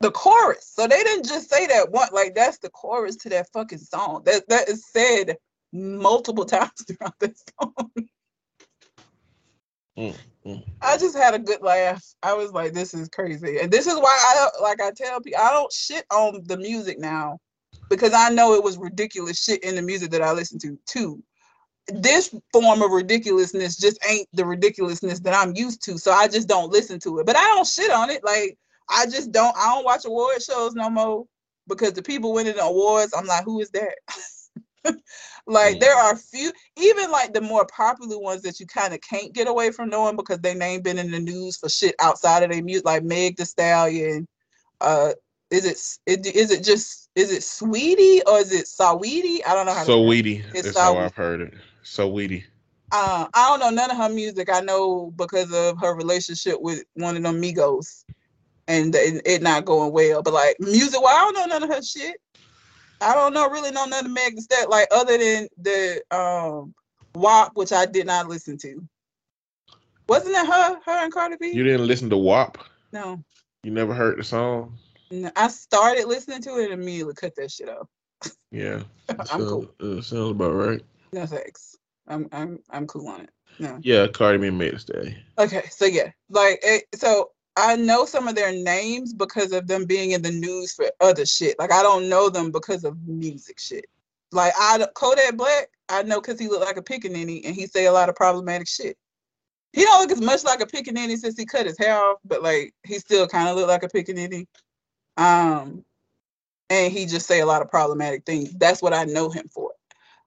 [0.00, 0.70] The chorus.
[0.72, 2.08] So they didn't just say that one.
[2.12, 4.22] Like that's the chorus to that fucking song.
[4.24, 5.36] That that is said
[5.72, 7.90] multiple times throughout this song.
[9.96, 10.16] Mm,
[10.46, 10.64] mm.
[10.80, 12.02] I just had a good laugh.
[12.22, 15.40] I was like, "This is crazy," and this is why I like I tell people
[15.40, 17.38] I don't shit on the music now
[17.90, 21.22] because I know it was ridiculous shit in the music that I listened to too.
[21.88, 26.48] This form of ridiculousness just ain't the ridiculousness that I'm used to, so I just
[26.48, 27.26] don't listen to it.
[27.26, 28.24] But I don't shit on it.
[28.24, 28.56] Like
[28.88, 29.56] I just don't.
[29.56, 31.26] I don't watch award shows no more
[31.68, 33.94] because the people winning the awards, I'm like, who is that?
[35.46, 39.32] like there are few even like the more popular ones that you kind of can't
[39.32, 42.50] get away from knowing because their name been in the news for shit outside of
[42.50, 44.26] their music like meg the stallion
[44.80, 45.12] uh
[45.52, 49.40] is it is it just is it sweetie or is it saweetie?
[49.46, 50.42] I don't know how Saweetie.
[50.54, 51.54] it's that's how i've heard it.
[51.84, 52.44] Saweetie.
[52.90, 54.48] uh, i don't know none of her music.
[54.50, 58.04] I know because of her relationship with one of them migos
[58.68, 61.82] and it not going well but like music well i don't know none of her
[61.82, 62.16] shit
[63.02, 66.74] I don't know, really know none of Megan Stallion, like other than the um
[67.14, 68.82] WAP, which I did not listen to.
[70.08, 71.52] Wasn't it her, her and Cardi B?
[71.52, 72.58] You didn't listen to WAP?
[72.92, 73.22] No.
[73.62, 74.78] You never heard the song?
[75.10, 77.88] No, I started listening to it and immediately cut that shit off.
[78.50, 78.82] Yeah.
[79.08, 79.74] I'm sounds, cool.
[79.80, 80.82] Uh, sounds about right.
[81.12, 81.76] No thanks.
[82.08, 83.30] I'm I'm I'm cool on it.
[83.58, 83.78] No.
[83.82, 85.16] Yeah, Cardi B made a stay.
[85.38, 89.84] Okay, so yeah, like it, so I know some of their names because of them
[89.84, 91.58] being in the news for other shit.
[91.58, 93.86] Like I don't know them because of music shit.
[94.32, 97.86] Like I Kodak Black, I know because he looked like a pickaninny and he say
[97.86, 98.96] a lot of problematic shit.
[99.72, 102.42] He don't look as much like a pickaninny since he cut his hair off, but
[102.42, 104.46] like he still kind of look like a pickaninny.
[105.18, 105.84] Um,
[106.70, 108.52] and he just say a lot of problematic things.
[108.54, 109.71] That's what I know him for.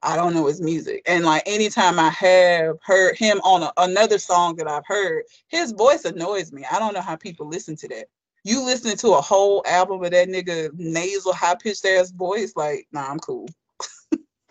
[0.06, 1.02] I don't know his music.
[1.08, 5.72] And like anytime I have heard him on a, another song that I've heard, his
[5.72, 6.64] voice annoys me.
[6.72, 8.06] I don't know how people listen to that.
[8.44, 12.88] You listening to a whole album of that nigga nasal, high pitched ass voice, like,
[12.92, 13.48] nah, I'm cool.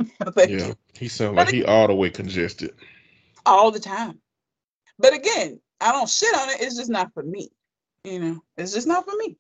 [0.37, 0.75] yeah, you.
[0.95, 2.75] he sounds like he all the way congested.
[3.47, 4.19] All the time.
[4.99, 6.61] But again, I don't shit on it.
[6.61, 7.51] It's just not for me.
[8.03, 9.37] You know, it's just not for me.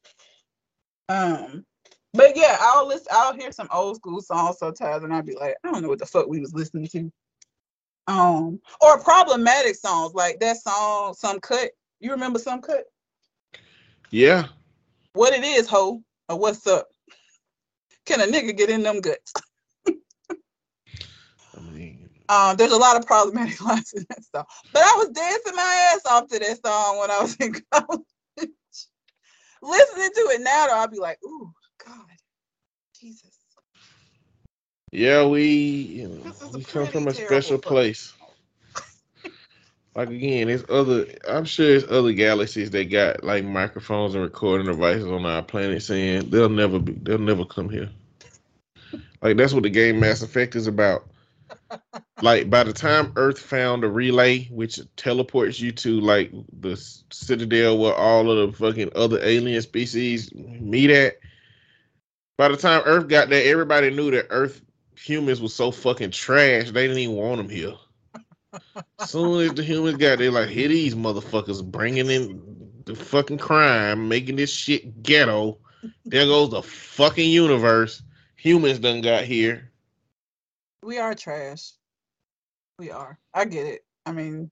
[1.08, 1.66] Um,
[2.14, 3.08] but yeah, I'll listen.
[3.10, 5.98] I'll hear some old school songs sometimes, and I'll be like, I don't know what
[5.98, 7.12] the fuck we was listening to.
[8.06, 11.70] Um, or problematic songs like that song, some cut.
[12.00, 12.84] You remember some cut?
[14.10, 14.46] Yeah.
[15.14, 16.86] What it is, ho, or what's up?
[18.06, 19.32] Can a nigga get in them guts?
[19.88, 24.44] I mean, Um, there's a lot of problematic lines in that song.
[24.72, 28.00] But I was dancing my ass off to that song when I was in college.
[29.62, 31.50] Listening to it now, though, I'll be like, ooh,
[33.04, 33.38] Jesus.
[34.90, 38.14] yeah, we you know, This is a we come from a special terrible place.
[39.94, 41.04] Like again, there's other.
[41.28, 45.82] I'm sure there's other galaxies that got like microphones and recording devices on our planet
[45.82, 46.92] saying they'll never be.
[46.92, 47.90] They'll never come here.
[49.20, 51.06] Like that's what the game Mass Effect is about.
[52.22, 56.76] Like by the time Earth found a relay which teleports you to like the
[57.12, 61.18] citadel where all of the fucking other alien species meet at.
[62.36, 64.60] By the time Earth got there, everybody knew that Earth
[64.96, 67.74] humans was so fucking trash they didn't even want them here.
[68.98, 73.38] As Soon as the humans got there, like here these motherfuckers bringing in the fucking
[73.38, 75.58] crime, making this shit ghetto.
[76.04, 78.02] There goes the fucking universe.
[78.36, 79.70] Humans done got here.
[80.82, 81.72] We are trash.
[82.78, 83.18] We are.
[83.32, 83.82] I get it.
[84.06, 84.50] I mean,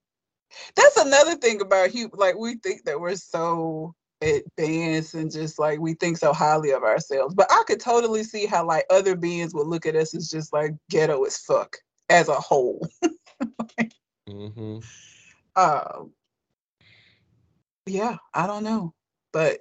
[0.77, 1.91] that's another thing about.
[2.13, 6.83] Like we think that we're so advanced and just like we think so highly of
[6.83, 7.35] ourselves.
[7.35, 10.53] But I could totally see how like other beings would look at us as just
[10.53, 11.77] like ghetto as fuck
[12.09, 12.87] as a whole.
[14.29, 14.79] Mm-hmm.
[15.57, 16.13] Um,
[17.87, 18.95] yeah, I don't know,
[19.33, 19.61] but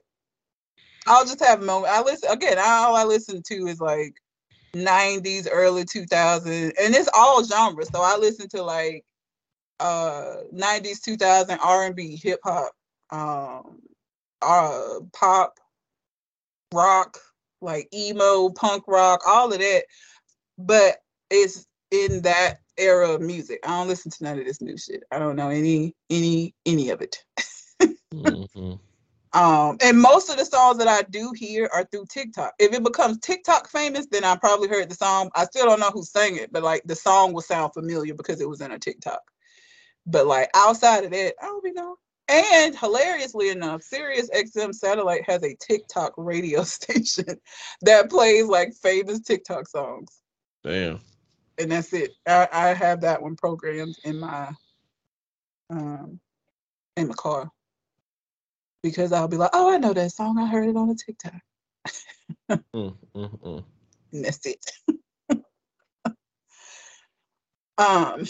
[1.07, 1.91] I'll just have a moment.
[1.91, 2.57] I listen again.
[2.59, 4.13] All I listen to is like
[4.75, 6.45] '90s, early 2000s,
[6.79, 7.89] and it's all genres.
[7.91, 9.03] So I listen to like
[9.79, 12.71] uh '90s, 2000 R&B, hip hop,
[13.09, 13.79] um,
[14.41, 15.59] uh, pop,
[16.73, 17.17] rock,
[17.61, 19.83] like emo, punk rock, all of that.
[20.57, 20.97] But
[21.29, 23.59] it's in that era of music.
[23.63, 25.03] I don't listen to none of this new shit.
[25.11, 27.23] I don't know any, any, any of it.
[28.13, 28.73] Mm-hmm.
[29.33, 32.53] Um, and most of the songs that I do hear are through TikTok.
[32.59, 35.29] If it becomes TikTok famous, then I probably heard the song.
[35.35, 38.41] I still don't know who sang it, but like the song will sound familiar because
[38.41, 39.21] it was in a TikTok.
[40.05, 41.95] But like outside of that, I don't be know.
[42.31, 47.35] And hilariously enough, Sirius XM satellite has a TikTok radio station
[47.81, 50.21] that plays like famous TikTok songs.
[50.63, 51.01] Damn.
[51.57, 52.11] And that's it.
[52.25, 54.49] I, I have that one programmed in my
[55.69, 56.19] um
[56.95, 57.49] in my car
[58.81, 60.39] because I'll be like, oh, I know that song.
[60.39, 61.33] I heard it on a TikTok.
[62.73, 63.63] Mm, mm, mm.
[64.11, 64.71] And that's it.
[67.77, 68.25] um,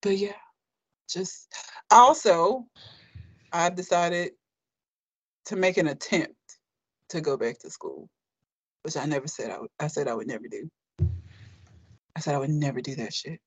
[0.00, 0.32] but yeah,
[1.14, 1.54] just
[1.90, 2.66] also,
[3.52, 4.32] I've decided
[5.46, 6.34] to make an attempt
[7.10, 8.08] to go back to school,
[8.82, 9.70] which I never said I would.
[9.80, 10.68] I said I would never do.
[12.16, 13.40] I said I would never do that shit.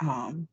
[0.00, 0.46] Um,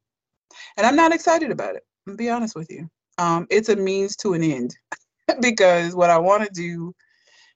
[0.77, 1.83] and I'm not excited about it.
[2.07, 2.89] I'm be honest with you.
[3.17, 4.75] Um, it's a means to an end
[5.41, 6.93] because what I want to do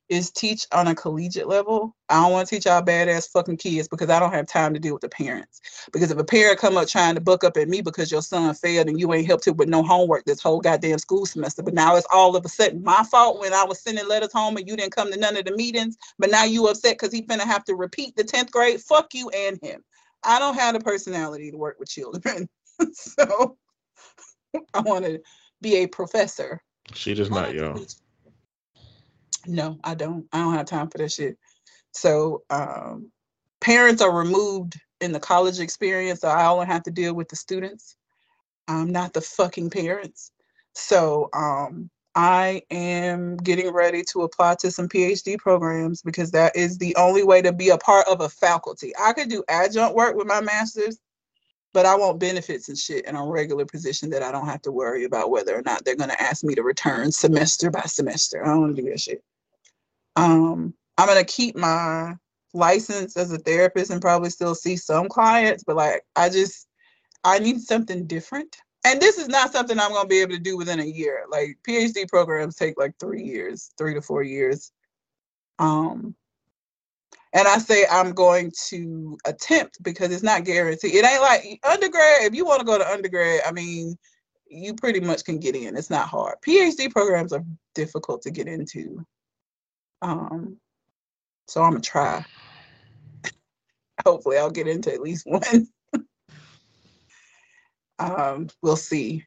[0.10, 1.96] is teach on a collegiate level.
[2.10, 4.80] I don't want to teach our badass fucking kids because I don't have time to
[4.80, 5.62] deal with the parents.
[5.92, 8.54] Because if a parent come up trying to buck up at me because your son
[8.54, 11.74] failed and you ain't helped him with no homework this whole goddamn school semester, but
[11.74, 14.68] now it's all of a sudden my fault when I was sending letters home and
[14.68, 17.42] you didn't come to none of the meetings, but now you upset because he finna
[17.42, 18.82] have to repeat the 10th grade.
[18.82, 19.84] Fuck you and him.
[20.24, 22.48] I don't have the personality to work with children.
[22.94, 23.58] so
[24.74, 25.22] I want to
[25.62, 26.62] be a professor
[26.94, 27.80] She does not, y'all.
[29.48, 30.28] No, I don't.
[30.32, 31.38] I don't have time for that shit.
[31.92, 33.12] So um,
[33.62, 37.36] parents are removed in the college experience, so I only have to deal with the
[37.36, 37.98] students.
[38.68, 40.32] I'm not the fucking parents.
[40.74, 46.78] So um, I am getting ready to apply to some PhD programs because that is
[46.78, 48.92] the only way to be a part of a faculty.
[49.00, 51.00] I could do adjunct work with my master's,
[51.74, 54.72] but I want benefits and shit in a regular position that I don't have to
[54.72, 58.44] worry about whether or not they're going to ask me to return semester by semester.
[58.44, 59.24] I don't want to do that shit.
[60.18, 62.16] Um, I'm to keep my
[62.54, 66.68] license as a therapist and probably still see some clients, but like I just
[67.24, 68.58] I need something different.
[68.84, 71.26] And this is not something I'm to be able to do within a year.
[71.30, 74.72] Like PhD programs take like 3 years, 3 to 4 years.
[75.60, 76.16] Um
[77.34, 80.96] and I say I'm going to attempt because it's not guaranteed.
[80.96, 82.24] It ain't like undergrad.
[82.24, 83.96] If you want to go to undergrad, I mean,
[84.50, 85.78] you pretty much can get in.
[85.78, 86.38] It's not hard.
[86.48, 87.44] PhD programs are
[87.76, 89.06] difficult to get into.
[90.02, 90.58] Um,
[91.48, 92.26] so I'm gonna try.
[94.06, 95.68] Hopefully, I'll get into at least one.
[98.00, 99.26] um, we'll see.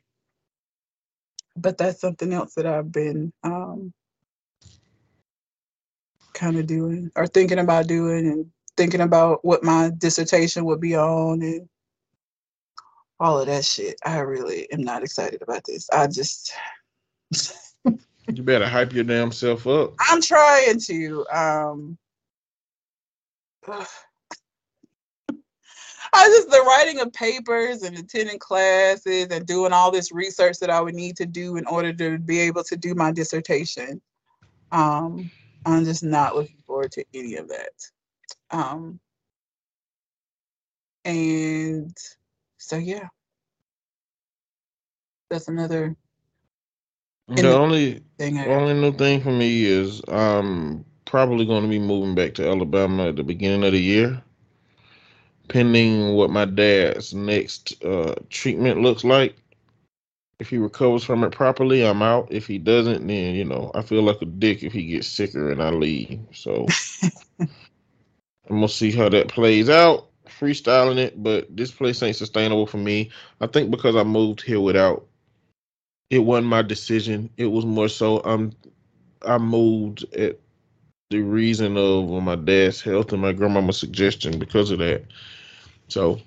[1.56, 3.92] But that's something else that I've been um,
[6.34, 10.97] kind of doing or thinking about doing and thinking about what my dissertation would be
[10.97, 11.68] on and
[13.18, 13.97] all of that shit.
[14.05, 15.88] I really am not excited about this.
[15.92, 16.52] I just
[18.28, 19.94] you better hype your damn self up.
[19.98, 21.26] I'm trying to.
[21.32, 21.98] Um,
[26.12, 30.70] I just the writing of papers and attending classes and doing all this research that
[30.70, 34.01] I would need to do in order to be able to do my dissertation.
[34.72, 35.30] Um,
[35.66, 37.72] I'm just not looking forward to any of that.
[38.51, 38.98] Um,
[41.05, 41.97] and
[42.59, 43.09] so yeah,
[45.28, 45.97] that's another.
[47.36, 48.02] The only
[48.47, 53.09] only new thing for me is I'm probably going to be moving back to Alabama
[53.09, 54.23] at the beginning of the year,
[55.48, 59.36] pending what my dad's next uh, treatment looks like.
[60.40, 62.28] If he recovers from it properly, I'm out.
[62.31, 65.51] If he doesn't, then you know I feel like a dick if he gets sicker
[65.51, 66.20] and I leave.
[66.32, 66.74] So
[68.51, 70.09] I'm gonna see how that plays out.
[70.28, 73.11] Freestyling it, but this place ain't sustainable for me.
[73.40, 75.07] I think because I moved here without
[76.10, 77.30] it wasn't my decision.
[77.36, 78.52] It was more so I'm
[79.26, 80.38] I moved at
[81.10, 85.04] the reason of my dad's health and my grandmama's suggestion because of that.
[85.88, 86.20] So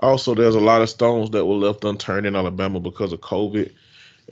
[0.00, 3.72] also there's a lot of stones that were left unturned in Alabama because of COVID.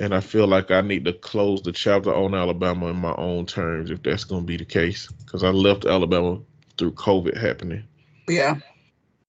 [0.00, 3.46] And I feel like I need to close the chapter on Alabama in my own
[3.46, 5.08] terms if that's gonna be the case.
[5.24, 6.40] Because I left Alabama
[6.76, 7.82] through COVID happening.
[8.28, 8.56] Yeah.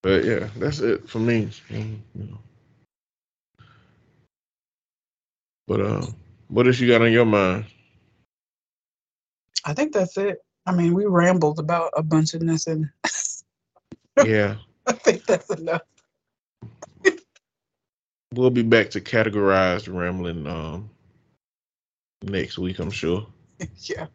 [0.01, 1.49] But yeah, that's it for me.
[1.69, 2.39] You know.
[5.69, 6.01] But uh,
[6.47, 7.65] what else you got on your mind?
[9.65, 10.43] I think that's it.
[10.65, 12.89] I mean, we rambled about a bunch of nothing.
[14.25, 14.55] Yeah,
[14.87, 15.83] I think that's enough.
[18.33, 20.89] we'll be back to categorized rambling um
[22.23, 23.27] next week, I'm sure.
[23.83, 24.07] yeah.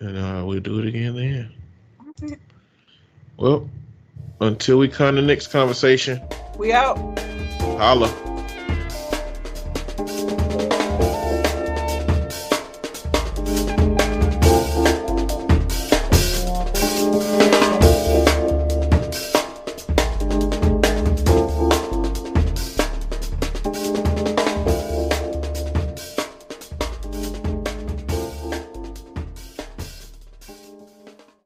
[0.00, 1.52] And uh, we'll do it again then.
[2.22, 2.36] Okay.
[3.36, 3.68] Well,
[4.40, 6.20] until we come to the next conversation,
[6.58, 6.96] We out.
[7.78, 8.25] holla.